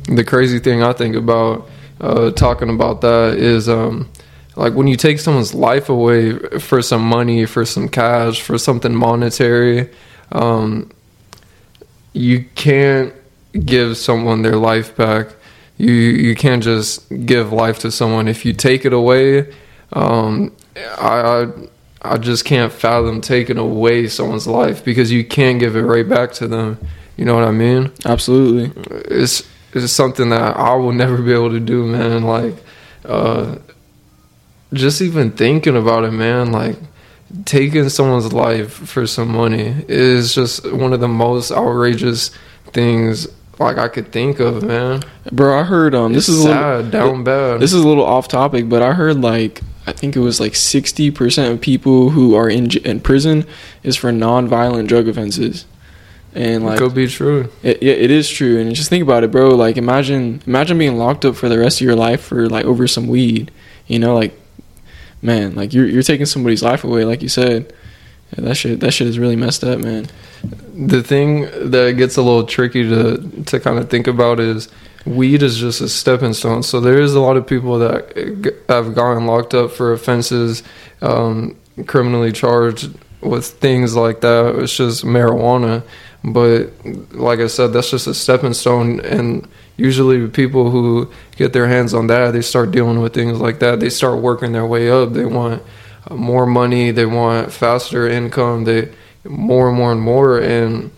The 0.09 0.24
crazy 0.24 0.59
thing 0.59 0.83
I 0.83 0.92
think 0.92 1.14
about 1.14 1.68
uh, 2.00 2.31
talking 2.33 2.70
about 2.70 3.00
that 3.03 3.35
is 3.38 3.68
um, 3.68 4.09
like 4.57 4.74
when 4.74 4.87
you 4.87 4.96
take 4.96 5.18
someone's 5.20 5.55
life 5.55 5.88
away 5.88 6.37
for 6.59 6.83
some 6.83 7.03
money, 7.03 7.46
for 7.46 7.64
some 7.64 7.88
cash, 7.88 8.40
for 8.42 8.59
something 8.59 8.94
monetary, 8.94 9.88
um, 10.35 10.90
you 12.12 12.44
can't 12.55 13.14
give 13.64 13.97
someone 13.97 14.42
their 14.42 14.57
life 14.57 14.94
back. 14.97 15.29
You 15.79 15.92
you 15.92 16.35
can't 16.35 16.62
just 16.62 17.09
give 17.27 17.53
life 17.53 17.79
to 17.81 17.90
someone 17.90 18.29
if 18.29 18.44
you 18.44 18.53
take 18.53 18.85
it 18.85 18.92
away. 18.92 19.53
Um, 19.92 20.53
I, 20.77 21.20
I 21.20 21.47
I 22.03 22.18
just 22.18 22.44
can't 22.44 22.73
fathom 22.73 23.20
taking 23.23 23.57
away 23.57 24.09
someone's 24.09 24.47
life 24.47 24.85
because 24.85 25.11
you 25.11 25.25
can't 25.25 25.59
give 25.59 25.75
it 25.75 25.83
right 25.83 26.07
back 26.07 26.33
to 26.35 26.47
them. 26.47 26.79
You 27.16 27.25
know 27.25 27.35
what 27.35 27.44
I 27.44 27.51
mean? 27.51 27.92
Absolutely. 28.05 28.73
it's 29.07 29.49
it's 29.73 29.92
something 29.92 30.29
that 30.29 30.57
I 30.57 30.75
will 30.75 30.92
never 30.92 31.20
be 31.20 31.33
able 31.33 31.51
to 31.51 31.61
do, 31.61 31.87
man. 31.87 32.25
Like, 32.25 32.55
uh, 33.05 33.57
just 34.73 35.01
even 35.01 35.33
thinking 35.33 35.77
about 35.77 36.05
it, 36.05 36.12
man. 36.12 36.53
Like, 36.53 36.77
taking 37.44 37.88
someone's 37.88 38.33
life 38.33 38.73
for 38.73 39.07
some 39.07 39.29
money 39.29 39.75
is 39.88 40.35
just 40.35 40.70
one 40.73 40.92
of 40.92 41.01
the 41.01 41.09
most 41.09 41.51
outrageous 41.51 42.31
things 42.66 43.29
like 43.59 43.79
I 43.79 43.88
could 43.88 44.11
think 44.11 44.40
of, 44.40 44.62
man. 44.64 45.03
Bro, 45.31 45.61
I 45.61 45.64
heard 45.64 45.94
um 45.94 46.12
this 46.12 46.29
It's 46.29 46.38
is 46.38 46.44
a 46.44 46.49
sad, 46.49 46.85
little, 46.87 46.90
down 46.90 47.25
bad. 47.25 47.61
This 47.61 47.73
is 47.73 47.83
a 47.83 47.88
little 47.88 48.05
off 48.05 48.29
topic, 48.29 48.68
but 48.68 48.83
I 48.83 48.92
heard 48.92 49.20
like 49.20 49.61
I 49.87 49.92
think 49.92 50.16
it 50.16 50.20
was 50.20 50.40
like 50.40 50.53
60% 50.53 51.53
of 51.53 51.61
people 51.61 52.11
who 52.11 52.35
are 52.35 52.49
in 52.49 52.70
in 52.79 53.01
prison 53.01 53.47
is 53.83 53.97
for 53.97 54.11
non-violent 54.12 54.88
drug 54.88 55.09
offenses. 55.09 55.66
And 56.35 56.64
like 56.64 56.79
could 56.79 56.94
be 56.94 57.07
true. 57.07 57.49
it, 57.62 57.81
yeah, 57.83 57.92
it 57.92 58.11
is 58.11 58.29
true. 58.29 58.59
And 58.61 58.75
just 58.75 58.90
think 58.90 59.03
about 59.05 59.23
it, 59.23 59.31
bro. 59.31 59.51
Like 59.51 59.77
imagine 59.77 60.42
imagine 60.47 60.79
being 60.79 60.97
locked 60.97 61.25
up 61.25 61.37
for 61.37 61.49
the 61.49 61.59
rest 61.59 61.81
of 61.81 61.85
your 61.85 61.94
life 61.94 62.23
for 62.23 62.49
like 62.49 62.64
over 62.64 62.88
some 62.88 63.07
weed. 63.07 63.53
You 63.87 64.01
know, 64.01 64.14
like 64.16 64.37
man, 65.24 65.54
like 65.54 65.72
you're 65.72 65.87
you're 65.87 66.02
taking 66.02 66.26
somebody's 66.26 66.62
life 66.62 66.84
away, 66.84 67.04
like 67.04 67.22
you 67.22 67.28
said. 67.28 67.72
Yeah, 68.32 68.44
that 68.44 68.56
shit 68.56 68.80
that 68.80 68.92
shit 68.92 69.08
is 69.08 69.18
really 69.18 69.37
messed 69.37 69.64
up, 69.64 69.80
man. 69.80 70.06
The 70.74 71.02
thing 71.02 71.42
that 71.70 71.94
gets 71.96 72.16
a 72.16 72.22
little 72.22 72.44
tricky 72.44 72.88
to 72.88 73.44
to 73.46 73.60
kind 73.60 73.78
of 73.78 73.90
think 73.90 74.06
about 74.06 74.38
is 74.38 74.68
weed 75.06 75.42
is 75.42 75.58
just 75.58 75.80
a 75.80 75.88
stepping 75.88 76.32
stone. 76.34 76.62
So 76.62 76.80
there 76.80 77.00
is 77.00 77.14
a 77.14 77.20
lot 77.20 77.37
of 77.37 77.46
people 77.46 77.78
that 77.78 78.54
have 78.68 78.94
gotten 78.94 79.26
locked 79.26 79.54
up 79.54 79.70
for 79.70 79.92
offenses, 79.92 80.62
um, 81.02 81.56
criminally 81.87 82.32
charged 82.32 82.94
with 83.20 83.46
things 83.46 83.96
like 83.96 84.20
that. 84.20 84.56
It's 84.56 84.76
just 84.76 85.04
marijuana, 85.04 85.82
but 86.22 86.70
like 87.12 87.40
I 87.40 87.46
said, 87.46 87.72
that's 87.72 87.90
just 87.90 88.06
a 88.06 88.14
stepping 88.14 88.54
stone. 88.54 89.00
And 89.00 89.48
usually, 89.76 90.28
people 90.28 90.70
who 90.70 91.10
get 91.37 91.52
their 91.52 91.68
hands 91.68 91.94
on 91.94 92.06
that, 92.08 92.32
they 92.32 92.42
start 92.42 92.70
dealing 92.70 93.00
with 93.00 93.14
things 93.14 93.38
like 93.38 93.58
that. 93.60 93.80
They 93.80 93.90
start 93.90 94.20
working 94.20 94.52
their 94.52 94.66
way 94.66 94.90
up. 94.90 95.12
They 95.12 95.24
want 95.24 95.62
uh, 96.10 96.14
more 96.14 96.46
money. 96.46 96.90
They 96.90 97.06
want 97.06 97.52
faster 97.52 98.08
income. 98.08 98.64
They 98.64 98.90
more 99.24 99.68
and 99.68 99.76
more 99.76 99.92
and 99.92 100.00
more 100.02 100.38
and 100.38 100.90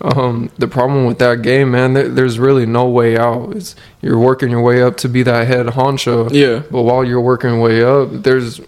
um, 0.00 0.50
the 0.58 0.68
problem 0.68 1.06
with 1.06 1.18
that 1.20 1.40
game, 1.40 1.70
man, 1.70 1.94
there, 1.94 2.08
there's 2.08 2.38
really 2.38 2.66
no 2.66 2.86
way 2.88 3.16
out. 3.16 3.56
It's 3.56 3.74
you're 4.02 4.18
working 4.18 4.50
your 4.50 4.60
way 4.60 4.82
up 4.82 4.98
to 4.98 5.08
be 5.08 5.22
that 5.22 5.46
head 5.46 5.66
honcho. 5.66 6.30
Yeah. 6.30 6.62
But 6.70 6.82
while 6.82 7.04
you're 7.04 7.22
working 7.22 7.50
your 7.50 7.60
way 7.60 7.82
up, 7.82 8.22
there's 8.22 8.60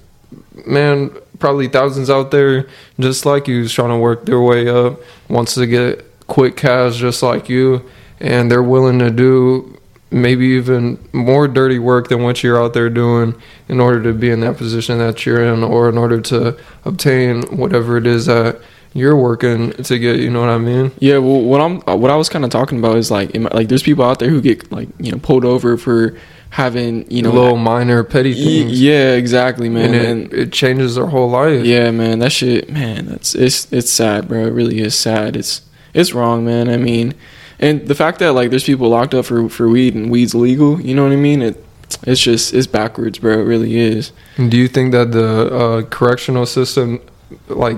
man 0.67 1.11
probably 1.39 1.69
thousands 1.69 2.09
out 2.09 2.31
there 2.31 2.67
just 2.99 3.27
like 3.27 3.49
you, 3.49 3.69
trying 3.69 3.91
to 3.91 3.99
work 3.99 4.25
their 4.25 4.41
way 4.41 4.69
up, 4.69 5.01
wants 5.29 5.55
to 5.55 5.67
get 5.67 6.05
quick 6.27 6.57
cash 6.57 6.97
just 6.97 7.23
like 7.23 7.51
you, 7.51 7.85
and 8.21 8.51
they're 8.51 8.63
willing 8.63 8.99
to 9.01 9.11
do 9.11 9.79
maybe 10.11 10.47
even 10.47 10.99
more 11.13 11.49
dirty 11.49 11.79
work 11.79 12.09
than 12.09 12.23
what 12.23 12.43
you're 12.43 12.61
out 12.61 12.73
there 12.75 12.89
doing 12.89 13.35
in 13.69 13.81
order 13.81 14.03
to 14.03 14.13
be 14.13 14.31
in 14.31 14.41
that 14.41 14.57
position 14.57 14.99
that 14.99 15.27
you're 15.27 15.43
in, 15.45 15.63
or 15.63 15.89
in 15.89 15.99
order 15.99 16.21
to 16.21 16.57
obtain 16.85 17.43
whatever 17.57 17.97
it 17.97 18.07
is 18.07 18.27
that 18.27 18.61
you're 18.95 19.17
working 19.17 19.73
to 19.73 19.99
get. 19.99 20.17
You 20.21 20.31
know 20.31 20.41
what 20.41 20.49
I 20.49 20.59
mean? 20.59 20.93
Yeah, 20.99 21.19
well, 21.19 21.43
what 21.43 21.61
I'm 21.61 21.81
what 22.01 22.11
I 22.11 22.17
was 22.17 22.29
kind 22.29 22.45
of 22.45 22.51
talking 22.51 22.79
about 22.79 22.97
is 22.97 23.11
like, 23.11 23.35
like 23.35 23.69
there's 23.69 23.83
people 23.83 24.05
out 24.05 24.19
there 24.19 24.31
who 24.31 24.41
get 24.41 24.71
like 24.73 24.89
you 24.99 25.13
know 25.13 25.19
pulled 25.19 25.45
over 25.45 25.77
for 25.77 26.17
having 26.51 27.11
you 27.11 27.23
know 27.23 27.31
little 27.33 27.57
minor 27.57 28.03
petty 28.05 28.33
things. 28.33 28.81
yeah, 28.81 29.13
exactly, 29.13 29.69
man. 29.69 29.95
and 29.95 29.95
it, 29.95 30.09
and 30.09 30.33
it 30.33 30.53
changes 30.53 30.95
their 30.95 31.07
whole 31.07 31.29
life. 31.29 31.65
yeah, 31.65 31.91
man, 31.91 32.21
that 32.21 32.33
shit, 32.33 32.71
man, 32.71 33.07
that's 33.07 33.35
it's 33.35 33.71
it's 33.73 33.91
sad, 33.91 34.29
bro. 34.29 34.47
It 34.47 34.53
really 34.53 34.81
is 34.81 34.95
sad. 34.95 35.37
It's 35.37 35.63
it's 35.93 36.13
wrong, 36.15 36.45
man. 36.45 36.69
I 36.69 36.77
mean, 36.77 37.15
and 37.59 37.87
the 37.87 37.95
fact 37.95 38.19
that 38.19 38.33
like 38.33 38.51
there's 38.51 38.65
people 38.65 38.89
locked 38.89 39.15
up 39.15 39.25
for 39.25 39.49
for 39.49 39.69
weed 39.69 39.95
and 39.95 40.11
weed's 40.11 40.35
legal, 40.35 40.81
you 40.81 40.95
know 40.95 41.05
what 41.05 41.13
I 41.13 41.17
mean? 41.17 41.43
It 41.43 41.65
it's 42.03 42.21
just 42.21 42.55
it's 42.55 42.67
backwards, 42.67 43.19
bro. 43.19 43.41
It 43.41 43.45
really 43.45 43.77
is. 43.77 44.13
Do 44.37 44.57
you 44.57 44.69
think 44.69 44.93
that 44.93 45.13
the 45.13 45.55
uh, 45.55 45.83
correctional 45.83 46.47
system, 46.47 47.01
like, 47.49 47.77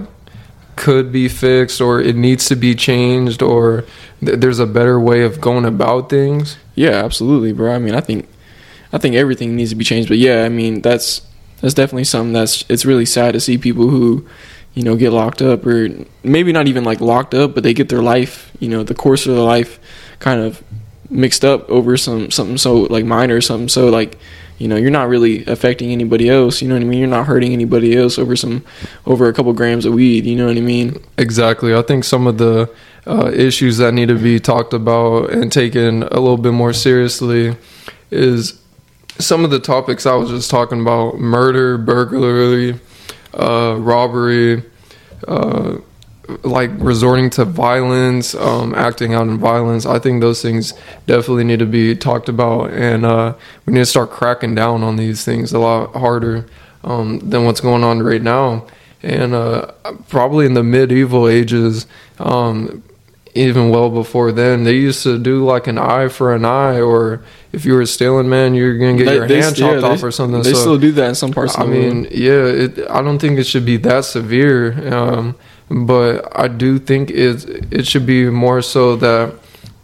could 0.76 1.12
be 1.12 1.28
fixed, 1.28 1.80
or 1.80 2.00
it 2.00 2.16
needs 2.16 2.46
to 2.46 2.56
be 2.56 2.74
changed, 2.74 3.42
or 3.42 3.84
th- 4.24 4.38
there's 4.40 4.58
a 4.58 4.66
better 4.66 4.98
way 4.98 5.22
of 5.22 5.40
going 5.40 5.64
about 5.64 6.08
things? 6.08 6.56
Yeah, 6.74 7.04
absolutely, 7.04 7.52
bro. 7.52 7.74
I 7.74 7.78
mean, 7.78 7.94
I 7.94 8.00
think 8.00 8.28
I 8.92 8.98
think 8.98 9.14
everything 9.14 9.56
needs 9.56 9.70
to 9.70 9.76
be 9.76 9.84
changed, 9.84 10.08
but 10.08 10.18
yeah, 10.18 10.44
I 10.44 10.48
mean, 10.48 10.80
that's 10.80 11.22
that's 11.60 11.74
definitely 11.74 12.04
something 12.04 12.32
that's 12.32 12.64
it's 12.68 12.84
really 12.84 13.06
sad 13.06 13.32
to 13.32 13.40
see 13.40 13.58
people 13.58 13.88
who 13.88 14.26
you 14.78 14.84
know 14.84 14.94
get 14.94 15.10
locked 15.10 15.42
up 15.42 15.66
or 15.66 15.88
maybe 16.22 16.52
not 16.52 16.68
even 16.68 16.84
like 16.84 17.00
locked 17.00 17.34
up, 17.34 17.52
but 17.52 17.64
they 17.64 17.74
get 17.74 17.88
their 17.88 18.00
life, 18.00 18.52
you 18.60 18.68
know, 18.68 18.84
the 18.84 18.94
course 18.94 19.26
of 19.26 19.34
their 19.34 19.44
life 19.44 19.80
kind 20.20 20.40
of 20.40 20.62
mixed 21.10 21.44
up 21.44 21.68
over 21.68 21.96
some 21.96 22.30
something 22.30 22.56
so 22.58 22.82
like 22.82 23.04
minor 23.04 23.36
or 23.36 23.40
something 23.40 23.66
so 23.66 23.88
like 23.88 24.18
you 24.58 24.68
know 24.68 24.76
you're 24.76 24.90
not 24.90 25.08
really 25.08 25.42
affecting 25.46 25.90
anybody 25.90 26.28
else 26.28 26.60
you 26.60 26.68
know 26.68 26.74
what 26.74 26.82
i 26.82 26.84
mean 26.84 26.98
you're 26.98 27.08
not 27.08 27.24
hurting 27.24 27.54
anybody 27.54 27.96
else 27.96 28.18
over 28.18 28.36
some 28.36 28.62
over 29.06 29.26
a 29.26 29.32
couple 29.32 29.50
grams 29.54 29.86
of 29.86 29.94
weed 29.94 30.26
you 30.26 30.36
know 30.36 30.48
what 30.48 30.56
i 30.58 30.60
mean 30.60 31.02
Exactly. 31.16 31.74
I 31.74 31.80
think 31.80 32.04
some 32.04 32.26
of 32.26 32.36
the 32.36 32.70
uh, 33.06 33.30
issues 33.32 33.78
that 33.78 33.92
need 33.94 34.08
to 34.08 34.18
be 34.18 34.38
talked 34.38 34.74
about 34.74 35.30
and 35.30 35.50
taken 35.50 36.02
a 36.02 36.20
little 36.20 36.36
bit 36.36 36.52
more 36.52 36.74
seriously 36.74 37.56
is 38.10 38.60
some 39.18 39.44
of 39.44 39.50
the 39.50 39.58
topics 39.58 40.04
I 40.06 40.14
was 40.14 40.28
just 40.30 40.50
talking 40.50 40.80
about 40.80 41.18
murder, 41.18 41.78
burglary, 41.78 42.78
uh, 43.34 43.76
robbery, 43.78 44.62
uh, 45.26 45.78
like 46.42 46.70
resorting 46.74 47.30
to 47.30 47.44
violence, 47.44 48.34
um, 48.34 48.74
acting 48.74 49.14
out 49.14 49.28
in 49.28 49.38
violence. 49.38 49.86
I 49.86 49.98
think 49.98 50.20
those 50.20 50.42
things 50.42 50.74
definitely 51.06 51.44
need 51.44 51.58
to 51.60 51.66
be 51.66 51.94
talked 51.94 52.28
about, 52.28 52.70
and 52.72 53.06
uh, 53.06 53.34
we 53.64 53.72
need 53.72 53.80
to 53.80 53.86
start 53.86 54.10
cracking 54.10 54.54
down 54.54 54.82
on 54.82 54.96
these 54.96 55.24
things 55.24 55.52
a 55.52 55.58
lot 55.58 55.94
harder 55.94 56.46
um, 56.84 57.18
than 57.20 57.44
what's 57.44 57.60
going 57.60 57.82
on 57.82 58.02
right 58.02 58.22
now. 58.22 58.66
And 59.02 59.32
uh, 59.32 59.72
probably 60.08 60.44
in 60.44 60.54
the 60.54 60.64
medieval 60.64 61.28
ages, 61.28 61.86
um, 62.18 62.82
even 63.38 63.70
well 63.70 63.90
before 63.90 64.32
then, 64.32 64.64
they 64.64 64.74
used 64.76 65.02
to 65.04 65.18
do 65.18 65.44
like 65.44 65.66
an 65.66 65.78
eye 65.78 66.08
for 66.08 66.34
an 66.34 66.44
eye, 66.44 66.80
or 66.80 67.22
if 67.52 67.64
you 67.64 67.74
were 67.74 67.86
stealing, 67.86 68.28
man, 68.28 68.54
you're 68.54 68.76
gonna 68.78 68.96
get 68.98 69.06
They- 69.06 69.14
your 69.16 69.28
they- 69.28 69.40
hand 69.40 69.58
yeah, 69.58 69.66
chopped 69.70 69.80
they- 69.82 69.88
off 69.88 70.02
or 70.02 70.10
something. 70.10 70.42
They 70.42 70.52
So- 70.52 70.60
still 70.60 70.78
do 70.78 70.92
that 70.92 71.08
in 71.10 71.14
some 71.14 71.32
parts. 71.32 71.56
I 71.56 71.62
of 71.62 71.70
the 71.70 71.78
world. 71.80 71.94
mean, 71.94 72.08
yeah, 72.10 72.44
it, 72.64 72.78
I 72.90 73.00
don't 73.02 73.18
think 73.18 73.38
it 73.38 73.46
should 73.46 73.64
be 73.64 73.76
that 73.78 74.04
severe, 74.04 74.74
um, 74.92 75.34
but 75.70 76.30
I 76.34 76.48
do 76.48 76.78
think 76.78 77.10
it 77.10 77.44
it 77.70 77.86
should 77.86 78.06
be 78.06 78.28
more 78.30 78.60
so 78.62 78.96
that 78.96 79.32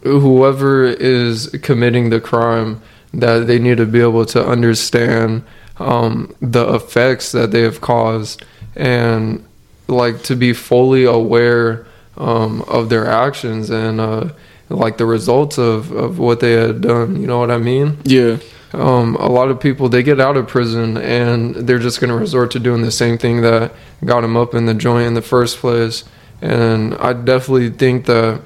whoever 0.03 0.85
is 0.85 1.47
committing 1.63 2.09
the 2.09 2.19
crime 2.19 2.79
that 3.13 3.47
they 3.47 3.57
need 3.59 3.77
to 3.77 3.85
be 3.85 4.01
able 4.01 4.25
to 4.25 4.45
understand 4.45 5.41
um, 5.79 6.29
the 6.41 6.65
effects 6.73 7.31
that 7.33 7.51
they 7.51 7.61
have 7.61 7.81
caused 7.81 8.41
and 8.77 9.43
like 9.87 10.23
to 10.23 10.35
be 10.35 10.53
fully 10.53 11.03
aware 11.05 11.85
um, 12.17 12.61
of 12.63 12.89
their 12.89 13.07
actions 13.07 13.69
and 13.69 13.99
uh, 13.99 14.29
like 14.69 14.97
the 14.97 15.05
results 15.05 15.57
of, 15.57 15.91
of 15.91 16.19
what 16.19 16.39
they 16.39 16.53
had 16.53 16.81
done. 16.81 17.19
You 17.19 17.27
know 17.27 17.39
what 17.39 17.51
I 17.51 17.57
mean? 17.57 17.99
yeah, 18.03 18.37
um, 18.75 19.15
a 19.15 19.27
lot 19.27 19.49
of 19.49 19.59
people 19.59 19.89
they 19.89 20.03
get 20.03 20.19
out 20.19 20.37
of 20.37 20.47
prison 20.47 20.97
and 20.97 21.55
they're 21.55 21.79
just 21.79 21.99
going 21.99 22.09
to 22.09 22.17
resort 22.17 22.51
to 22.51 22.59
doing 22.59 22.81
the 22.81 22.91
same 22.91 23.17
thing 23.17 23.41
that 23.41 23.73
got 24.03 24.21
them 24.21 24.35
up 24.35 24.53
in 24.53 24.65
the 24.65 24.73
joint 24.73 25.07
in 25.07 25.13
the 25.13 25.21
first 25.21 25.57
place 25.57 26.03
and 26.41 26.93
i 26.95 27.13
definitely 27.13 27.69
think 27.69 28.05
that 28.05 28.41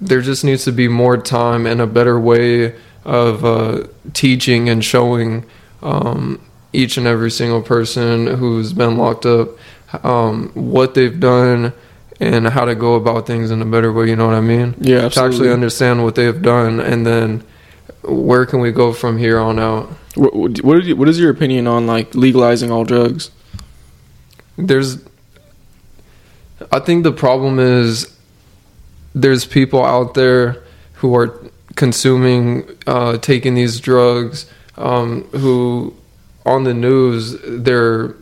there 0.00 0.20
just 0.20 0.44
needs 0.44 0.64
to 0.64 0.72
be 0.72 0.86
more 0.86 1.16
time 1.16 1.66
and 1.66 1.80
a 1.80 1.86
better 1.86 2.20
way 2.20 2.74
of 3.04 3.44
uh, 3.44 3.86
teaching 4.12 4.68
and 4.68 4.84
showing 4.84 5.44
um, 5.82 6.40
each 6.72 6.96
and 6.98 7.06
every 7.06 7.30
single 7.30 7.62
person 7.62 8.26
who's 8.26 8.72
been 8.72 8.96
locked 8.96 9.24
up 9.24 9.48
um, 10.04 10.50
what 10.54 10.94
they've 10.94 11.18
done 11.18 11.72
and 12.20 12.48
how 12.48 12.64
to 12.64 12.74
go 12.74 12.94
about 12.94 13.26
things 13.26 13.50
in 13.50 13.62
a 13.62 13.64
better 13.64 13.92
way 13.92 14.08
you 14.08 14.16
know 14.16 14.26
what 14.26 14.34
i 14.34 14.40
mean? 14.40 14.74
Yeah, 14.80 15.08
to 15.08 15.20
actually 15.22 15.50
understand 15.50 16.02
what 16.04 16.14
they 16.16 16.24
have 16.24 16.42
done 16.42 16.80
and 16.80 17.06
then 17.06 17.44
where 18.02 18.46
can 18.46 18.60
we 18.60 18.70
go 18.72 18.92
from 18.92 19.18
here 19.18 19.38
on 19.38 19.58
out? 19.58 19.88
What, 20.14 20.34
what, 20.34 20.58
what, 20.64 20.84
you- 20.84 20.96
what 20.96 21.08
is 21.08 21.18
your 21.20 21.30
opinion 21.30 21.66
on 21.66 21.86
like 21.86 22.14
legalizing 22.14 22.70
all 22.70 22.84
drugs? 22.84 23.30
there's 24.60 24.98
i 26.72 26.80
think 26.80 27.04
the 27.04 27.12
problem 27.12 27.60
is 27.60 28.12
there's 29.14 29.44
people 29.46 29.84
out 29.84 30.14
there 30.14 30.62
who 30.94 31.14
are 31.14 31.38
consuming 31.76 32.64
uh, 32.88 33.16
taking 33.18 33.54
these 33.54 33.78
drugs 33.78 34.50
um, 34.76 35.22
who 35.30 35.94
on 36.44 36.64
the 36.64 36.74
news 36.74 37.36
they're 37.46 38.14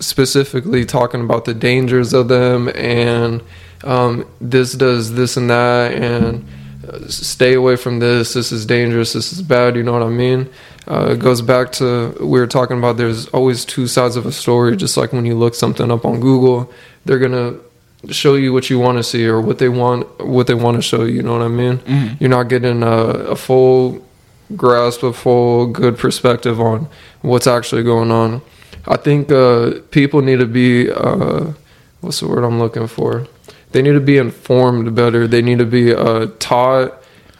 specifically 0.00 0.84
talking 0.84 1.20
about 1.20 1.44
the 1.44 1.54
dangers 1.54 2.12
of 2.12 2.28
them 2.28 2.68
and 2.74 3.42
um, 3.84 4.28
this 4.40 4.72
does 4.72 5.14
this 5.14 5.36
and 5.36 5.50
that 5.50 5.92
and 5.94 6.46
uh, 6.88 7.06
stay 7.08 7.54
away 7.54 7.76
from 7.76 7.98
this 7.98 8.32
this 8.34 8.52
is 8.52 8.64
dangerous 8.66 9.12
this 9.12 9.32
is 9.32 9.42
bad 9.42 9.76
you 9.76 9.82
know 9.82 9.92
what 9.92 10.02
i 10.02 10.08
mean? 10.08 10.48
Uh, 10.86 11.10
it 11.10 11.18
goes 11.18 11.42
back 11.42 11.70
to 11.72 12.16
we 12.20 12.40
were 12.40 12.46
talking 12.46 12.78
about 12.78 12.96
there's 12.96 13.26
always 13.28 13.64
two 13.64 13.86
sides 13.86 14.16
of 14.16 14.24
a 14.24 14.32
story 14.32 14.76
just 14.76 14.96
like 14.96 15.12
when 15.12 15.26
you 15.26 15.34
look 15.36 15.54
something 15.54 15.90
up 15.90 16.04
on 16.04 16.18
google 16.20 16.72
they're 17.04 17.18
gonna 17.18 17.54
show 18.10 18.36
you 18.36 18.52
what 18.52 18.70
you 18.70 18.78
want 18.78 18.96
to 18.96 19.02
see 19.02 19.26
or 19.26 19.40
what 19.40 19.58
they 19.58 19.68
want 19.68 20.06
what 20.24 20.46
they 20.46 20.54
want 20.54 20.76
to 20.76 20.82
show 20.82 21.02
you 21.04 21.14
you 21.14 21.22
know 21.22 21.32
what 21.32 21.42
i 21.42 21.48
mean? 21.48 21.80
You're 22.20 22.30
not 22.30 22.44
getting 22.48 22.82
a, 22.82 22.96
a 23.34 23.36
full 23.36 24.04
grasp 24.56 25.02
a 25.02 25.12
full 25.12 25.66
good 25.66 25.98
perspective 25.98 26.58
on 26.60 26.88
what's 27.22 27.46
actually 27.46 27.82
going 27.82 28.10
on 28.10 28.40
i 28.86 28.96
think 28.96 29.30
uh, 29.30 29.72
people 29.90 30.20
need 30.22 30.38
to 30.38 30.46
be 30.46 30.90
uh, 30.90 31.52
what's 32.00 32.20
the 32.20 32.28
word 32.28 32.44
i'm 32.44 32.58
looking 32.58 32.86
for 32.86 33.26
they 33.72 33.82
need 33.82 33.92
to 33.92 34.00
be 34.00 34.16
informed 34.16 34.94
better 34.94 35.26
they 35.26 35.42
need 35.42 35.58
to 35.58 35.66
be 35.66 35.94
uh, 35.94 36.26
taught 36.38 36.94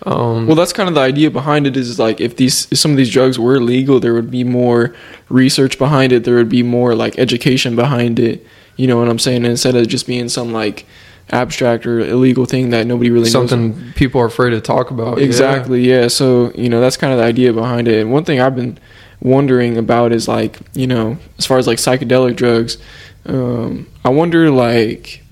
um, 0.07 0.47
Well, 0.47 0.57
that's 0.57 0.73
kind 0.73 0.89
of 0.89 0.95
the 0.95 1.01
idea 1.01 1.31
behind 1.31 1.67
it. 1.67 1.77
Is 1.77 1.99
like 1.99 2.21
if 2.21 2.37
these 2.37 2.69
if 2.71 2.79
some 2.79 2.93
of 2.93 2.97
these 2.97 3.11
drugs 3.11 3.39
were 3.39 3.61
legal, 3.61 3.99
there 3.99 4.15
would 4.15 4.31
be 4.31 4.45
more 4.45 4.95
research 5.29 5.77
behind 5.79 6.13
it. 6.13 6.25
There 6.25 6.37
would 6.37 6.49
be 6.49 6.63
more 6.63 6.95
like 6.95 7.19
education 7.19 7.75
behind 7.75 8.19
it. 8.19 8.47
You 8.77 8.87
know 8.87 8.97
what 8.97 9.09
I'm 9.09 9.19
saying? 9.19 9.45
Instead 9.45 9.75
of 9.75 9.89
just 9.89 10.07
being 10.07 10.29
some 10.29 10.53
like 10.53 10.87
abstract 11.31 11.85
or 11.85 12.01
illegal 12.01 12.47
thing 12.47 12.71
that 12.71 12.87
nobody 12.87 13.11
really 13.11 13.25
knows. 13.25 13.33
something 13.33 13.93
people 13.95 14.21
are 14.21 14.27
afraid 14.27 14.51
to 14.51 14.61
talk 14.61 14.91
about 14.91 15.19
yeah. 15.19 15.25
Exactly. 15.25 15.81
Yeah. 15.81 16.09
So 16.09 16.53
you 16.55 16.69
know 16.69 16.81
that's 16.81 16.97
kind 16.97 17.13
of 17.13 17.19
the 17.19 17.25
idea 17.25 17.53
behind 17.53 17.89
it. 17.89 18.01
And 18.01 18.13
one 18.13 18.25
thing 18.25 18.41
I've 18.41 18.55
been 18.55 18.79
wondering 19.21 19.77
about 19.77 20.13
is 20.13 20.29
like 20.29 20.59
you 20.75 20.87
know 20.87 21.19
as 21.39 21.47
far 21.47 21.59
as 21.59 21.67
like 21.67 21.79
psychedelic 21.79 22.37
drugs, 22.37 22.79
um, 23.27 23.89
I 24.05 24.11
wonder 24.11 24.51
like 24.51 25.23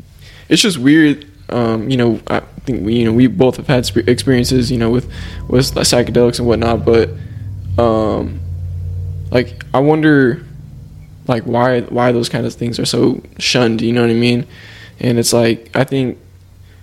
it's 0.48 0.62
just 0.62 0.78
weird. 0.78 1.30
Um, 1.48 1.88
you 1.88 1.96
know, 1.96 2.20
I 2.26 2.40
think 2.64 2.84
we 2.84 2.96
you 2.96 3.04
know 3.04 3.12
we 3.12 3.26
both 3.26 3.56
have 3.56 3.66
had 3.66 3.88
experiences 4.08 4.70
you 4.70 4.78
know 4.78 4.90
with 4.90 5.10
with 5.48 5.74
psychedelics 5.74 6.38
and 6.38 6.48
whatnot, 6.48 6.84
but 6.84 7.10
um, 7.78 8.40
like 9.30 9.64
I 9.74 9.80
wonder 9.80 10.44
like 11.28 11.44
why 11.44 11.82
why 11.82 12.12
those 12.12 12.28
kind 12.28 12.46
of 12.46 12.54
things 12.54 12.78
are 12.78 12.84
so 12.84 13.22
shunned. 13.38 13.82
You 13.82 13.92
know 13.92 14.02
what 14.02 14.10
I 14.10 14.14
mean? 14.14 14.46
And 15.00 15.18
it's 15.18 15.32
like 15.32 15.74
I 15.74 15.84
think 15.84 16.18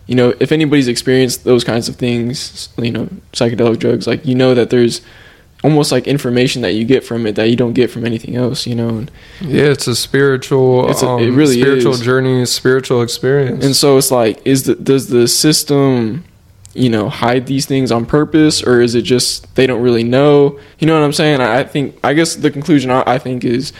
you 0.08 0.16
know, 0.16 0.34
if 0.39 0.51
anybody's 0.51 0.88
experienced 0.88 1.45
those 1.45 1.64
kinds 1.64 1.88
of 1.88 1.95
things, 1.95 2.70
you 2.78 2.91
know, 2.91 3.08
psychedelic 3.32 3.80
drugs, 3.80 4.06
like 4.06 4.26
you 4.26 4.36
know 4.36 4.54
that 4.54 4.70
there's 4.70 5.01
almost 5.64 5.91
like 5.91 6.07
information 6.07 6.61
that 6.61 6.74
you 6.74 6.84
get 6.84 7.03
from 7.05 7.26
it 7.26 7.36
that 7.36 7.49
you 7.49 7.55
don't 7.55 7.74
get 7.74 7.89
from 7.89 8.05
anything 8.05 8.36
else, 8.36 8.68
you 8.68 8.76
know. 8.76 8.89
And, 8.89 9.11
yeah 9.41 9.64
it's 9.66 9.88
a 9.88 9.95
spiritual 9.95 10.89
It's 10.89 11.01
a- 11.01 11.07
um, 11.07 11.22
it 11.24 11.32
really 11.32 11.59
spiritual 11.61 11.93
is. 11.93 12.01
journey 12.01 12.45
spiritual 12.45 13.01
experience 13.01 13.64
and 13.66 13.76
so 13.76 13.97
it's 13.97 14.11
like, 14.11 14.45
is 14.45 14.64
the 14.64 14.76
does 14.76 15.07
the 15.07 15.28
system, 15.28 16.24
you 16.74 16.89
know, 16.89 17.07
hide 17.07 17.45
these 17.45 17.66
things 17.66 17.91
on 17.91 18.05
purpose, 18.05 18.61
or 18.64 18.82
is 18.82 18.95
it 18.95 19.03
just 19.03 19.53
they 19.55 19.66
don't 19.68 19.82
really 19.82 20.03
know? 20.03 20.59
You 20.80 20.88
know 20.88 20.99
what 20.99 21.05
I'm 21.05 21.14
saying? 21.14 21.39
I 21.39 21.64
think 21.64 21.97
I 22.03 22.14
guess 22.14 22.36
the 22.36 22.49
conclusion 22.51 22.89
I, 22.91 23.03
I 23.05 23.18
think 23.20 23.45
is. 23.45 23.72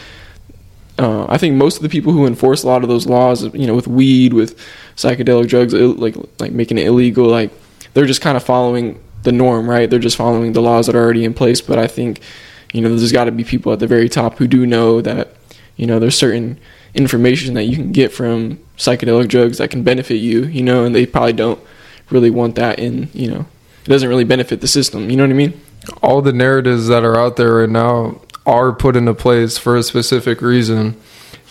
Uh, 0.96 1.26
I 1.28 1.38
think 1.38 1.56
most 1.56 1.76
of 1.78 1.82
the 1.82 1.88
people 1.88 2.12
who 2.12 2.24
enforce 2.24 2.62
a 2.62 2.68
lot 2.68 2.84
of 2.84 2.88
those 2.88 3.04
laws, 3.04 3.42
you 3.52 3.66
know, 3.66 3.74
with 3.74 3.88
weed, 3.88 4.32
with 4.32 4.56
psychedelic 4.96 5.48
drugs, 5.48 5.74
like 5.74 6.14
like 6.38 6.52
making 6.52 6.78
it 6.78 6.86
illegal, 6.86 7.26
like 7.26 7.50
they're 7.94 8.06
just 8.06 8.20
kind 8.20 8.36
of 8.36 8.44
following 8.44 9.00
the 9.24 9.32
norm, 9.32 9.68
right? 9.68 9.90
They're 9.90 9.98
just 9.98 10.16
following 10.16 10.52
the 10.52 10.62
laws 10.62 10.86
that 10.86 10.94
are 10.94 11.02
already 11.02 11.24
in 11.24 11.34
place. 11.34 11.60
But 11.60 11.78
I 11.78 11.86
think, 11.86 12.20
you 12.72 12.80
know, 12.80 12.88
there's 12.88 13.12
got 13.12 13.24
to 13.24 13.32
be 13.32 13.44
people 13.44 13.72
at 13.72 13.80
the 13.80 13.86
very 13.86 14.08
top 14.08 14.38
who 14.38 14.46
do 14.46 14.66
know 14.66 15.00
that, 15.00 15.34
you 15.76 15.86
know, 15.86 15.98
there's 15.98 16.16
certain 16.16 16.58
information 16.94 17.54
that 17.54 17.64
you 17.64 17.76
can 17.76 17.92
get 17.92 18.12
from 18.12 18.58
psychedelic 18.78 19.28
drugs 19.28 19.58
that 19.58 19.70
can 19.70 19.82
benefit 19.82 20.16
you, 20.16 20.44
you 20.44 20.62
know, 20.62 20.84
and 20.84 20.94
they 20.94 21.06
probably 21.06 21.32
don't 21.32 21.60
really 22.10 22.30
want 22.30 22.54
that 22.54 22.78
in, 22.78 23.08
you 23.12 23.30
know, 23.30 23.46
it 23.84 23.88
doesn't 23.88 24.08
really 24.08 24.24
benefit 24.24 24.60
the 24.60 24.68
system. 24.68 25.10
You 25.10 25.16
know 25.16 25.24
what 25.24 25.30
I 25.30 25.34
mean? 25.34 25.60
all 26.02 26.22
the 26.22 26.32
narratives 26.32 26.88
that 26.88 27.04
are 27.04 27.16
out 27.16 27.36
there 27.36 27.54
right 27.54 27.68
now 27.68 28.20
are 28.46 28.72
put 28.72 28.96
into 28.96 29.14
place 29.14 29.58
for 29.58 29.76
a 29.76 29.82
specific 29.82 30.40
reason 30.40 31.00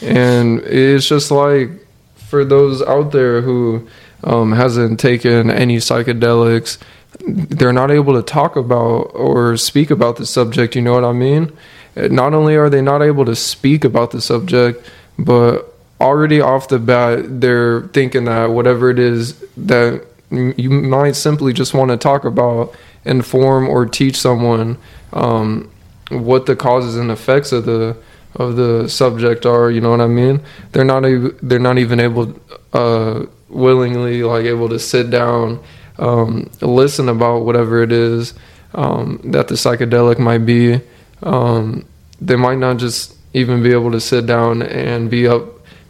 and 0.01 0.59
it's 0.61 1.07
just 1.07 1.31
like 1.31 1.69
for 2.15 2.43
those 2.43 2.81
out 2.83 3.11
there 3.11 3.41
who 3.41 3.87
um, 4.23 4.51
hasn't 4.51 4.99
taken 4.99 5.49
any 5.49 5.77
psychedelics 5.77 6.77
they're 7.19 7.73
not 7.73 7.91
able 7.91 8.13
to 8.13 8.21
talk 8.23 8.55
about 8.55 9.11
or 9.13 9.57
speak 9.57 9.91
about 9.91 10.17
the 10.17 10.25
subject 10.25 10.75
you 10.75 10.81
know 10.81 10.93
what 10.93 11.03
i 11.03 11.11
mean? 11.13 11.51
Not 11.95 12.33
only 12.33 12.55
are 12.55 12.69
they 12.69 12.81
not 12.81 13.03
able 13.03 13.23
to 13.25 13.35
speak 13.35 13.83
about 13.83 14.11
the 14.11 14.21
subject 14.21 14.89
but 15.17 15.73
already 16.01 16.41
off 16.41 16.67
the 16.67 16.79
bat 16.79 17.39
they're 17.39 17.81
thinking 17.89 18.25
that 18.25 18.49
whatever 18.49 18.89
it 18.89 18.99
is 18.99 19.39
that 19.55 20.05
you 20.31 20.69
might 20.69 21.15
simply 21.15 21.53
just 21.53 21.73
want 21.73 21.91
to 21.91 21.97
talk 21.97 22.25
about 22.25 22.73
inform 23.05 23.67
or 23.69 23.85
teach 23.85 24.17
someone 24.17 24.77
um, 25.13 25.69
what 26.09 26.45
the 26.45 26.55
causes 26.55 26.95
and 26.95 27.11
effects 27.11 27.51
of 27.51 27.65
the 27.65 27.95
of 28.35 28.55
the 28.55 28.87
subject 28.89 29.45
are 29.45 29.69
you 29.69 29.79
know 29.79 29.91
what 29.91 30.01
i 30.01 30.07
mean? 30.07 30.41
They're 30.71 30.83
not 30.83 31.03
they're 31.41 31.59
not 31.59 31.77
even 31.77 31.99
able 31.99 32.39
uh 32.73 33.25
willingly 33.49 34.23
like 34.23 34.45
able 34.45 34.69
to 34.69 34.79
sit 34.79 35.11
down 35.11 35.63
um 35.99 36.49
listen 36.61 37.09
about 37.09 37.45
whatever 37.45 37.81
it 37.81 37.91
is 37.91 38.33
um 38.73 39.19
that 39.23 39.47
the 39.47 39.55
psychedelic 39.55 40.19
might 40.19 40.45
be 40.45 40.79
um 41.21 41.85
they 42.19 42.35
might 42.35 42.57
not 42.57 42.77
just 42.77 43.15
even 43.33 43.63
be 43.63 43.71
able 43.71 43.91
to 43.91 43.99
sit 43.99 44.25
down 44.25 44.61
and 44.61 45.09
be 45.09 45.27
up 45.27 45.43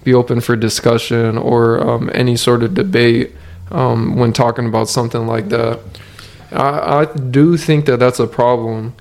be 0.03 0.13
open 0.13 0.41
for 0.41 0.55
discussion 0.57 1.37
or 1.37 1.79
um, 1.79 2.11
any 2.13 2.35
sort 2.35 2.61
of 2.61 2.73
debate 2.73 3.31
um, 3.71 4.17
when 4.17 4.33
talking 4.33 4.65
about 4.65 4.89
something 4.89 5.25
like 5.27 5.47
that 5.47 5.79
I, 6.53 7.01
I 7.01 7.05
do 7.05 7.57
think 7.57 7.85
that 7.85 7.97
that's 7.97 8.19
a 8.19 8.27
problem. 8.27 8.95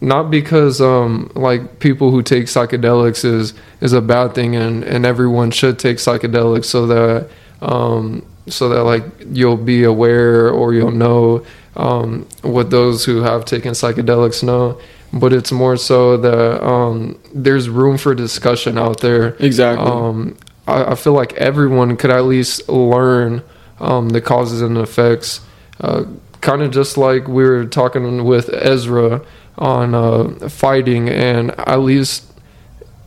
Not 0.00 0.30
because 0.30 0.80
um, 0.80 1.30
like 1.34 1.78
people 1.78 2.10
who 2.10 2.22
take 2.22 2.46
psychedelics 2.46 3.24
is 3.24 3.54
is 3.80 3.92
a 3.92 4.00
bad 4.00 4.34
thing, 4.34 4.56
and 4.56 4.82
and 4.82 5.06
everyone 5.06 5.52
should 5.52 5.78
take 5.78 5.98
psychedelics 5.98 6.64
so 6.64 6.86
that 6.88 7.28
um, 7.60 8.26
so 8.48 8.68
that 8.68 8.82
like 8.84 9.04
you'll 9.30 9.56
be 9.56 9.84
aware 9.84 10.50
or 10.50 10.74
you'll 10.74 10.90
know 10.90 11.44
um, 11.76 12.26
what 12.42 12.70
those 12.70 13.04
who 13.04 13.22
have 13.22 13.44
taken 13.44 13.72
psychedelics 13.72 14.42
know. 14.42 14.80
But 15.12 15.32
it's 15.32 15.52
more 15.52 15.76
so 15.76 16.16
that 16.16 16.64
um, 16.64 17.20
there's 17.34 17.68
room 17.68 17.98
for 17.98 18.14
discussion 18.14 18.78
out 18.78 19.00
there. 19.00 19.36
Exactly. 19.38 19.86
Um, 19.86 20.38
I, 20.66 20.92
I 20.92 20.94
feel 20.94 21.12
like 21.12 21.34
everyone 21.34 21.96
could 21.96 22.10
at 22.10 22.24
least 22.24 22.68
learn 22.68 23.42
um, 23.78 24.10
the 24.10 24.22
causes 24.22 24.62
and 24.62 24.78
effects. 24.78 25.40
Uh, 25.80 26.04
kind 26.40 26.62
of 26.62 26.70
just 26.72 26.96
like 26.96 27.28
we 27.28 27.44
were 27.44 27.66
talking 27.66 28.24
with 28.24 28.48
Ezra 28.48 29.22
on 29.58 29.94
uh, 29.94 30.48
fighting 30.48 31.08
and 31.08 31.50
at 31.58 31.80
least 31.80 32.24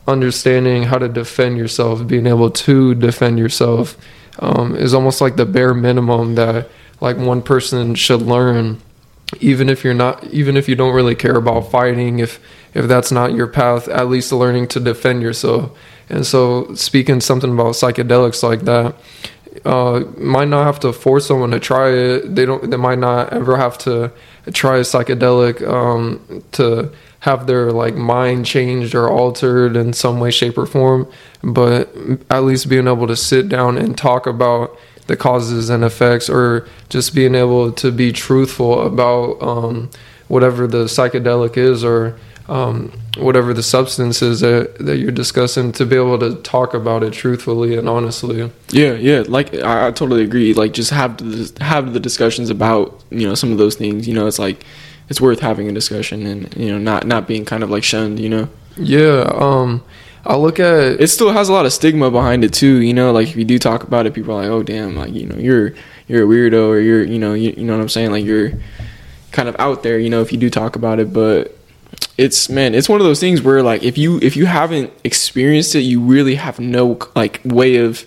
understanding 0.07 0.83
how 0.83 0.97
to 0.97 1.09
defend 1.09 1.57
yourself, 1.57 2.05
being 2.05 2.27
able 2.27 2.51
to 2.51 2.93
defend 2.95 3.39
yourself 3.39 3.97
um, 4.39 4.75
is 4.75 4.93
almost 4.93 5.21
like 5.21 5.35
the 5.35 5.45
bare 5.45 5.73
minimum 5.73 6.35
that 6.35 6.69
like 7.01 7.17
one 7.17 7.41
person 7.41 7.95
should 7.95 8.21
learn 8.21 8.81
even 9.39 9.69
if 9.69 9.83
you're 9.83 9.93
not 9.93 10.23
even 10.25 10.55
if 10.55 10.69
you 10.69 10.75
don't 10.75 10.93
really 10.93 11.15
care 11.15 11.35
about 11.35 11.71
fighting 11.71 12.19
if 12.19 12.39
if 12.73 12.87
that's 12.87 13.11
not 13.11 13.33
your 13.33 13.47
path 13.47 13.87
at 13.87 14.07
least 14.07 14.31
learning 14.31 14.67
to 14.67 14.79
defend 14.79 15.21
yourself. 15.21 15.77
And 16.09 16.25
so 16.25 16.73
speaking 16.75 17.21
something 17.21 17.51
about 17.51 17.73
psychedelics 17.73 18.43
like 18.43 18.61
that 18.61 18.95
uh, 19.63 20.01
might 20.17 20.47
not 20.47 20.65
have 20.65 20.79
to 20.81 20.93
force 20.93 21.25
someone 21.25 21.51
to 21.51 21.59
try 21.59 21.89
it. 21.89 22.35
They 22.35 22.45
don't 22.45 22.69
they 22.69 22.77
might 22.77 22.99
not 22.99 23.33
ever 23.33 23.57
have 23.57 23.77
to 23.79 24.11
try 24.53 24.77
a 24.77 24.81
psychedelic 24.81 25.65
um, 25.67 26.43
to 26.53 26.91
have 27.25 27.47
their 27.47 27.71
like 27.71 27.95
mind 27.95 28.45
changed 28.45 28.93
or 28.93 29.09
altered 29.09 29.75
in 29.75 29.91
some 29.91 30.19
way 30.19 30.29
shape 30.29 30.55
or 30.59 30.67
form 30.67 31.11
but 31.41 31.89
at 32.29 32.43
least 32.43 32.69
being 32.69 32.87
able 32.87 33.07
to 33.07 33.15
sit 33.15 33.49
down 33.49 33.79
and 33.79 33.97
talk 33.97 34.27
about 34.27 34.77
the 35.07 35.17
causes 35.17 35.71
and 35.71 35.83
effects 35.83 36.29
or 36.29 36.67
just 36.87 37.15
being 37.15 37.33
able 37.33 37.71
to 37.71 37.91
be 37.91 38.11
truthful 38.11 38.85
about 38.85 39.41
um, 39.41 39.89
whatever 40.27 40.67
the 40.67 40.85
psychedelic 40.85 41.57
is 41.57 41.83
or 41.83 42.15
um, 42.47 42.91
whatever 43.17 43.55
the 43.55 43.63
substance 43.63 44.21
is 44.21 44.41
that, 44.41 44.77
that 44.77 44.97
you're 44.97 45.09
discussing 45.09 45.71
to 45.71 45.83
be 45.83 45.95
able 45.95 46.19
to 46.19 46.35
talk 46.43 46.75
about 46.75 47.01
it 47.01 47.11
truthfully 47.11 47.75
and 47.75 47.89
honestly 47.89 48.51
Yeah, 48.69 48.93
yeah. 48.93 49.23
Like 49.27 49.51
I, 49.55 49.87
I 49.87 49.91
totally 49.91 50.23
agree. 50.23 50.53
Like 50.53 50.73
just 50.73 50.91
have 50.91 51.19
have 51.59 51.93
the 51.93 51.99
discussions 51.99 52.51
about 52.51 53.03
you 53.09 53.27
know 53.27 53.33
some 53.33 53.51
of 53.51 53.57
those 53.57 53.73
things. 53.73 54.07
You 54.07 54.13
know, 54.13 54.27
it's 54.27 54.37
like 54.37 54.63
it's 55.09 55.21
worth 55.21 55.39
having 55.39 55.67
a 55.69 55.71
discussion 55.71 56.25
and 56.25 56.55
you 56.55 56.71
know 56.71 56.77
not 56.77 57.05
not 57.05 57.27
being 57.27 57.45
kind 57.45 57.63
of 57.63 57.69
like 57.69 57.83
shunned. 57.83 58.19
You 58.19 58.29
know, 58.29 58.49
yeah 58.77 59.29
um 59.35 59.83
i 60.25 60.35
look 60.35 60.59
at 60.59 60.99
it 60.99 61.07
still 61.07 61.31
has 61.31 61.49
a 61.49 61.53
lot 61.53 61.65
of 61.65 61.73
stigma 61.73 62.09
behind 62.09 62.43
it 62.43 62.53
too. 62.53 62.81
You 62.81 62.93
know, 62.93 63.11
like 63.11 63.29
if 63.29 63.35
you 63.35 63.45
do 63.45 63.59
talk 63.59 63.83
about 63.83 64.05
it, 64.05 64.13
people 64.13 64.33
are 64.33 64.41
like, 64.41 64.49
oh 64.49 64.63
damn, 64.63 64.95
like 64.95 65.13
you 65.13 65.25
know 65.25 65.37
you're 65.37 65.73
you're 66.07 66.23
a 66.23 66.27
weirdo 66.27 66.67
or 66.67 66.79
you're 66.79 67.03
you 67.03 67.19
know 67.19 67.33
you, 67.33 67.51
you 67.51 67.63
know 67.63 67.73
what 67.73 67.81
I'm 67.81 67.89
saying. 67.89 68.11
Like 68.11 68.25
you're 68.25 68.53
kind 69.31 69.47
of 69.47 69.55
out 69.59 69.83
there. 69.83 69.99
You 69.99 70.09
know, 70.09 70.21
if 70.21 70.31
you 70.31 70.37
do 70.37 70.49
talk 70.49 70.75
about 70.75 70.99
it, 70.99 71.13
but 71.13 71.55
it's 72.17 72.49
man 72.49 72.73
it's 72.73 72.87
one 72.87 73.01
of 73.01 73.05
those 73.05 73.19
things 73.19 73.41
where 73.41 73.61
like 73.61 73.83
if 73.83 73.97
you 73.97 74.19
if 74.21 74.37
you 74.37 74.45
haven't 74.45 74.91
experienced 75.03 75.75
it 75.75 75.81
you 75.81 75.99
really 75.99 76.35
have 76.35 76.59
no 76.59 76.97
like 77.15 77.41
way 77.43 77.75
of 77.75 78.05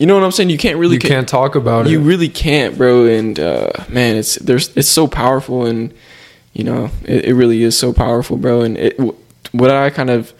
you 0.00 0.06
know 0.06 0.14
what 0.14 0.24
i'm 0.24 0.32
saying 0.32 0.50
you 0.50 0.58
can't 0.58 0.78
really 0.78 0.94
you 0.96 1.00
can't 1.00 1.28
talk 1.28 1.54
about 1.54 1.86
you 1.86 1.90
it 1.98 2.02
You 2.02 2.08
really 2.08 2.28
can't 2.28 2.76
bro 2.76 3.06
and 3.06 3.38
uh 3.38 3.70
man 3.88 4.16
it's 4.16 4.34
there's 4.36 4.74
it's 4.76 4.88
so 4.88 5.06
powerful 5.06 5.66
and 5.66 5.94
you 6.54 6.64
know 6.64 6.90
it, 7.04 7.26
it 7.26 7.34
really 7.34 7.62
is 7.62 7.78
so 7.78 7.92
powerful 7.92 8.36
bro 8.36 8.62
and 8.62 8.76
it 8.78 8.98
what 9.52 9.70
i 9.70 9.90
kind 9.90 10.10
of 10.10 10.32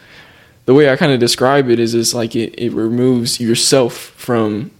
the 0.65 0.73
way 0.73 0.89
i 0.89 0.95
kind 0.97 1.11
of 1.13 1.19
describe 1.19 1.69
it 1.69 1.79
is 1.79 1.93
it's 1.93 2.13
like 2.13 2.35
it, 2.35 2.53
it 2.57 2.71
removes 2.73 3.39
yourself 3.39 3.93
from 4.17 4.71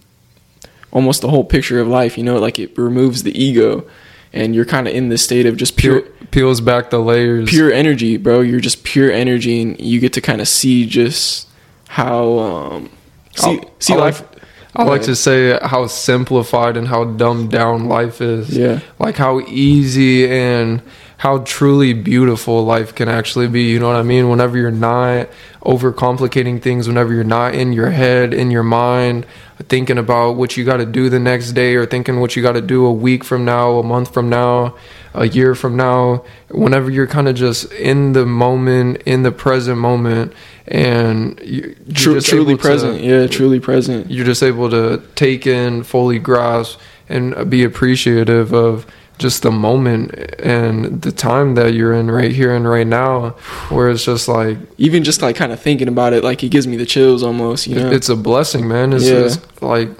almost 0.90 1.22
the 1.22 1.28
whole 1.28 1.44
picture 1.44 1.80
of 1.80 1.88
life 1.88 2.18
you 2.18 2.24
know 2.24 2.38
like 2.38 2.58
it 2.58 2.76
removes 2.76 3.22
the 3.22 3.32
ego 3.42 3.86
and 4.34 4.54
you're 4.54 4.64
kind 4.64 4.88
of 4.88 4.94
in 4.94 5.08
this 5.10 5.22
state 5.22 5.46
of 5.46 5.56
just 5.56 5.76
pure 5.76 6.00
Peel, 6.02 6.12
peels 6.30 6.60
back 6.60 6.90
the 6.90 6.98
layers 6.98 7.50
pure 7.50 7.70
energy, 7.70 8.16
bro. 8.16 8.40
You're 8.40 8.60
just 8.60 8.82
pure 8.82 9.12
energy, 9.12 9.60
and 9.60 9.78
you 9.78 10.00
get 10.00 10.14
to 10.14 10.22
kind 10.22 10.40
of 10.40 10.48
see 10.48 10.86
just 10.86 11.46
how 11.88 12.38
um, 12.38 12.90
see 13.36 13.58
I'll- 13.58 13.70
see 13.78 13.92
I 13.92 13.96
life. 13.96 14.20
like- 14.22 14.31
I 14.74 14.84
like 14.84 15.02
to 15.02 15.14
say 15.14 15.58
how 15.60 15.86
simplified 15.86 16.76
and 16.76 16.88
how 16.88 17.04
dumbed 17.04 17.50
down 17.50 17.88
life 17.88 18.20
is. 18.20 18.56
Yeah. 18.56 18.80
Like 18.98 19.16
how 19.16 19.40
easy 19.40 20.26
and 20.30 20.82
how 21.18 21.38
truly 21.38 21.92
beautiful 21.92 22.64
life 22.64 22.94
can 22.94 23.08
actually 23.08 23.48
be. 23.48 23.64
You 23.64 23.78
know 23.78 23.86
what 23.86 23.96
I 23.96 24.02
mean? 24.02 24.28
Whenever 24.30 24.56
you're 24.56 24.70
not 24.70 25.28
overcomplicating 25.60 26.60
things, 26.60 26.88
whenever 26.88 27.12
you're 27.12 27.22
not 27.22 27.54
in 27.54 27.72
your 27.72 27.90
head, 27.90 28.32
in 28.32 28.50
your 28.50 28.62
mind, 28.62 29.26
thinking 29.68 29.98
about 29.98 30.32
what 30.32 30.56
you 30.56 30.64
got 30.64 30.78
to 30.78 30.86
do 30.86 31.08
the 31.08 31.20
next 31.20 31.52
day 31.52 31.76
or 31.76 31.86
thinking 31.86 32.18
what 32.18 32.34
you 32.34 32.42
got 32.42 32.52
to 32.52 32.60
do 32.60 32.86
a 32.86 32.92
week 32.92 33.24
from 33.24 33.44
now, 33.44 33.78
a 33.78 33.82
month 33.82 34.12
from 34.12 34.28
now, 34.28 34.74
a 35.14 35.28
year 35.28 35.54
from 35.54 35.76
now, 35.76 36.24
whenever 36.50 36.90
you're 36.90 37.06
kind 37.06 37.28
of 37.28 37.34
just 37.34 37.70
in 37.72 38.12
the 38.12 38.24
moment, 38.26 39.02
in 39.02 39.22
the 39.22 39.32
present 39.32 39.78
moment, 39.78 40.32
and 40.66 41.38
you, 41.44 41.74
you're 41.86 41.94
Tru- 41.94 42.14
just 42.14 42.28
truly 42.28 42.52
able 42.52 42.62
to- 42.62 42.68
present, 42.68 43.00
yeah, 43.02 43.26
truly 43.26 43.60
present. 43.60 44.10
you're 44.10 44.24
just 44.26 44.42
able 44.42 44.70
to 44.70 45.02
take 45.14 45.46
in, 45.46 45.82
fully 45.82 46.18
grasp, 46.18 46.78
and 47.08 47.50
be 47.50 47.62
appreciative 47.64 48.54
of 48.54 48.86
just 49.18 49.42
the 49.42 49.50
moment 49.50 50.14
and 50.40 51.02
the 51.02 51.12
time 51.12 51.54
that 51.56 51.74
you're 51.74 51.92
in 51.92 52.10
right 52.10 52.32
here 52.32 52.54
and 52.56 52.66
right 52.68 52.86
now. 52.86 53.30
Where 53.68 53.90
it's 53.90 54.04
just 54.04 54.26
like 54.28 54.56
Even 54.78 55.04
just 55.04 55.20
like 55.20 55.36
kind 55.36 55.52
of 55.52 55.60
thinking 55.60 55.88
about 55.88 56.12
it, 56.14 56.24
like 56.24 56.42
it 56.42 56.48
gives 56.48 56.66
me 56.66 56.76
the 56.76 56.86
chills 56.86 57.22
almost. 57.22 57.66
You 57.66 57.76
know, 57.76 57.90
it's 57.90 58.08
a 58.08 58.16
blessing, 58.16 58.66
man. 58.66 58.92
It's 58.94 59.06
Yeah. 59.06 59.20
just 59.24 59.62
like 59.62 59.90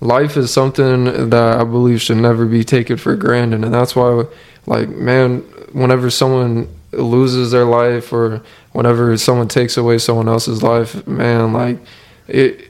life 0.00 0.36
is 0.36 0.52
something 0.52 1.30
that 1.30 1.60
I 1.60 1.64
believe 1.64 2.00
should 2.00 2.16
never 2.18 2.46
be 2.46 2.64
taken 2.64 2.96
for 2.96 3.14
granted, 3.16 3.64
and 3.64 3.74
that's 3.74 3.94
why, 3.96 4.24
like, 4.66 4.88
man, 4.88 5.40
whenever 5.72 6.10
someone 6.10 6.68
loses 6.92 7.50
their 7.50 7.64
life 7.64 8.12
or 8.12 8.42
whenever 8.72 9.16
someone 9.16 9.48
takes 9.48 9.76
away 9.76 9.98
someone 9.98 10.28
else's 10.28 10.62
life, 10.62 11.06
man, 11.06 11.52
like 11.52 11.78
it. 12.28 12.68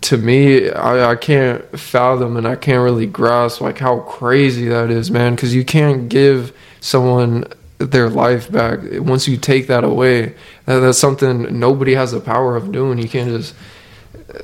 To 0.00 0.16
me, 0.18 0.70
I, 0.70 1.12
I 1.12 1.14
can't 1.14 1.62
fathom 1.78 2.36
and 2.36 2.48
I 2.48 2.56
can't 2.56 2.82
really 2.82 3.06
grasp 3.06 3.60
like 3.60 3.78
how 3.78 4.00
crazy 4.00 4.66
that 4.66 4.90
is, 4.90 5.08
man. 5.08 5.36
Because 5.36 5.54
you 5.54 5.64
can't 5.64 6.08
give 6.08 6.52
someone 6.80 7.44
their 7.78 8.10
life 8.10 8.50
back 8.50 8.80
once 8.94 9.28
you 9.28 9.36
take 9.36 9.68
that 9.68 9.84
away. 9.84 10.34
That, 10.66 10.80
that's 10.80 10.98
something 10.98 11.60
nobody 11.60 11.94
has 11.94 12.10
the 12.10 12.18
power 12.18 12.56
of 12.56 12.72
doing. 12.72 12.98
You 12.98 13.08
can't 13.08 13.30
just 13.30 13.54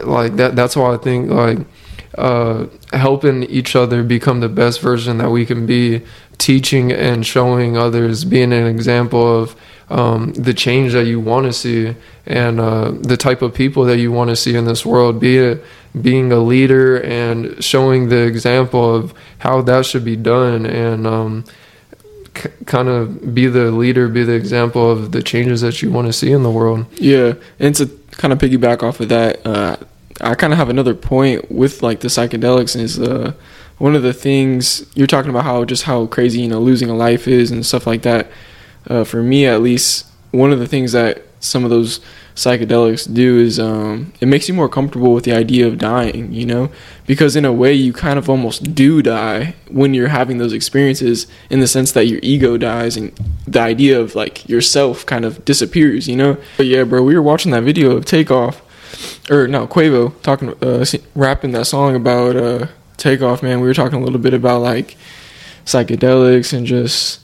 like 0.05 0.37
that 0.37 0.57
that's 0.57 0.77
why 0.77 0.95
i 0.95 0.97
think 0.97 1.31
like 1.31 1.59
uh 2.19 2.67
helping 2.93 3.45
each 3.45 3.77
other 3.77 4.03
become 4.03 4.41
the 4.41 4.49
best 4.49 4.81
version 4.81 5.19
that 5.19 5.31
we 5.31 5.47
can 5.47 5.67
be 5.67 6.03
teaching 6.39 6.91
and 6.91 7.25
showing 7.27 7.77
others 7.77 8.25
being 8.25 8.53
an 8.53 8.67
example 8.67 9.43
of 9.43 9.55
um, 9.91 10.33
the 10.35 10.55
change 10.55 10.93
that 10.93 11.05
you 11.05 11.21
want 11.21 11.47
to 11.47 11.53
see 11.53 11.95
and 12.25 12.61
uh, 12.61 12.93
the 12.93 13.17
type 13.17 13.43
of 13.43 13.53
people 13.53 13.85
that 13.85 13.99
you 13.99 14.11
want 14.11 14.31
to 14.31 14.37
see 14.37 14.55
in 14.55 14.65
this 14.65 14.87
world 14.87 15.21
be 15.21 15.37
it 15.37 15.65
being 16.01 16.31
a 16.33 16.39
leader 16.39 17.03
and 17.03 17.63
showing 17.63 18.09
the 18.09 18.25
example 18.25 18.95
of 18.95 19.13
how 19.39 19.61
that 19.63 19.85
should 19.85 20.05
be 20.05 20.17
done 20.17 20.65
and 20.65 21.07
um, 21.07 21.45
k- 22.35 22.51
kind 22.67 22.89
of 22.89 23.35
be 23.35 23.47
the 23.47 23.73
leader 23.73 24.09
be 24.09 24.23
the 24.23 24.33
example 24.33 24.91
of 24.91 25.13
the 25.13 25.23
changes 25.23 25.61
that 25.61 25.83
you 25.83 25.91
want 25.91 26.07
to 26.07 26.13
see 26.13 26.31
in 26.31 26.43
the 26.43 26.51
world. 26.51 26.87
Yeah, 26.95 27.35
and 27.59 27.75
to 27.75 27.87
kind 28.13 28.33
of 28.33 28.39
piggyback 28.39 28.83
off 28.83 29.01
of 29.01 29.09
that, 29.09 29.45
uh, 29.45 29.77
I 30.21 30.35
kind 30.35 30.53
of 30.53 30.59
have 30.59 30.69
another 30.69 30.95
point 30.95 31.51
with 31.51 31.83
like 31.83 32.01
the 32.01 32.09
psychedelics 32.09 32.79
is 32.79 32.99
uh, 32.99 33.33
one 33.79 33.97
of 33.97 34.03
the 34.03 34.13
things 34.13 34.85
you're 34.95 35.07
talking 35.07 35.31
about 35.31 35.45
how 35.45 35.65
just 35.65 35.85
how 35.85 36.07
crazy 36.07 36.43
you 36.43 36.49
know 36.49 36.61
losing 36.61 36.91
a 36.91 36.95
life 36.95 37.27
is 37.27 37.51
and 37.51 37.65
stuff 37.65 37.87
like 37.87 38.03
that. 38.03 38.31
Uh, 38.89 39.05
for 39.05 39.23
me, 39.23 39.47
at 39.47 39.61
least, 39.63 40.07
one 40.31 40.53
of 40.53 40.59
the 40.59 40.67
things 40.67 40.93
that 40.93 41.23
some 41.41 41.65
of 41.65 41.71
those 41.71 42.01
psychedelics 42.35 43.13
do 43.13 43.39
is 43.39 43.59
um, 43.59 44.13
it 44.21 44.27
makes 44.27 44.49
you 44.49 44.55
more 44.55 44.69
comfortable 44.69 45.13
with 45.15 45.25
the 45.25 45.33
idea 45.33 45.67
of 45.67 45.79
dying. 45.79 46.33
You 46.33 46.47
know, 46.47 46.71
because 47.07 47.37
in 47.37 47.45
a 47.45 47.53
way 47.53 47.73
you 47.73 47.93
kind 47.93 48.19
of 48.19 48.29
almost 48.29 48.75
do 48.75 49.03
die 49.03 49.55
when 49.69 49.95
you're 49.95 50.09
having 50.09 50.39
those 50.39 50.53
experiences 50.53 51.27
in 51.49 51.61
the 51.61 51.67
sense 51.67 51.93
that 51.93 52.07
your 52.07 52.21
ego 52.23 52.57
dies 52.57 52.97
and 52.97 53.13
the 53.47 53.61
idea 53.61 53.99
of 53.99 54.15
like 54.15 54.49
yourself 54.49 55.05
kind 55.07 55.25
of 55.25 55.45
disappears 55.45 56.07
you 56.07 56.15
know 56.15 56.37
but 56.57 56.67
yeah 56.67 56.85
bro 56.85 57.03
we 57.03 57.15
were 57.15 57.23
watching 57.23 57.51
that 57.51 57.65
video 57.65 57.97
of 57.97 58.05
takeoff 58.05 58.63
or 59.31 59.47
no 59.47 59.67
quavo 59.67 60.21
talking 60.23 60.51
uh 60.63 60.85
rapping 61.15 61.53
that 61.53 61.67
song 61.67 61.95
about 61.95 62.37
uh 62.37 62.67
takeoff 62.97 63.43
man. 63.43 63.61
We 63.61 63.67
were 63.67 63.75
talking 63.75 64.01
a 64.01 64.05
little 64.05 64.19
bit 64.19 64.35
about 64.35 64.61
like 64.61 64.97
psychedelics 65.65 66.53
and 66.53 66.67
just 66.67 67.21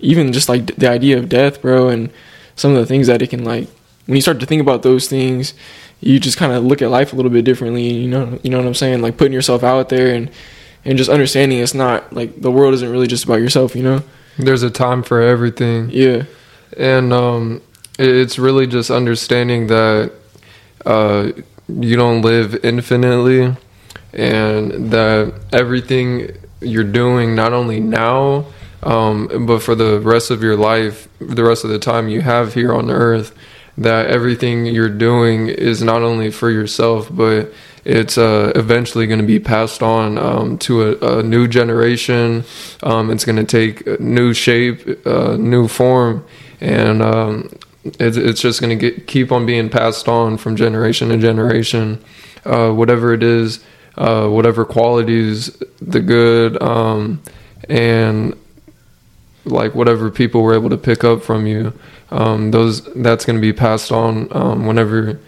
even 0.00 0.32
just 0.32 0.48
like 0.48 0.66
the 0.76 0.88
idea 0.88 1.18
of 1.18 1.28
death 1.28 1.62
bro 1.62 1.88
and 1.88 2.10
some 2.54 2.72
of 2.72 2.76
the 2.76 2.86
things 2.86 3.06
that 3.06 3.22
it 3.22 3.30
can 3.30 3.44
like 3.44 3.68
when 4.06 4.16
you 4.16 4.22
start 4.22 4.40
to 4.40 4.46
think 4.46 4.60
about 4.60 4.82
those 4.82 5.08
things 5.08 5.54
you 6.00 6.20
just 6.20 6.36
kind 6.36 6.52
of 6.52 6.62
look 6.62 6.82
at 6.82 6.90
life 6.90 7.12
a 7.12 7.16
little 7.16 7.30
bit 7.30 7.44
differently 7.44 7.88
you 7.88 8.08
know 8.08 8.38
you 8.42 8.50
know 8.50 8.58
what 8.58 8.66
i'm 8.66 8.74
saying? 8.74 9.00
Like 9.00 9.16
putting 9.16 9.32
yourself 9.32 9.64
out 9.64 9.88
there 9.88 10.14
and 10.14 10.30
and 10.84 10.96
just 10.96 11.10
understanding 11.10 11.58
it's 11.58 11.74
not 11.74 12.12
like 12.12 12.40
the 12.40 12.50
world 12.50 12.74
isn't 12.74 12.90
really 12.90 13.06
just 13.06 13.24
about 13.24 13.40
yourself 13.40 13.74
you 13.74 13.82
know? 13.82 14.02
There's 14.38 14.62
a 14.62 14.70
time 14.70 15.02
for 15.02 15.20
everything. 15.20 15.90
Yeah. 15.90 16.24
And 16.76 17.12
um, 17.12 17.62
it's 17.98 18.38
really 18.38 18.66
just 18.66 18.90
understanding 18.90 19.68
that 19.68 20.12
you 20.86 21.96
don't 21.96 22.22
live 22.22 22.64
infinitely 22.64 23.56
and 24.12 24.92
that 24.92 25.34
everything 25.52 26.30
you're 26.60 26.84
doing, 26.84 27.34
not 27.34 27.52
only 27.52 27.80
now, 27.80 28.46
um, 28.82 29.46
but 29.46 29.62
for 29.62 29.74
the 29.74 30.00
rest 30.00 30.30
of 30.30 30.42
your 30.42 30.56
life, 30.56 31.08
the 31.18 31.44
rest 31.44 31.64
of 31.64 31.70
the 31.70 31.78
time 31.78 32.08
you 32.08 32.22
have 32.22 32.54
here 32.54 32.72
on 32.72 32.90
earth, 32.90 33.36
that 33.78 34.06
everything 34.06 34.64
you're 34.66 34.88
doing 34.88 35.48
is 35.48 35.82
not 35.82 36.02
only 36.02 36.30
for 36.30 36.50
yourself, 36.50 37.08
but 37.10 37.52
it's 37.84 38.16
uh, 38.16 38.52
eventually 38.56 39.06
going 39.06 39.20
to 39.20 39.26
be 39.26 39.38
passed 39.38 39.82
on 39.82 40.18
um, 40.18 40.58
to 40.58 40.82
a, 40.82 41.18
a, 41.18 41.22
new 41.22 41.46
generation. 41.46 42.42
Um, 42.82 43.10
it's 43.10 43.24
going 43.24 43.36
to 43.36 43.44
take 43.44 43.86
a 43.86 44.02
new 44.02 44.32
shape, 44.32 45.06
uh, 45.06 45.36
new 45.36 45.68
form, 45.68 46.24
and 46.60 47.02
um, 47.02 47.50
it's, 47.98 48.16
it's 48.16 48.40
just 48.40 48.60
going 48.60 48.78
to 48.78 48.90
keep 49.02 49.32
on 49.32 49.46
being 49.46 49.68
passed 49.68 50.08
on 50.08 50.36
from 50.38 50.56
generation 50.56 51.08
to 51.10 51.18
generation. 51.18 52.02
Uh, 52.44 52.70
whatever 52.70 53.12
it 53.12 53.24
is, 53.24 53.64
uh, 53.98 54.28
whatever 54.28 54.64
qualities, 54.64 55.60
the 55.82 55.98
good, 55.98 56.62
um, 56.62 57.20
and 57.68 58.38
like 59.44 59.74
whatever 59.74 60.12
people 60.12 60.42
were 60.42 60.54
able 60.54 60.70
to 60.70 60.76
pick 60.76 61.02
up 61.02 61.22
from 61.22 61.46
you, 61.46 61.72
um, 62.12 62.52
those 62.52 62.84
that's 62.94 63.24
going 63.24 63.36
to 63.36 63.40
be 63.40 63.52
passed 63.52 63.90
on 63.90 64.28
um, 64.30 64.66
whenever 64.66 65.18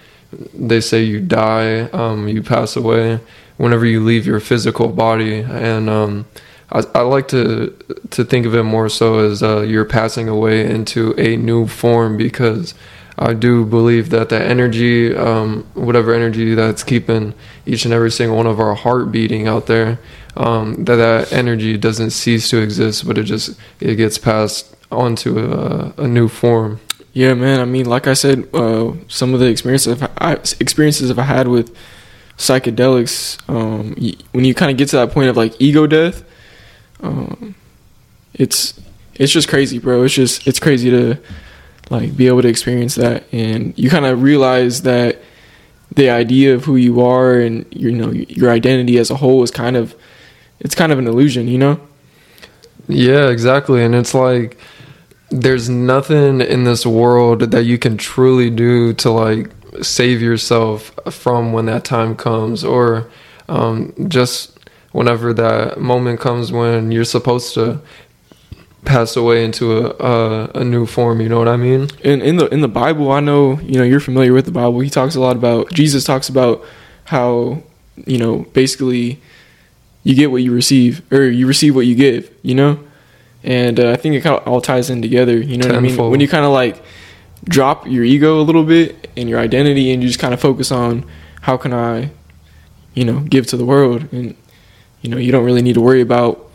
they 0.54 0.80
say 0.80 1.02
you 1.02 1.20
die, 1.20 1.82
um, 1.90 2.28
you 2.28 2.40
pass 2.40 2.76
away, 2.76 3.18
whenever 3.56 3.84
you 3.84 4.04
leave 4.04 4.24
your 4.24 4.38
physical 4.38 4.88
body, 4.88 5.40
and 5.40 5.90
um, 5.90 6.24
I, 6.70 6.84
I, 6.94 7.00
like 7.00 7.28
to 7.28 7.74
to 8.10 8.24
think 8.24 8.46
of 8.46 8.54
it 8.54 8.62
more 8.62 8.88
so 8.88 9.20
as 9.20 9.42
uh, 9.42 9.60
you're 9.62 9.84
passing 9.84 10.28
away 10.28 10.70
into 10.70 11.14
a 11.18 11.36
new 11.36 11.66
form 11.66 12.16
because 12.16 12.74
I 13.18 13.34
do 13.34 13.64
believe 13.64 14.10
that 14.10 14.28
the 14.28 14.40
energy, 14.40 15.14
um, 15.14 15.64
whatever 15.74 16.14
energy 16.14 16.54
that's 16.54 16.84
keeping 16.84 17.34
each 17.66 17.84
and 17.84 17.92
every 17.92 18.12
single 18.12 18.36
one 18.36 18.46
of 18.46 18.60
our 18.60 18.74
heart 18.74 19.10
beating 19.10 19.48
out 19.48 19.66
there, 19.66 19.98
um, 20.36 20.84
that 20.84 20.96
that 20.96 21.32
energy 21.32 21.76
doesn't 21.76 22.10
cease 22.10 22.48
to 22.50 22.58
exist, 22.58 23.06
but 23.06 23.18
it 23.18 23.24
just 23.24 23.58
it 23.80 23.96
gets 23.96 24.18
passed 24.18 24.76
onto 24.92 25.38
a, 25.38 25.92
a 25.98 26.06
new 26.06 26.28
form. 26.28 26.80
Yeah, 27.12 27.34
man. 27.34 27.58
I 27.60 27.64
mean, 27.64 27.86
like 27.86 28.06
I 28.06 28.14
said, 28.14 28.48
uh, 28.54 28.92
some 29.08 29.34
of 29.34 29.40
the 29.40 29.46
experiences 29.46 30.00
I've, 30.18 30.38
experiences 30.60 31.10
I've 31.10 31.18
had 31.18 31.48
with 31.48 31.76
psychedelics, 32.36 33.38
um, 33.48 33.96
when 34.30 34.44
you 34.44 34.54
kind 34.54 34.70
of 34.70 34.76
get 34.76 34.90
to 34.90 34.96
that 34.96 35.10
point 35.10 35.28
of 35.28 35.36
like 35.36 35.60
ego 35.60 35.88
death, 35.88 36.22
um, 37.02 37.54
it's 38.34 38.78
it's 39.14 39.32
just 39.32 39.48
crazy, 39.48 39.78
bro. 39.78 40.02
It's 40.04 40.14
just 40.14 40.46
it's 40.46 40.60
crazy 40.60 40.90
to 40.90 41.18
like 41.90 42.16
be 42.16 42.28
able 42.28 42.42
to 42.42 42.48
experience 42.48 42.94
that. 42.96 43.24
And 43.32 43.76
you 43.78 43.90
kind 43.90 44.06
of 44.06 44.22
realize 44.22 44.82
that 44.82 45.20
the 45.94 46.10
idea 46.10 46.54
of 46.54 46.64
who 46.64 46.76
you 46.76 47.00
are 47.00 47.38
and 47.38 47.66
you 47.70 47.90
know 47.90 48.10
your 48.10 48.50
identity 48.50 48.98
as 48.98 49.10
a 49.10 49.16
whole 49.16 49.42
is 49.42 49.50
kind 49.50 49.76
of 49.76 49.94
it's 50.60 50.74
kind 50.74 50.92
of 50.92 50.98
an 50.98 51.06
illusion 51.06 51.48
you 51.48 51.58
know? 51.58 51.80
Yeah 52.88 53.28
exactly. 53.28 53.82
And 53.82 53.94
it's 53.94 54.14
like 54.14 54.58
there's 55.30 55.68
nothing 55.68 56.40
in 56.40 56.64
this 56.64 56.86
world 56.86 57.40
that 57.40 57.64
you 57.64 57.78
can 57.78 57.96
truly 57.96 58.50
do 58.50 58.94
to 58.94 59.10
like 59.10 59.50
save 59.82 60.22
yourself 60.22 60.92
from 61.10 61.52
when 61.52 61.66
that 61.66 61.84
time 61.84 62.16
comes 62.16 62.64
or 62.64 63.10
um, 63.48 63.94
just 64.08 64.57
whenever 64.92 65.32
that 65.34 65.80
moment 65.80 66.20
comes 66.20 66.50
when 66.52 66.90
you're 66.90 67.04
supposed 67.04 67.54
to 67.54 67.80
pass 68.84 69.16
away 69.16 69.44
into 69.44 69.78
a, 69.78 69.90
a, 69.90 70.50
a 70.60 70.64
new 70.64 70.86
form. 70.86 71.20
You 71.20 71.28
know 71.28 71.38
what 71.38 71.48
I 71.48 71.56
mean? 71.56 71.88
In 72.02 72.22
in 72.22 72.36
the 72.36 72.46
in 72.48 72.60
the 72.60 72.68
Bible, 72.68 73.10
I 73.12 73.20
know 73.20 73.58
you 73.60 73.78
know 73.78 73.84
you're 73.84 74.00
familiar 74.00 74.32
with 74.32 74.44
the 74.44 74.52
Bible. 74.52 74.80
He 74.80 74.90
talks 74.90 75.14
a 75.14 75.20
lot 75.20 75.36
about 75.36 75.72
Jesus 75.72 76.04
talks 76.04 76.28
about 76.28 76.64
how 77.04 77.62
you 78.06 78.18
know 78.18 78.46
basically 78.52 79.20
you 80.04 80.14
get 80.14 80.30
what 80.30 80.42
you 80.42 80.52
receive 80.52 81.02
or 81.12 81.24
you 81.24 81.46
receive 81.46 81.74
what 81.74 81.86
you 81.86 81.94
give. 81.94 82.30
You 82.42 82.54
know, 82.54 82.84
and 83.42 83.78
uh, 83.78 83.90
I 83.90 83.96
think 83.96 84.14
it 84.14 84.22
kind 84.22 84.36
of 84.36 84.46
all 84.46 84.60
ties 84.60 84.90
in 84.90 85.02
together. 85.02 85.36
You 85.36 85.58
know 85.58 85.68
Tenfold. 85.68 85.84
what 85.84 85.94
I 85.94 86.02
mean? 86.02 86.10
When 86.10 86.20
you 86.20 86.28
kind 86.28 86.44
of 86.44 86.52
like 86.52 86.82
drop 87.44 87.86
your 87.86 88.04
ego 88.04 88.40
a 88.40 88.42
little 88.42 88.64
bit 88.64 89.08
and 89.16 89.28
your 89.28 89.38
identity, 89.38 89.92
and 89.92 90.02
you 90.02 90.08
just 90.08 90.20
kind 90.20 90.34
of 90.34 90.40
focus 90.40 90.72
on 90.72 91.04
how 91.42 91.56
can 91.56 91.72
I, 91.72 92.10
you 92.94 93.04
know, 93.04 93.20
give 93.20 93.46
to 93.48 93.56
the 93.56 93.64
world, 93.64 94.12
and 94.12 94.36
you 95.02 95.10
know 95.10 95.16
you 95.16 95.32
don't 95.32 95.44
really 95.44 95.62
need 95.62 95.74
to 95.74 95.80
worry 95.80 96.00
about. 96.00 96.50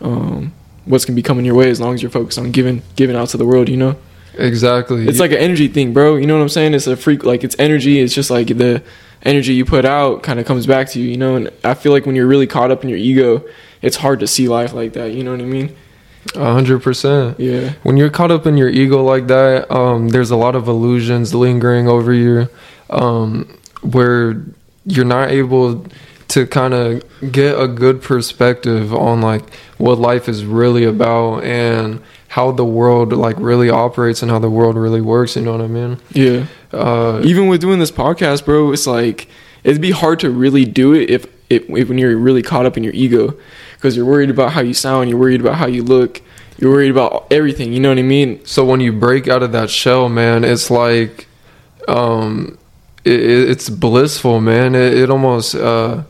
Um, 0.00 0.54
what's 0.88 1.04
gonna 1.04 1.16
be 1.16 1.22
coming 1.22 1.44
your 1.44 1.54
way 1.54 1.70
as 1.70 1.80
long 1.80 1.94
as 1.94 2.02
you're 2.02 2.10
focused 2.10 2.38
on 2.38 2.50
giving 2.50 2.82
giving 2.96 3.14
out 3.14 3.28
to 3.30 3.36
the 3.36 3.46
world. 3.46 3.68
You 3.68 3.76
know. 3.76 3.96
Exactly. 4.34 5.08
It's 5.08 5.18
like 5.18 5.32
an 5.32 5.38
energy 5.38 5.66
thing, 5.66 5.92
bro. 5.92 6.14
You 6.14 6.26
know 6.26 6.36
what 6.36 6.42
I'm 6.42 6.48
saying? 6.48 6.74
It's 6.74 6.86
a 6.86 6.96
freak. 6.96 7.24
Like 7.24 7.44
it's 7.44 7.56
energy. 7.58 8.00
It's 8.00 8.14
just 8.14 8.30
like 8.30 8.46
the 8.46 8.82
energy 9.22 9.54
you 9.54 9.64
put 9.64 9.84
out 9.84 10.22
kind 10.22 10.38
of 10.38 10.46
comes 10.46 10.66
back 10.66 10.88
to 10.90 11.00
you. 11.00 11.08
You 11.08 11.16
know. 11.16 11.36
And 11.36 11.50
I 11.64 11.74
feel 11.74 11.92
like 11.92 12.06
when 12.06 12.16
you're 12.16 12.26
really 12.26 12.46
caught 12.46 12.70
up 12.70 12.82
in 12.82 12.88
your 12.88 12.98
ego, 12.98 13.44
it's 13.82 13.96
hard 13.96 14.20
to 14.20 14.26
see 14.26 14.48
life 14.48 14.72
like 14.72 14.92
that. 14.94 15.12
You 15.12 15.24
know 15.24 15.32
what 15.32 15.40
I 15.40 15.44
mean? 15.44 15.76
A 16.34 16.52
hundred 16.52 16.82
percent. 16.82 17.38
Yeah. 17.40 17.72
When 17.82 17.96
you're 17.96 18.10
caught 18.10 18.30
up 18.30 18.46
in 18.46 18.56
your 18.56 18.68
ego 18.68 19.02
like 19.02 19.26
that, 19.28 19.70
um, 19.70 20.08
there's 20.08 20.30
a 20.30 20.36
lot 20.36 20.54
of 20.54 20.68
illusions 20.68 21.34
lingering 21.34 21.88
over 21.88 22.12
you, 22.12 22.48
um, 22.90 23.58
where 23.82 24.44
you're 24.84 25.04
not 25.04 25.30
able 25.30 25.84
to 26.28 26.46
kind 26.46 26.74
of 26.74 27.02
get 27.32 27.58
a 27.58 27.66
good 27.66 28.02
perspective 28.02 28.92
on 28.94 29.20
like 29.20 29.54
what 29.78 29.98
life 29.98 30.28
is 30.28 30.44
really 30.44 30.84
about 30.84 31.42
and 31.42 32.02
how 32.28 32.52
the 32.52 32.64
world 32.64 33.12
like 33.12 33.36
really 33.38 33.70
operates 33.70 34.22
and 34.22 34.30
how 34.30 34.38
the 34.38 34.50
world 34.50 34.76
really 34.76 35.00
works 35.00 35.36
you 35.36 35.42
know 35.42 35.52
what 35.52 35.62
i 35.62 35.66
mean? 35.66 35.98
Yeah. 36.12 36.46
Uh, 36.72 37.22
even 37.24 37.48
with 37.48 37.60
doing 37.60 37.78
this 37.78 37.90
podcast 37.90 38.44
bro 38.44 38.72
it's 38.72 38.86
like 38.86 39.28
it'd 39.64 39.80
be 39.80 39.90
hard 39.90 40.20
to 40.20 40.30
really 40.30 40.64
do 40.64 40.94
it 40.94 41.10
if, 41.10 41.26
if, 41.48 41.68
if 41.70 41.88
when 41.88 41.98
you're 41.98 42.16
really 42.16 42.42
caught 42.42 42.66
up 42.66 42.76
in 42.76 42.84
your 42.84 42.92
ego. 42.94 43.34
Because 43.74 43.96
you're 43.96 44.06
worried 44.06 44.30
about 44.30 44.52
how 44.52 44.60
you 44.60 44.74
sound 44.74 45.08
you're 45.08 45.18
worried 45.18 45.40
about 45.40 45.54
how 45.54 45.66
you 45.66 45.82
look 45.82 46.20
you're 46.58 46.72
worried 46.72 46.90
about 46.90 47.28
everything 47.30 47.72
you 47.72 47.80
know 47.80 47.88
what 47.88 47.98
i 47.98 48.02
mean? 48.02 48.44
So 48.44 48.64
when 48.64 48.80
you 48.80 48.92
break 48.92 49.28
out 49.28 49.42
of 49.42 49.52
that 49.52 49.70
shell 49.70 50.08
man 50.08 50.44
it's 50.44 50.68
like 50.70 51.26
um 51.86 52.58
it, 53.04 53.20
it's 53.50 53.70
blissful 53.70 54.40
man. 54.40 54.74
It, 54.74 54.94
it 54.94 55.10
almost 55.10 55.54
uh 55.54 56.02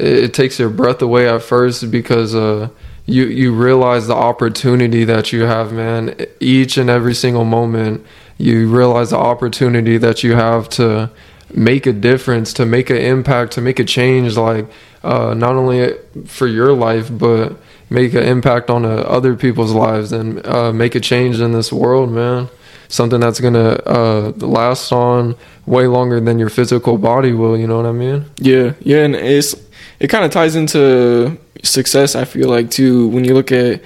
it, 0.00 0.34
takes 0.34 0.58
your 0.58 0.70
breath 0.70 1.02
away 1.02 1.28
at 1.28 1.42
first 1.42 1.90
because 1.90 2.34
uh, 2.34 2.68
you 3.06 3.24
you 3.26 3.54
realize 3.54 4.06
the 4.06 4.14
opportunity 4.14 5.04
that 5.04 5.32
you 5.32 5.42
have, 5.42 5.72
man. 5.72 6.14
Each 6.40 6.76
and 6.76 6.88
every 6.90 7.14
single 7.14 7.44
moment, 7.44 8.04
you 8.38 8.68
realize 8.68 9.10
the 9.10 9.18
opportunity 9.18 9.98
that 9.98 10.22
you 10.22 10.34
have 10.34 10.68
to 10.70 11.10
make 11.52 11.86
a 11.86 11.92
difference, 11.92 12.52
to 12.54 12.66
make 12.66 12.90
an 12.90 12.96
impact, 12.96 13.52
to 13.52 13.60
make 13.60 13.78
a 13.78 13.84
change. 13.84 14.36
Like 14.36 14.66
uh, 15.02 15.34
not 15.34 15.54
only 15.54 15.94
for 16.26 16.46
your 16.46 16.72
life, 16.72 17.08
but 17.10 17.56
make 17.88 18.14
an 18.14 18.22
impact 18.22 18.70
on 18.70 18.84
uh, 18.84 18.88
other 18.88 19.34
people's 19.34 19.72
lives 19.72 20.12
and 20.12 20.46
uh, 20.46 20.72
make 20.72 20.94
a 20.94 21.00
change 21.00 21.40
in 21.40 21.52
this 21.52 21.72
world, 21.72 22.10
man. 22.10 22.48
Something 22.88 23.20
that's 23.20 23.40
gonna 23.40 23.80
uh, 23.86 24.32
last 24.36 24.90
on 24.92 25.36
way 25.64 25.86
longer 25.86 26.20
than 26.20 26.38
your 26.38 26.48
physical 26.48 26.98
body 26.98 27.32
will. 27.32 27.56
You 27.56 27.66
know 27.66 27.76
what 27.76 27.86
I 27.86 27.92
mean? 27.92 28.24
Yeah, 28.36 28.72
yeah, 28.80 29.04
and 29.04 29.14
it's 29.14 29.54
it 30.00 30.08
kind 30.08 30.24
of 30.24 30.30
ties 30.30 30.56
into 30.56 31.38
success. 31.62 32.16
I 32.16 32.24
feel 32.24 32.48
like 32.48 32.70
too 32.70 33.08
when 33.08 33.24
you 33.24 33.34
look 33.34 33.52
at 33.52 33.82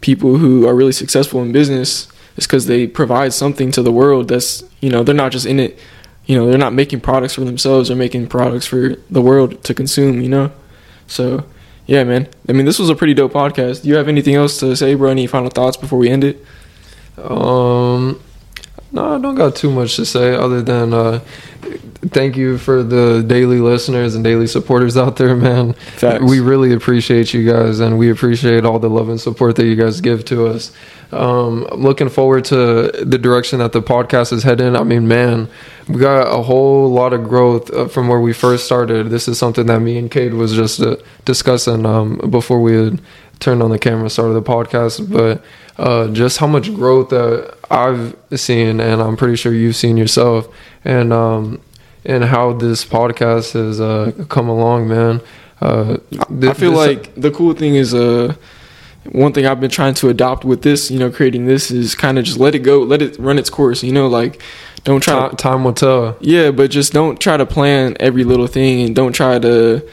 people 0.00 0.36
who 0.36 0.68
are 0.68 0.74
really 0.74 0.92
successful 0.92 1.42
in 1.42 1.50
business, 1.50 2.06
it's 2.36 2.46
because 2.46 2.66
they 2.66 2.86
provide 2.86 3.32
something 3.32 3.70
to 3.72 3.82
the 3.82 3.92
world. 3.92 4.28
That's 4.28 4.62
you 4.80 4.90
know 4.90 5.02
they're 5.02 5.14
not 5.14 5.32
just 5.32 5.46
in 5.46 5.58
it. 5.58 5.78
You 6.26 6.36
know 6.36 6.46
they're 6.46 6.58
not 6.58 6.74
making 6.74 7.00
products 7.00 7.34
for 7.34 7.40
themselves. 7.44 7.88
They're 7.88 7.96
making 7.96 8.28
products 8.28 8.66
for 8.66 8.96
the 9.10 9.22
world 9.22 9.64
to 9.64 9.74
consume. 9.74 10.20
You 10.20 10.28
know, 10.28 10.52
so 11.06 11.44
yeah, 11.86 12.04
man. 12.04 12.28
I 12.48 12.52
mean, 12.52 12.66
this 12.66 12.78
was 12.78 12.90
a 12.90 12.94
pretty 12.94 13.14
dope 13.14 13.32
podcast. 13.32 13.82
Do 13.82 13.88
you 13.88 13.96
have 13.96 14.08
anything 14.08 14.34
else 14.34 14.58
to 14.60 14.76
say, 14.76 14.94
bro? 14.94 15.10
Any 15.10 15.26
final 15.26 15.50
thoughts 15.50 15.76
before 15.76 15.98
we 15.98 16.10
end 16.10 16.24
it? 16.24 16.44
Um, 17.18 18.20
no, 18.94 19.16
I 19.16 19.18
don't 19.20 19.34
got 19.34 19.56
too 19.56 19.70
much 19.70 19.96
to 19.96 20.06
say 20.06 20.34
other 20.34 20.62
than 20.62 20.94
uh, 20.94 21.18
thank 22.10 22.36
you 22.36 22.58
for 22.58 22.84
the 22.84 23.24
daily 23.26 23.58
listeners 23.58 24.14
and 24.14 24.22
daily 24.22 24.46
supporters 24.46 24.96
out 24.96 25.16
there, 25.16 25.34
man. 25.34 25.72
Facts. 25.72 26.22
We 26.22 26.38
really 26.38 26.72
appreciate 26.72 27.34
you 27.34 27.50
guys, 27.50 27.80
and 27.80 27.98
we 27.98 28.08
appreciate 28.10 28.64
all 28.64 28.78
the 28.78 28.88
love 28.88 29.08
and 29.08 29.20
support 29.20 29.56
that 29.56 29.66
you 29.66 29.74
guys 29.74 30.00
give 30.00 30.24
to 30.26 30.46
us. 30.46 30.72
Um, 31.10 31.66
I'm 31.70 31.82
looking 31.82 32.08
forward 32.08 32.44
to 32.46 32.90
the 32.92 33.18
direction 33.18 33.58
that 33.58 33.72
the 33.72 33.82
podcast 33.82 34.32
is 34.32 34.44
heading. 34.44 34.76
I 34.76 34.84
mean, 34.84 35.08
man, 35.08 35.48
we 35.88 35.96
got 36.00 36.28
a 36.28 36.42
whole 36.42 36.88
lot 36.88 37.12
of 37.12 37.24
growth 37.24 37.72
uh, 37.72 37.88
from 37.88 38.06
where 38.08 38.20
we 38.20 38.32
first 38.32 38.64
started. 38.64 39.10
This 39.10 39.26
is 39.26 39.38
something 39.38 39.66
that 39.66 39.80
me 39.80 39.98
and 39.98 40.10
Kate 40.10 40.32
was 40.32 40.54
just 40.54 40.80
uh, 40.80 40.96
discussing 41.24 41.84
um, 41.84 42.18
before 42.30 42.60
we 42.60 42.74
had 42.74 43.00
turned 43.40 43.62
on 43.62 43.70
the 43.70 43.78
camera, 43.78 44.08
started 44.10 44.34
the 44.34 44.42
podcast, 44.42 45.10
but 45.12 45.42
uh, 45.78 46.08
just 46.08 46.38
how 46.38 46.46
much 46.46 46.72
growth 46.74 47.10
that 47.10 47.56
I've 47.70 48.16
seen, 48.38 48.80
and 48.80 49.02
I'm 49.02 49.16
pretty 49.16 49.36
sure 49.36 49.52
you've 49.52 49.76
seen 49.76 49.96
yourself, 49.96 50.48
and 50.84 51.12
um, 51.12 51.60
and 52.04 52.24
how 52.24 52.52
this 52.52 52.84
podcast 52.84 53.52
has 53.52 53.80
uh, 53.80 54.12
come 54.28 54.48
along, 54.48 54.88
man. 54.88 55.20
Uh, 55.60 55.96
th- 56.10 56.44
I 56.44 56.54
feel 56.54 56.72
like 56.72 57.14
the 57.14 57.30
cool 57.30 57.54
thing 57.54 57.76
is 57.76 57.94
uh, 57.94 58.34
one 59.12 59.32
thing 59.32 59.46
I've 59.46 59.60
been 59.60 59.70
trying 59.70 59.94
to 59.94 60.08
adopt 60.08 60.44
with 60.44 60.62
this, 60.62 60.90
you 60.90 60.98
know, 60.98 61.10
creating 61.10 61.46
this 61.46 61.70
is 61.70 61.94
kind 61.94 62.18
of 62.18 62.24
just 62.24 62.38
let 62.38 62.54
it 62.54 62.60
go, 62.60 62.80
let 62.80 63.02
it 63.02 63.18
run 63.18 63.38
its 63.38 63.50
course. 63.50 63.82
You 63.82 63.92
know, 63.92 64.06
like 64.06 64.42
don't 64.84 65.02
try. 65.02 65.14
Time, 65.14 65.30
to, 65.30 65.36
time 65.36 65.64
will 65.64 65.72
tell. 65.72 66.16
Yeah, 66.20 66.50
but 66.50 66.70
just 66.70 66.92
don't 66.92 67.20
try 67.20 67.36
to 67.36 67.46
plan 67.46 67.96
every 68.00 68.24
little 68.24 68.46
thing, 68.46 68.84
and 68.84 68.94
don't 68.94 69.12
try 69.12 69.38
to 69.38 69.86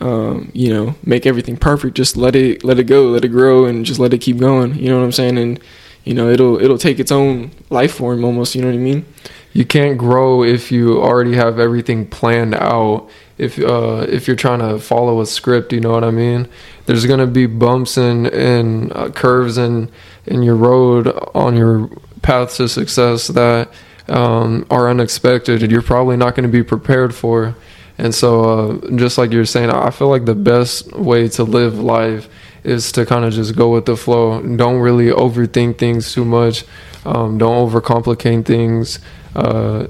um, 0.00 0.50
you 0.54 0.72
know, 0.72 0.94
make 1.04 1.26
everything 1.26 1.56
perfect. 1.56 1.96
Just 1.96 2.16
let 2.16 2.36
it 2.36 2.64
let 2.64 2.78
it 2.78 2.84
go, 2.84 3.08
let 3.08 3.24
it 3.24 3.28
grow, 3.28 3.64
and 3.64 3.84
just 3.84 4.00
let 4.00 4.12
it 4.12 4.18
keep 4.18 4.38
going. 4.38 4.74
You 4.74 4.90
know 4.90 4.98
what 4.98 5.04
I'm 5.04 5.12
saying? 5.12 5.38
And 5.38 5.60
you 6.04 6.14
know, 6.14 6.28
it'll 6.28 6.60
it'll 6.60 6.78
take 6.78 6.98
its 6.98 7.10
own 7.12 7.50
life 7.70 7.94
form 7.94 8.24
almost. 8.24 8.54
You 8.54 8.62
know 8.62 8.68
what 8.68 8.74
I 8.74 8.78
mean? 8.78 9.04
You 9.52 9.64
can't 9.64 9.96
grow 9.96 10.42
if 10.42 10.70
you 10.70 11.00
already 11.00 11.34
have 11.34 11.58
everything 11.58 12.06
planned 12.06 12.54
out. 12.54 13.08
If 13.38 13.58
uh, 13.58 14.06
if 14.08 14.26
you're 14.26 14.36
trying 14.36 14.60
to 14.60 14.78
follow 14.78 15.20
a 15.20 15.26
script, 15.26 15.72
you 15.72 15.80
know 15.80 15.92
what 15.92 16.04
I 16.04 16.10
mean. 16.10 16.48
There's 16.84 17.06
gonna 17.06 17.26
be 17.26 17.46
bumps 17.46 17.96
and 17.96 18.26
and 18.28 18.92
uh, 18.94 19.10
curves 19.10 19.56
in 19.56 19.90
in 20.26 20.42
your 20.42 20.56
road 20.56 21.08
on 21.34 21.56
your 21.56 21.88
path 22.22 22.56
to 22.56 22.68
success 22.68 23.28
that 23.28 23.70
um, 24.08 24.66
are 24.70 24.88
unexpected, 24.88 25.62
and 25.62 25.72
you're 25.72 25.82
probably 25.82 26.16
not 26.16 26.34
going 26.34 26.48
to 26.48 26.52
be 26.52 26.62
prepared 26.62 27.14
for. 27.14 27.54
And 27.98 28.14
so, 28.14 28.44
uh, 28.44 28.96
just 28.96 29.16
like 29.16 29.32
you're 29.32 29.46
saying, 29.46 29.70
I 29.70 29.90
feel 29.90 30.08
like 30.08 30.26
the 30.26 30.34
best 30.34 30.92
way 30.92 31.28
to 31.30 31.44
live 31.44 31.78
life 31.78 32.28
is 32.62 32.92
to 32.92 33.06
kind 33.06 33.24
of 33.24 33.32
just 33.32 33.56
go 33.56 33.72
with 33.72 33.86
the 33.86 33.96
flow. 33.96 34.42
Don't 34.42 34.80
really 34.80 35.06
overthink 35.06 35.78
things 35.78 36.12
too 36.12 36.24
much. 36.24 36.64
Um, 37.04 37.38
don't 37.38 37.70
overcomplicate 37.70 38.44
things. 38.44 38.98
Uh, 39.34 39.86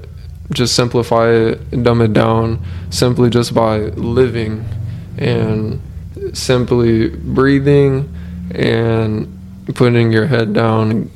just 0.51 0.75
simplify 0.75 1.29
it, 1.29 1.83
dumb 1.83 2.01
it 2.01 2.13
down, 2.13 2.63
simply 2.89 3.29
just 3.29 3.53
by 3.53 3.79
living 3.79 4.63
and 5.17 5.81
simply 6.33 7.09
breathing 7.09 8.13
and 8.51 9.33
putting 9.75 10.11
your 10.11 10.27
head 10.27 10.53
down 10.53 11.09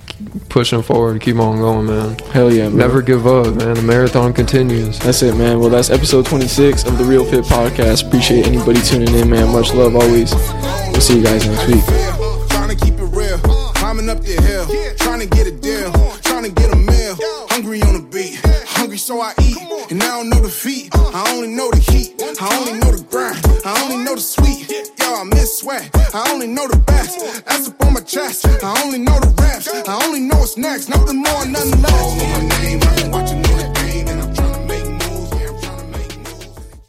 pushing 0.50 0.82
forward, 0.82 1.22
keep 1.22 1.38
on 1.38 1.58
going, 1.58 1.86
man. 1.88 2.18
Hell 2.32 2.52
yeah, 2.52 2.70
Never 2.70 3.02
give 3.02 3.26
up, 3.28 3.56
man. 3.56 3.76
The 3.76 3.82
marathon 3.82 4.34
continues. 4.34 5.00
That's 5.00 5.22
it, 5.22 5.36
man. 5.36 5.60
Well, 5.60 5.70
that's 5.70 5.90
episode 5.90 6.26
26 6.26 6.86
of 6.86 6.98
the 6.98 7.04
Real 7.04 7.26
Fit 7.26 7.44
Podcast. 7.46 8.08
Appreciate 8.08 8.48
anybody 8.48 8.82
tuning 8.82 9.14
in, 9.16 9.30
man. 9.30 9.52
Much 9.52 9.74
love 9.74 9.96
always. 9.96 10.34
We'll 10.92 11.02
see 11.02 11.18
you 11.18 11.24
guys 11.24 11.48
next 11.48 11.68
week. 11.68 11.84
Trying 12.50 12.70
to 12.70 12.86
keep 12.86 12.96
it 12.96 13.06
real, 13.06 13.38
climbing 13.40 14.10
up 14.10 14.22
the 14.22 14.40
hill, 14.42 14.96
trying 14.98 15.20
to 15.20 15.28
get 15.28 15.48
a 15.48 15.52
deal, 15.52 15.92
trying 16.22 16.44
to 16.44 16.52
get 16.52 16.72
a 16.72 16.76
meal. 16.76 17.18
Hungry 17.50 17.82
on 17.84 17.94
the 17.94 18.08
beat, 18.12 18.40
hungry 18.68 18.98
so 18.98 19.22
I 19.22 19.34
eat, 19.42 19.58
and 19.90 20.00
now 20.00 20.20
I 20.20 20.24
don't 20.24 20.30
know 20.30 20.42
the 20.42 20.50
feet. 20.50 20.90
I 20.94 21.34
only 21.36 21.50
know 21.50 21.70
the 21.72 21.80
heat, 21.80 22.16
I 22.42 22.58
only 22.60 22.80
know 22.80 22.92
the 22.92 23.04
grind, 23.10 23.40
I 23.66 23.84
only 23.84 24.04
know 24.04 24.16
the 24.16 24.22
sweet. 24.22 25.01
I 25.22 25.24
miss 25.24 25.60
sweat. 25.60 25.88
I 26.16 26.32
only 26.34 26.48
know 26.48 26.68
the 26.68 26.78
best. 26.78 27.46
That's 27.46 27.70
up 27.70 27.86
on 27.86 27.94
my 27.94 28.00
chest. 28.00 28.44
I 28.64 28.82
only 28.84 28.98
know 28.98 29.20
the 29.20 29.28
reps. 29.40 29.68
I 29.88 30.04
only 30.04 30.20
know 30.20 30.38
what's 30.38 30.58
next. 30.58 30.90
Nothing 30.90 31.18
more, 31.18 31.46
nothing 31.46 31.80
less. 31.80 31.94
All 31.94 32.16
my 32.16 32.48
name. 32.58 32.80
I've 32.82 32.96
been 32.96 33.12
watching 33.12 33.42
the 33.44 33.72
game 33.86 34.08
and 34.08 34.20
I'm 34.20 34.34
trying 34.34 34.54
to 34.54 34.61